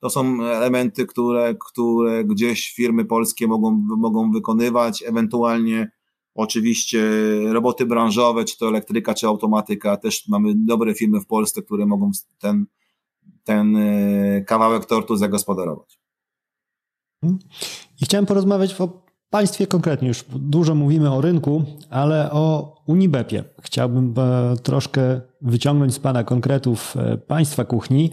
to 0.00 0.10
są 0.10 0.44
elementy, 0.44 1.06
które, 1.06 1.54
które 1.70 2.24
gdzieś 2.24 2.72
firmy 2.72 3.04
polskie 3.04 3.46
mogą, 3.46 3.82
mogą 3.98 4.30
wykonywać, 4.32 5.04
ewentualnie 5.06 5.90
oczywiście 6.34 7.02
roboty 7.52 7.86
branżowe, 7.86 8.44
czy 8.44 8.58
to 8.58 8.68
elektryka, 8.68 9.14
czy 9.14 9.26
automatyka. 9.26 9.96
Też 9.96 10.28
mamy 10.28 10.52
dobre 10.56 10.94
firmy 10.94 11.20
w 11.20 11.26
Polsce, 11.26 11.62
które 11.62 11.86
mogą 11.86 12.10
ten, 12.38 12.66
ten 13.44 13.76
e, 13.76 14.42
kawałek 14.42 14.84
tortu 14.84 15.16
zagospodarować. 15.16 15.98
I 18.00 18.04
chciałem 18.04 18.26
porozmawiać 18.26 18.80
o 18.80 19.04
państwie 19.30 19.66
konkretnie. 19.66 20.08
Już 20.08 20.24
dużo 20.28 20.74
mówimy 20.74 21.12
o 21.12 21.20
rynku, 21.20 21.64
ale 21.90 22.30
o 22.30 22.74
Unibepie. 22.86 23.44
Chciałbym 23.62 24.14
e, 24.18 24.56
troszkę 24.56 25.20
wyciągnąć 25.40 25.94
z 25.94 25.98
Pana 25.98 26.24
konkretów 26.24 26.96
e, 26.96 27.18
państwa 27.18 27.64
kuchni, 27.64 28.12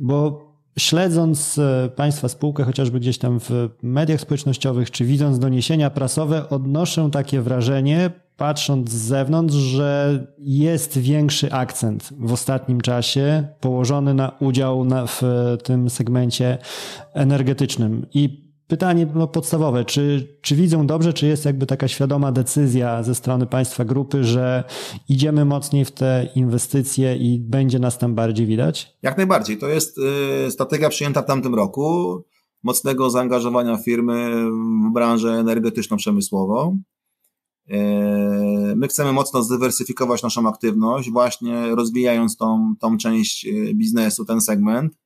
bo 0.00 0.46
Śledząc 0.78 1.58
e, 1.58 1.90
Państwa 1.96 2.28
spółkę, 2.28 2.64
chociażby 2.64 3.00
gdzieś 3.00 3.18
tam 3.18 3.40
w 3.40 3.68
mediach 3.82 4.20
społecznościowych, 4.20 4.90
czy 4.90 5.04
widząc 5.04 5.38
doniesienia 5.38 5.90
prasowe, 5.90 6.48
odnoszę 6.48 7.08
takie 7.12 7.40
wrażenie, 7.40 8.10
patrząc 8.36 8.90
z 8.90 8.94
zewnątrz, 8.94 9.54
że 9.54 10.26
jest 10.38 10.98
większy 10.98 11.52
akcent 11.52 12.08
w 12.18 12.32
ostatnim 12.32 12.80
czasie 12.80 13.48
położony 13.60 14.14
na 14.14 14.32
udział 14.40 14.84
na, 14.84 15.06
w 15.06 15.22
tym 15.64 15.90
segmencie 15.90 16.58
energetycznym. 17.14 18.06
I 18.14 18.46
Pytanie 18.68 19.06
no, 19.14 19.28
podstawowe, 19.28 19.84
czy, 19.84 20.28
czy 20.42 20.56
widzą 20.56 20.86
dobrze, 20.86 21.12
czy 21.12 21.26
jest 21.26 21.44
jakby 21.44 21.66
taka 21.66 21.88
świadoma 21.88 22.32
decyzja 22.32 23.02
ze 23.02 23.14
strony 23.14 23.46
państwa 23.46 23.84
grupy, 23.84 24.24
że 24.24 24.64
idziemy 25.08 25.44
mocniej 25.44 25.84
w 25.84 25.90
te 25.90 26.28
inwestycje 26.34 27.16
i 27.16 27.38
będzie 27.38 27.78
nas 27.78 27.98
tam 27.98 28.14
bardziej 28.14 28.46
widać? 28.46 28.96
Jak 29.02 29.16
najbardziej. 29.16 29.58
To 29.58 29.68
jest 29.68 29.98
y, 30.46 30.50
strategia 30.50 30.88
przyjęta 30.88 31.22
w 31.22 31.26
tamtym 31.26 31.54
roku, 31.54 32.22
mocnego 32.62 33.10
zaangażowania 33.10 33.76
firmy 33.76 34.44
w 34.90 34.92
branżę 34.92 35.28
energetyczno-przemysłową. 35.28 36.78
Y, 37.70 38.76
my 38.76 38.88
chcemy 38.88 39.12
mocno 39.12 39.42
zdywersyfikować 39.42 40.22
naszą 40.22 40.48
aktywność, 40.48 41.10
właśnie 41.10 41.74
rozwijając 41.74 42.36
tą, 42.36 42.74
tą 42.80 42.96
część 42.96 43.46
y, 43.46 43.74
biznesu, 43.74 44.24
ten 44.24 44.40
segment 44.40 44.98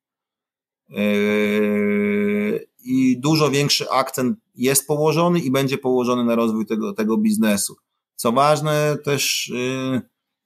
i 2.84 3.20
dużo 3.20 3.50
większy 3.50 3.90
akcent 3.90 4.38
jest 4.54 4.86
położony 4.86 5.40
i 5.40 5.50
będzie 5.50 5.78
położony 5.78 6.24
na 6.24 6.34
rozwój 6.34 6.66
tego, 6.66 6.92
tego 6.92 7.16
biznesu. 7.16 7.76
Co 8.16 8.32
ważne, 8.32 8.98
też 9.04 9.52
yy, 9.54 10.00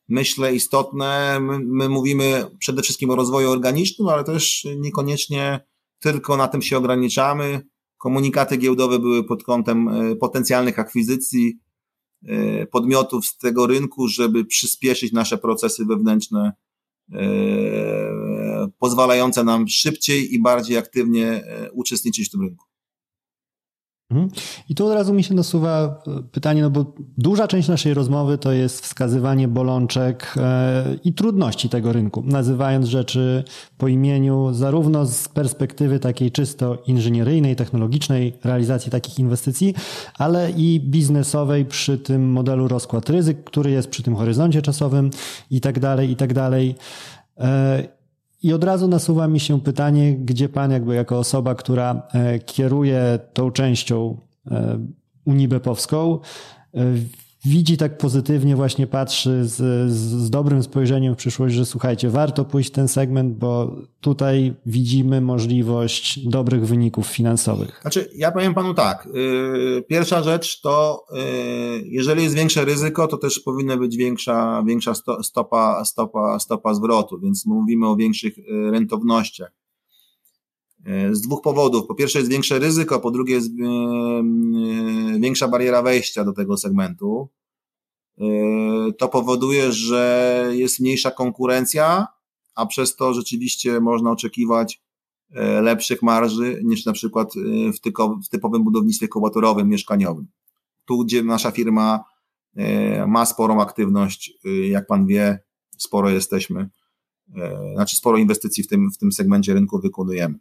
myślę 0.08 0.54
istotne, 0.54 1.40
my, 1.40 1.58
my 1.58 1.88
mówimy 1.88 2.44
przede 2.58 2.82
wszystkim 2.82 3.10
o 3.10 3.16
rozwoju 3.16 3.50
organicznym, 3.50 4.08
ale 4.08 4.24
też 4.24 4.66
niekoniecznie 4.76 5.60
tylko 5.98 6.36
na 6.36 6.48
tym 6.48 6.62
się 6.62 6.78
ograniczamy. 6.78 7.66
Komunikaty 7.98 8.56
giełdowe 8.56 8.98
były 8.98 9.24
pod 9.24 9.44
kątem 9.44 9.90
potencjalnych 10.20 10.78
akwizycji 10.78 11.58
podmiotów 12.70 13.26
z 13.26 13.38
tego 13.38 13.66
rynku, 13.66 14.08
żeby 14.08 14.44
przyspieszyć 14.44 15.12
nasze 15.12 15.38
procesy 15.38 15.84
wewnętrzne 15.84 16.52
y, 17.12 17.16
pozwalające 18.78 19.44
nam 19.44 19.68
szybciej 19.68 20.34
i 20.34 20.42
bardziej 20.42 20.76
aktywnie 20.76 21.26
e, 21.26 21.72
uczestniczyć 21.72 22.28
w 22.28 22.30
tym 22.30 22.40
rynku. 22.40 22.64
Mhm. 24.10 24.28
I 24.68 24.74
tu 24.74 24.86
od 24.86 24.94
razu 24.94 25.14
mi 25.14 25.24
się 25.24 25.34
nasuwa 25.34 26.02
e, 26.06 26.22
pytanie, 26.32 26.62
no 26.62 26.70
bo 26.70 26.94
duża 27.18 27.48
część 27.48 27.68
naszej 27.68 27.94
rozmowy 27.94 28.38
to 28.38 28.52
jest 28.52 28.80
wskazywanie 28.80 29.48
bolączek 29.48 30.34
e, 30.36 30.84
i 31.04 31.12
trudności 31.12 31.68
tego 31.68 31.92
rynku, 31.92 32.22
nazywając 32.26 32.86
rzeczy 32.86 33.44
po 33.78 33.88
imieniu, 33.88 34.52
zarówno 34.52 35.06
z 35.06 35.28
perspektywy 35.28 35.98
takiej 35.98 36.32
czysto 36.32 36.82
inżynieryjnej, 36.86 37.56
technologicznej 37.56 38.32
realizacji 38.44 38.90
takich 38.90 39.18
inwestycji, 39.18 39.74
ale 40.18 40.50
i 40.50 40.80
biznesowej 40.80 41.64
przy 41.64 41.98
tym 41.98 42.32
modelu 42.32 42.68
rozkład 42.68 43.10
ryzyk, 43.10 43.44
który 43.44 43.70
jest 43.70 43.88
przy 43.88 44.02
tym 44.02 44.16
horyzoncie 44.16 44.62
czasowym 44.62 45.10
i 45.50 45.60
tak 45.60 45.80
dalej, 45.80 46.10
i 46.10 46.16
tak 46.16 46.32
dalej. 46.32 46.74
I 48.44 48.52
od 48.52 48.64
razu 48.64 48.88
nasuwa 48.88 49.28
mi 49.28 49.40
się 49.40 49.60
pytanie, 49.60 50.16
gdzie 50.16 50.48
pan, 50.48 50.70
jakby 50.70 50.94
jako 50.94 51.18
osoba, 51.18 51.54
która 51.54 52.02
e, 52.12 52.38
kieruje 52.38 53.18
tą 53.32 53.50
częścią 53.50 54.16
e, 54.50 54.78
Unibepowską, 55.24 56.18
e, 56.74 56.78
widzi 57.44 57.76
tak 57.76 57.98
pozytywnie, 57.98 58.56
właśnie 58.56 58.86
patrzy 58.86 59.44
z, 59.44 59.90
z, 59.92 60.30
dobrym 60.30 60.62
spojrzeniem 60.62 61.14
w 61.14 61.16
przyszłość, 61.16 61.54
że 61.54 61.66
słuchajcie, 61.66 62.10
warto 62.10 62.44
pójść 62.44 62.70
ten 62.70 62.88
segment, 62.88 63.38
bo 63.38 63.76
tutaj 64.00 64.54
widzimy 64.66 65.20
możliwość 65.20 66.28
dobrych 66.28 66.66
wyników 66.66 67.06
finansowych. 67.06 67.78
Znaczy, 67.80 68.10
ja 68.16 68.32
powiem 68.32 68.54
panu 68.54 68.74
tak. 68.74 69.06
Y, 69.06 69.84
pierwsza 69.88 70.22
rzecz 70.22 70.60
to, 70.60 71.06
y, 71.12 71.84
jeżeli 71.86 72.22
jest 72.22 72.34
większe 72.34 72.64
ryzyko, 72.64 73.08
to 73.08 73.16
też 73.16 73.40
powinna 73.40 73.76
być 73.76 73.96
większa, 73.96 74.62
większa 74.66 74.92
stopa, 75.22 75.84
stopa, 75.84 76.38
stopa 76.38 76.74
zwrotu, 76.74 77.20
więc 77.20 77.46
mówimy 77.46 77.88
o 77.88 77.96
większych 77.96 78.38
y, 78.38 78.42
rentownościach. 78.70 79.63
Z 81.12 81.20
dwóch 81.20 81.42
powodów. 81.42 81.86
Po 81.86 81.94
pierwsze 81.94 82.18
jest 82.18 82.30
większe 82.30 82.58
ryzyko, 82.58 83.00
po 83.00 83.10
drugie 83.10 83.34
jest 83.34 83.50
większa 85.20 85.48
bariera 85.48 85.82
wejścia 85.82 86.24
do 86.24 86.32
tego 86.32 86.56
segmentu. 86.56 87.28
To 88.98 89.08
powoduje, 89.08 89.72
że 89.72 90.50
jest 90.52 90.80
mniejsza 90.80 91.10
konkurencja, 91.10 92.06
a 92.54 92.66
przez 92.66 92.96
to 92.96 93.14
rzeczywiście 93.14 93.80
można 93.80 94.10
oczekiwać 94.10 94.82
e, 95.30 95.62
lepszych 95.62 96.02
marży 96.02 96.60
niż 96.64 96.86
na 96.86 96.92
przykład 96.92 97.32
e, 97.36 97.72
w, 98.22 98.28
typowym 98.28 98.64
budownictwie 98.64 99.08
kołatorowym, 99.08 99.68
mieszkaniowym. 99.68 100.26
Tu, 100.84 101.04
gdzie 101.04 101.22
nasza 101.22 101.50
firma 101.50 102.04
e, 102.56 103.06
ma 103.06 103.26
sporą 103.26 103.60
aktywność, 103.60 104.32
jak 104.68 104.86
pan 104.86 105.06
wie, 105.06 105.38
sporo 105.78 106.10
jesteśmy, 106.10 106.70
znaczy 107.74 107.96
sporo 107.96 108.18
inwestycji 108.18 108.64
w 108.64 108.68
tym, 108.68 108.90
w 108.90 108.98
tym 108.98 109.12
segmencie 109.12 109.54
rynku 109.54 109.80
wykonujemy. 109.80 110.38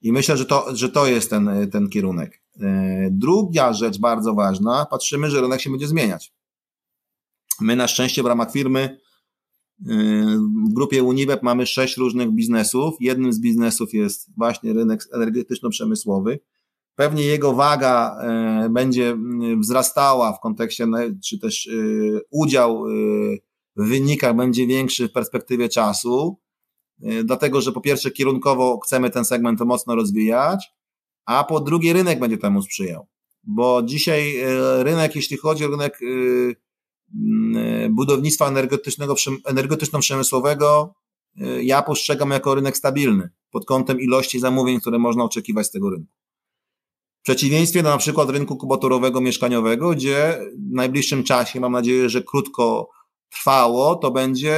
I 0.00 0.12
myślę, 0.12 0.36
że 0.36 0.44
to, 0.44 0.76
że 0.76 0.88
to 0.88 1.06
jest 1.06 1.30
ten, 1.30 1.70
ten 1.72 1.88
kierunek. 1.88 2.42
Druga 3.10 3.72
rzecz 3.72 3.98
bardzo 3.98 4.34
ważna, 4.34 4.86
patrzymy, 4.90 5.30
że 5.30 5.40
rynek 5.40 5.60
się 5.60 5.70
będzie 5.70 5.86
zmieniać. 5.86 6.32
My 7.60 7.76
na 7.76 7.88
szczęście 7.88 8.22
w 8.22 8.26
ramach 8.26 8.52
firmy 8.52 8.98
w 10.68 10.72
grupie 10.72 11.02
Uniweb 11.02 11.42
mamy 11.42 11.66
sześć 11.66 11.96
różnych 11.96 12.30
biznesów. 12.30 12.94
Jednym 13.00 13.32
z 13.32 13.40
biznesów 13.40 13.94
jest 13.94 14.30
właśnie 14.36 14.72
rynek 14.72 15.00
energetyczno-przemysłowy. 15.12 16.38
Pewnie 16.94 17.22
jego 17.22 17.54
waga 17.54 18.18
będzie 18.70 19.18
wzrastała 19.60 20.32
w 20.32 20.40
kontekście, 20.40 20.86
czy 21.24 21.38
też 21.38 21.70
udział 22.30 22.84
w 23.76 23.88
wynikach 23.88 24.36
będzie 24.36 24.66
większy 24.66 25.08
w 25.08 25.12
perspektywie 25.12 25.68
czasu, 25.68 26.38
dlatego 27.24 27.60
że 27.60 27.72
po 27.72 27.80
pierwsze 27.80 28.10
kierunkowo 28.10 28.80
chcemy 28.80 29.10
ten 29.10 29.24
segment 29.24 29.60
mocno 29.60 29.94
rozwijać, 29.94 30.66
a 31.26 31.44
po 31.44 31.60
drugie 31.60 31.92
rynek 31.92 32.20
będzie 32.20 32.38
temu 32.38 32.62
sprzyjał. 32.62 33.06
Bo 33.42 33.82
dzisiaj 33.82 34.36
rynek, 34.82 35.16
jeśli 35.16 35.36
chodzi 35.36 35.64
o 35.64 35.68
rynek 35.68 36.00
Mm, 37.14 37.94
budownictwa 37.94 38.48
energetycznego, 38.48 39.14
energetyczno-przemysłowego 39.44 40.94
y, 41.40 41.64
ja 41.64 41.82
postrzegam 41.82 42.30
jako 42.30 42.54
rynek 42.54 42.76
stabilny 42.76 43.30
pod 43.50 43.64
kątem 43.64 44.00
ilości 44.00 44.40
zamówień, 44.40 44.80
które 44.80 44.98
można 44.98 45.24
oczekiwać 45.24 45.66
z 45.66 45.70
tego 45.70 45.90
rynku. 45.90 46.12
W 47.20 47.22
przeciwieństwie 47.22 47.82
do 47.82 47.88
na 47.88 47.98
przykład 47.98 48.30
rynku 48.30 48.56
kubaturowego 48.56 49.20
mieszkaniowego, 49.20 49.90
gdzie 49.90 50.38
w 50.70 50.74
najbliższym 50.74 51.24
czasie, 51.24 51.60
mam 51.60 51.72
nadzieję, 51.72 52.08
że 52.08 52.22
krótko 52.22 52.88
trwało, 53.30 53.94
to 53.94 54.10
będzie 54.10 54.56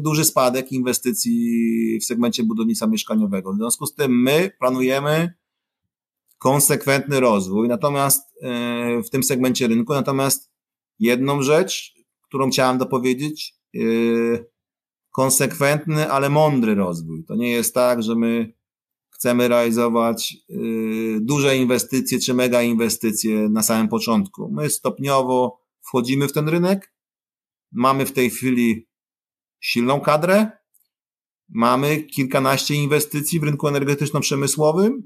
duży 0.00 0.24
spadek 0.24 0.72
inwestycji 0.72 1.98
w 2.00 2.04
segmencie 2.04 2.42
budownictwa 2.42 2.86
mieszkaniowego. 2.86 3.52
W 3.52 3.56
związku 3.56 3.86
z 3.86 3.94
tym 3.94 4.22
my 4.22 4.50
planujemy 4.58 5.34
konsekwentny 6.38 7.20
rozwój, 7.20 7.68
natomiast 7.68 8.22
y, 8.36 9.02
w 9.02 9.10
tym 9.10 9.22
segmencie 9.22 9.68
rynku, 9.68 9.92
natomiast 9.92 10.52
jedną 10.98 11.42
rzecz, 11.42 11.94
którą 12.22 12.50
chciałem 12.50 12.78
dopowiedzieć. 12.78 13.54
Yy, 13.72 14.52
konsekwentny, 15.12 16.10
ale 16.10 16.30
mądry 16.30 16.74
rozwój. 16.74 17.24
To 17.24 17.34
nie 17.34 17.50
jest 17.50 17.74
tak, 17.74 18.02
że 18.02 18.14
my 18.14 18.52
chcemy 19.10 19.48
realizować 19.48 20.36
yy, 20.48 21.20
duże 21.20 21.56
inwestycje 21.56 22.18
czy 22.18 22.34
mega 22.34 22.62
inwestycje 22.62 23.48
na 23.48 23.62
samym 23.62 23.88
początku. 23.88 24.50
My 24.52 24.70
stopniowo 24.70 25.60
wchodzimy 25.80 26.28
w 26.28 26.32
ten 26.32 26.48
rynek. 26.48 26.92
Mamy 27.72 28.06
w 28.06 28.12
tej 28.12 28.30
chwili 28.30 28.86
silną 29.60 30.00
kadrę. 30.00 30.50
Mamy 31.48 32.02
kilkanaście 32.02 32.74
inwestycji 32.74 33.40
w 33.40 33.42
rynku 33.42 33.68
energetyczno-przemysłowym 33.68 35.02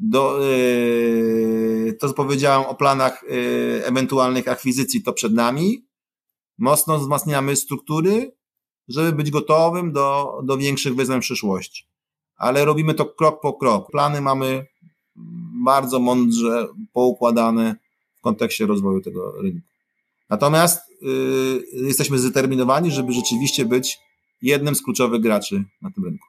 do, 0.00 0.38
yy, 0.44 1.92
to, 1.92 2.08
co 2.08 2.14
powiedziałem 2.14 2.62
o 2.66 2.74
planach 2.74 3.22
yy, 3.22 3.86
ewentualnych 3.86 4.48
akwizycji, 4.48 5.02
to 5.02 5.12
przed 5.12 5.34
nami. 5.34 5.86
Mocno 6.58 6.98
wzmacniamy 6.98 7.56
struktury, 7.56 8.32
żeby 8.88 9.12
być 9.12 9.30
gotowym 9.30 9.92
do, 9.92 10.40
do 10.44 10.56
większych 10.56 10.94
wyzwań 10.94 11.20
w 11.20 11.24
przyszłości. 11.24 11.86
Ale 12.36 12.64
robimy 12.64 12.94
to 12.94 13.06
krok 13.06 13.40
po 13.40 13.52
krok. 13.52 13.90
Plany 13.90 14.20
mamy 14.20 14.66
bardzo 15.64 15.98
mądrze 15.98 16.68
poukładane 16.92 17.76
w 18.16 18.20
kontekście 18.20 18.66
rozwoju 18.66 19.00
tego 19.00 19.42
rynku. 19.42 19.68
Natomiast 20.30 20.80
yy, 21.02 21.86
jesteśmy 21.86 22.18
zdeterminowani, 22.18 22.90
żeby 22.90 23.12
rzeczywiście 23.12 23.64
być 23.64 23.98
jednym 24.42 24.74
z 24.74 24.82
kluczowych 24.82 25.20
graczy 25.20 25.64
na 25.82 25.90
tym 25.90 26.04
rynku. 26.04 26.26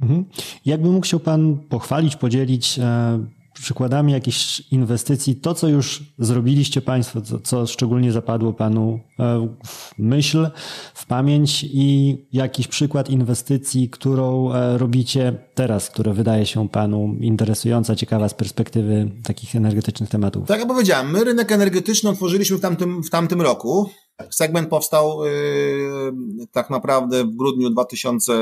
Mhm. 0.00 0.24
Jakby 0.64 0.88
mógł 0.88 1.06
się 1.06 1.20
Pan 1.20 1.58
pochwalić, 1.68 2.16
podzielić 2.16 2.78
e, 2.78 3.26
przykładami 3.60 4.12
jakichś 4.12 4.60
inwestycji, 4.70 5.36
to 5.36 5.54
co 5.54 5.68
już 5.68 6.02
zrobiliście 6.18 6.80
Państwo, 6.80 7.20
co, 7.20 7.40
co 7.40 7.66
szczególnie 7.66 8.12
zapadło 8.12 8.52
Panu 8.52 9.00
e, 9.18 9.48
w 9.66 9.92
myśl, 9.98 10.50
w 10.94 11.06
pamięć 11.06 11.64
i 11.64 12.16
jakiś 12.32 12.68
przykład 12.68 13.10
inwestycji, 13.10 13.90
którą 13.90 14.52
e, 14.52 14.78
robicie 14.78 15.38
teraz, 15.54 15.90
która 15.90 16.12
wydaje 16.12 16.46
się 16.46 16.68
Panu 16.68 17.16
interesująca, 17.20 17.96
ciekawa 17.96 18.28
z 18.28 18.34
perspektywy 18.34 19.10
takich 19.24 19.56
energetycznych 19.56 20.10
tematów? 20.10 20.48
Tak 20.48 20.58
jak 20.58 20.68
powiedziałem, 20.68 21.10
my 21.10 21.24
rynek 21.24 21.52
energetyczny 21.52 22.10
otworzyliśmy 22.10 22.56
w 22.56 22.60
tamtym, 22.60 23.02
w 23.02 23.10
tamtym 23.10 23.40
roku. 23.40 23.90
Segment 24.30 24.68
powstał 24.68 25.24
yy, 25.24 26.46
tak 26.52 26.70
naprawdę 26.70 27.24
w 27.24 27.36
grudniu 27.36 27.70
2000 27.70 28.32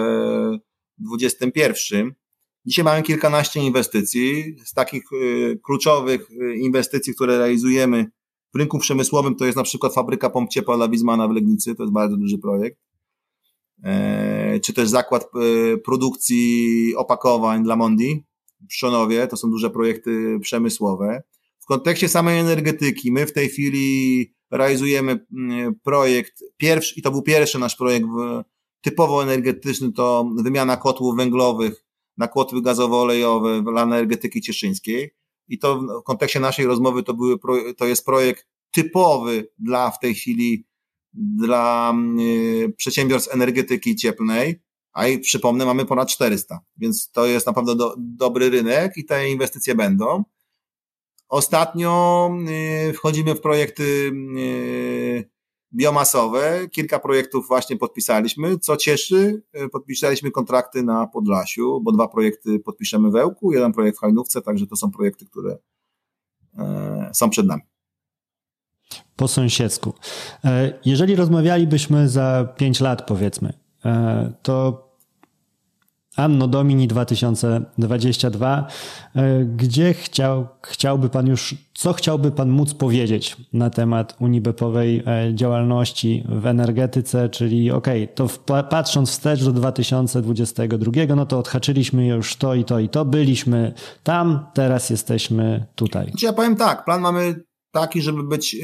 2021. 0.98 2.14
Dzisiaj 2.66 2.84
mamy 2.84 3.02
kilkanaście 3.02 3.60
inwestycji. 3.60 4.56
Z 4.64 4.72
takich 4.72 5.02
y, 5.12 5.60
kluczowych 5.64 6.30
y, 6.30 6.56
inwestycji, 6.56 7.14
które 7.14 7.38
realizujemy 7.38 8.06
w 8.54 8.58
rynku 8.58 8.78
przemysłowym, 8.78 9.36
to 9.36 9.44
jest 9.44 9.56
na 9.56 9.62
przykład 9.62 9.94
fabryka 9.94 10.30
pomp 10.30 10.50
ciepła 10.50 10.76
dla 10.76 10.88
Wizmana 10.88 11.28
w 11.28 11.30
Legnicy, 11.30 11.74
to 11.74 11.82
jest 11.82 11.92
bardzo 11.92 12.16
duży 12.16 12.38
projekt. 12.38 12.78
E, 13.82 14.60
czy 14.60 14.72
też 14.72 14.88
zakład 14.88 15.24
y, 15.24 15.78
produkcji 15.78 16.94
opakowań 16.96 17.64
dla 17.64 17.76
Mondi 17.76 18.24
w 18.70 18.74
Szonowie, 18.74 19.26
to 19.26 19.36
są 19.36 19.50
duże 19.50 19.70
projekty 19.70 20.38
przemysłowe. 20.40 21.22
W 21.60 21.66
kontekście 21.66 22.08
samej 22.08 22.38
energetyki, 22.38 23.12
my 23.12 23.26
w 23.26 23.32
tej 23.32 23.48
chwili 23.48 24.34
realizujemy 24.50 25.26
projekt 25.82 26.44
pierwszy, 26.56 26.94
i 27.00 27.02
to 27.02 27.10
był 27.10 27.22
pierwszy 27.22 27.58
nasz 27.58 27.76
projekt 27.76 28.06
typowo 28.80 29.22
energetyczny 29.22 29.92
to 29.92 30.30
wymiana 30.42 30.76
kotłów 30.76 31.16
węglowych 31.16 31.83
na 32.16 32.28
kotły 32.28 32.62
gazowo-olejowe 32.62 33.62
dla 33.62 33.82
energetyki 33.82 34.40
cieszyńskiej. 34.40 35.14
I 35.48 35.58
to 35.58 35.80
w 35.80 36.02
kontekście 36.04 36.40
naszej 36.40 36.66
rozmowy 36.66 37.02
to, 37.02 37.14
były, 37.14 37.38
to 37.76 37.86
jest 37.86 38.04
projekt 38.04 38.46
typowy 38.70 39.48
dla 39.58 39.90
w 39.90 39.98
tej 39.98 40.14
chwili 40.14 40.66
dla 41.12 41.94
y, 42.20 42.74
przedsiębiorstw 42.76 43.34
energetyki 43.34 43.96
cieplnej, 43.96 44.62
a 44.92 45.06
i 45.06 45.18
przypomnę, 45.18 45.64
mamy 45.64 45.84
ponad 45.84 46.08
400, 46.08 46.60
więc 46.76 47.10
to 47.10 47.26
jest 47.26 47.46
naprawdę 47.46 47.76
do, 47.76 47.94
dobry 47.98 48.50
rynek 48.50 48.92
i 48.96 49.04
te 49.04 49.28
inwestycje 49.28 49.74
będą. 49.74 50.24
Ostatnio 51.28 52.30
y, 52.88 52.92
wchodzimy 52.92 53.34
w 53.34 53.40
projekty 53.40 54.12
y, 54.38 55.30
biomasowe. 55.74 56.68
Kilka 56.68 56.98
projektów 56.98 57.48
właśnie 57.48 57.76
podpisaliśmy. 57.76 58.58
Co 58.58 58.76
cieszy, 58.76 59.42
podpisaliśmy 59.72 60.30
kontrakty 60.30 60.82
na 60.82 61.06
Podlasiu, 61.06 61.80
bo 61.80 61.92
dwa 61.92 62.08
projekty 62.08 62.60
podpiszemy 62.60 63.10
w 63.10 63.16
Ełku, 63.16 63.52
jeden 63.52 63.72
projekt 63.72 63.98
w 63.98 64.00
Hajnówce, 64.00 64.42
także 64.42 64.66
to 64.66 64.76
są 64.76 64.90
projekty, 64.90 65.26
które 65.26 65.58
są 67.12 67.30
przed 67.30 67.46
nami. 67.46 67.62
Po 69.16 69.28
sąsiedzku. 69.28 69.92
Jeżeli 70.84 71.16
rozmawialibyśmy 71.16 72.08
za 72.08 72.54
pięć 72.56 72.80
lat, 72.80 73.06
powiedzmy, 73.06 73.52
to 74.42 74.83
Anno 76.16 76.48
Domini 76.48 76.88
2022. 76.88 78.66
E, 79.16 79.44
gdzie 79.44 79.94
chciał, 79.94 80.48
chciałby 80.62 81.08
Pan 81.08 81.26
już, 81.26 81.54
co 81.74 81.92
chciałby 81.92 82.30
Pan 82.30 82.50
móc 82.50 82.74
powiedzieć 82.74 83.36
na 83.52 83.70
temat 83.70 84.16
unibepowej 84.20 85.02
e, 85.06 85.34
działalności 85.34 86.24
w 86.28 86.46
energetyce, 86.46 87.28
czyli 87.28 87.70
ok, 87.70 87.86
to 88.14 88.28
patrząc 88.70 89.10
wstecz 89.10 89.44
do 89.44 89.52
2022, 89.52 90.92
no 91.16 91.26
to 91.26 91.38
odhaczyliśmy 91.38 92.06
już 92.06 92.36
to 92.36 92.54
i 92.54 92.64
to 92.64 92.78
i 92.78 92.88
to, 92.88 93.04
byliśmy 93.04 93.74
tam, 94.02 94.46
teraz 94.54 94.90
jesteśmy 94.90 95.66
tutaj. 95.74 96.06
Znaczy 96.10 96.26
ja 96.26 96.32
powiem 96.32 96.56
tak, 96.56 96.84
plan 96.84 97.00
mamy 97.00 97.44
taki, 97.70 98.02
żeby 98.02 98.22
być 98.22 98.54
e, 98.54 98.58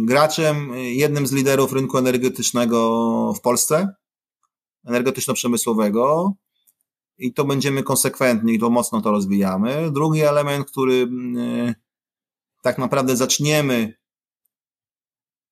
graczem, 0.00 0.70
jednym 0.76 1.26
z 1.26 1.32
liderów 1.32 1.72
rynku 1.72 1.98
energetycznego 1.98 3.32
w 3.34 3.40
Polsce, 3.40 3.88
energetyczno-przemysłowego 4.86 6.32
i 7.18 7.32
to 7.32 7.44
będziemy 7.44 7.82
konsekwentni 7.82 8.54
i 8.54 8.58
to 8.58 8.70
mocno 8.70 9.00
to 9.00 9.10
rozwijamy. 9.10 9.90
Drugi 9.90 10.20
element, 10.20 10.70
który 10.70 10.94
mm, 10.94 11.74
tak 12.62 12.78
naprawdę 12.78 13.16
zaczniemy 13.16 13.94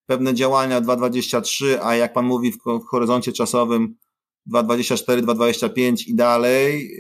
pewne 0.06 0.34
działania 0.34 0.80
2.23, 0.80 1.78
a 1.82 1.96
jak 1.96 2.12
Pan 2.12 2.24
mówi 2.26 2.52
w 2.52 2.86
horyzoncie 2.90 3.32
czasowym 3.32 3.96
2.24, 4.52 5.22
2.25 5.22 6.08
i 6.08 6.14
dalej, 6.14 6.90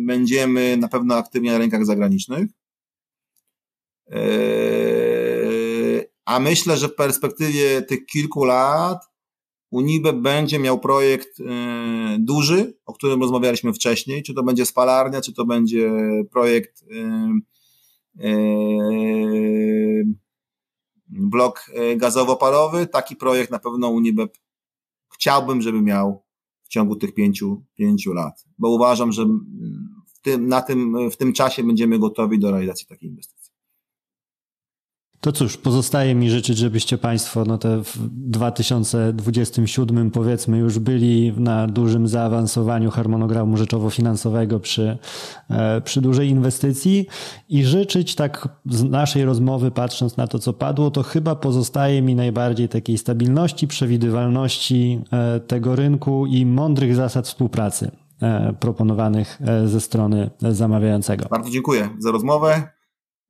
będziemy 0.00 0.76
na 0.76 0.88
pewno 0.88 1.16
aktywni 1.16 1.48
na 1.48 1.58
rynkach 1.58 1.86
zagranicznych. 1.86 2.48
Eee, 4.10 6.04
a 6.24 6.40
myślę, 6.40 6.76
że 6.76 6.88
w 6.88 6.94
perspektywie 6.94 7.82
tych 7.82 8.06
kilku 8.06 8.44
lat 8.44 9.15
Unibe 9.76 10.12
będzie 10.12 10.58
miał 10.58 10.78
projekt 10.78 11.40
e, 11.40 11.44
duży, 12.18 12.78
o 12.86 12.92
którym 12.92 13.20
rozmawialiśmy 13.20 13.72
wcześniej, 13.72 14.22
czy 14.22 14.34
to 14.34 14.42
będzie 14.42 14.66
spalarnia, 14.66 15.20
czy 15.20 15.32
to 15.32 15.44
będzie 15.44 15.90
projekt 16.30 16.82
e, 16.82 17.30
e, 18.20 18.32
blok 21.08 21.70
gazowo-parowy. 21.96 22.86
Taki 22.86 23.16
projekt 23.16 23.50
na 23.50 23.58
pewno 23.58 23.88
Unibep 23.88 24.38
chciałbym, 25.14 25.62
żeby 25.62 25.82
miał 25.82 26.22
w 26.62 26.68
ciągu 26.68 26.96
tych 26.96 27.14
pięciu, 27.14 27.64
pięciu 27.74 28.12
lat, 28.12 28.44
bo 28.58 28.70
uważam, 28.70 29.12
że 29.12 29.24
w 30.14 30.20
tym, 30.22 30.48
na 30.48 30.62
tym, 30.62 31.10
w 31.10 31.16
tym 31.16 31.32
czasie 31.32 31.64
będziemy 31.64 31.98
gotowi 31.98 32.38
do 32.38 32.50
realizacji 32.50 32.86
takiej 32.86 33.08
inwestycji. 33.08 33.35
To 35.26 35.32
cóż, 35.32 35.56
pozostaje 35.56 36.14
mi 36.14 36.30
życzyć, 36.30 36.58
żebyście 36.58 36.98
Państwo 36.98 37.44
no 37.44 37.58
te 37.58 37.84
w 37.84 38.08
2027 38.10 40.10
powiedzmy 40.10 40.58
już 40.58 40.78
byli 40.78 41.32
na 41.36 41.66
dużym 41.66 42.08
zaawansowaniu 42.08 42.90
harmonogramu 42.90 43.56
rzeczowo-finansowego 43.56 44.60
przy, 44.60 44.98
e, 45.50 45.80
przy 45.80 46.00
dużej 46.00 46.28
inwestycji 46.28 47.06
i 47.48 47.64
życzyć 47.64 48.14
tak 48.14 48.48
z 48.66 48.84
naszej 48.84 49.24
rozmowy, 49.24 49.70
patrząc 49.70 50.16
na 50.16 50.26
to, 50.26 50.38
co 50.38 50.52
padło, 50.52 50.90
to 50.90 51.02
chyba 51.02 51.34
pozostaje 51.34 52.02
mi 52.02 52.14
najbardziej 52.14 52.68
takiej 52.68 52.98
stabilności, 52.98 53.68
przewidywalności 53.68 55.00
e, 55.12 55.40
tego 55.40 55.76
rynku 55.76 56.26
i 56.26 56.46
mądrych 56.46 56.94
zasad 56.94 57.26
współpracy 57.26 57.90
e, 58.22 58.52
proponowanych 58.60 59.38
ze 59.64 59.80
strony 59.80 60.30
zamawiającego. 60.40 61.26
Bardzo 61.30 61.50
dziękuję 61.50 61.88
za 61.98 62.10
rozmowę 62.10 62.75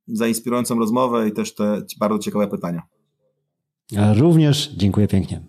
za 0.07 0.27
inspirującą 0.27 0.79
rozmowę 0.79 1.27
i 1.27 1.31
też 1.31 1.55
te 1.55 1.81
bardzo 1.99 2.19
ciekawe 2.19 2.47
pytania. 2.47 2.81
Również 4.15 4.73
dziękuję 4.77 5.07
pięknie. 5.07 5.41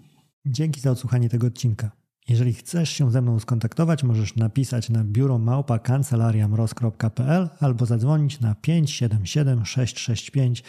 Dzięki 0.46 0.80
za 0.80 0.90
odsłuchanie 0.90 1.28
tego 1.28 1.46
odcinka. 1.46 1.90
Jeżeli 2.28 2.54
chcesz 2.54 2.90
się 2.90 3.10
ze 3.10 3.22
mną 3.22 3.40
skontaktować, 3.40 4.04
możesz 4.04 4.36
napisać 4.36 4.90
na 4.90 5.04
biuro 5.04 5.38
małpa 5.38 5.78
kancelariamroz.pl 5.78 7.48
albo 7.60 7.86
zadzwonić 7.86 8.40
na 8.40 8.54
577 8.54 9.64
665 9.64 10.62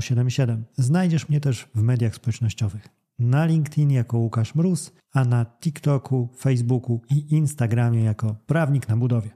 077. 0.00 0.64
Znajdziesz 0.76 1.28
mnie 1.28 1.40
też 1.40 1.68
w 1.74 1.82
mediach 1.82 2.14
społecznościowych. 2.14 2.88
Na 3.18 3.46
LinkedIn 3.46 3.90
jako 3.90 4.18
Łukasz 4.18 4.54
Mróz, 4.54 4.92
a 5.12 5.24
na 5.24 5.46
TikToku, 5.46 6.28
Facebooku 6.38 7.00
i 7.10 7.34
Instagramie 7.34 8.02
jako 8.04 8.36
Prawnik 8.46 8.88
na 8.88 8.96
Budowie. 8.96 9.30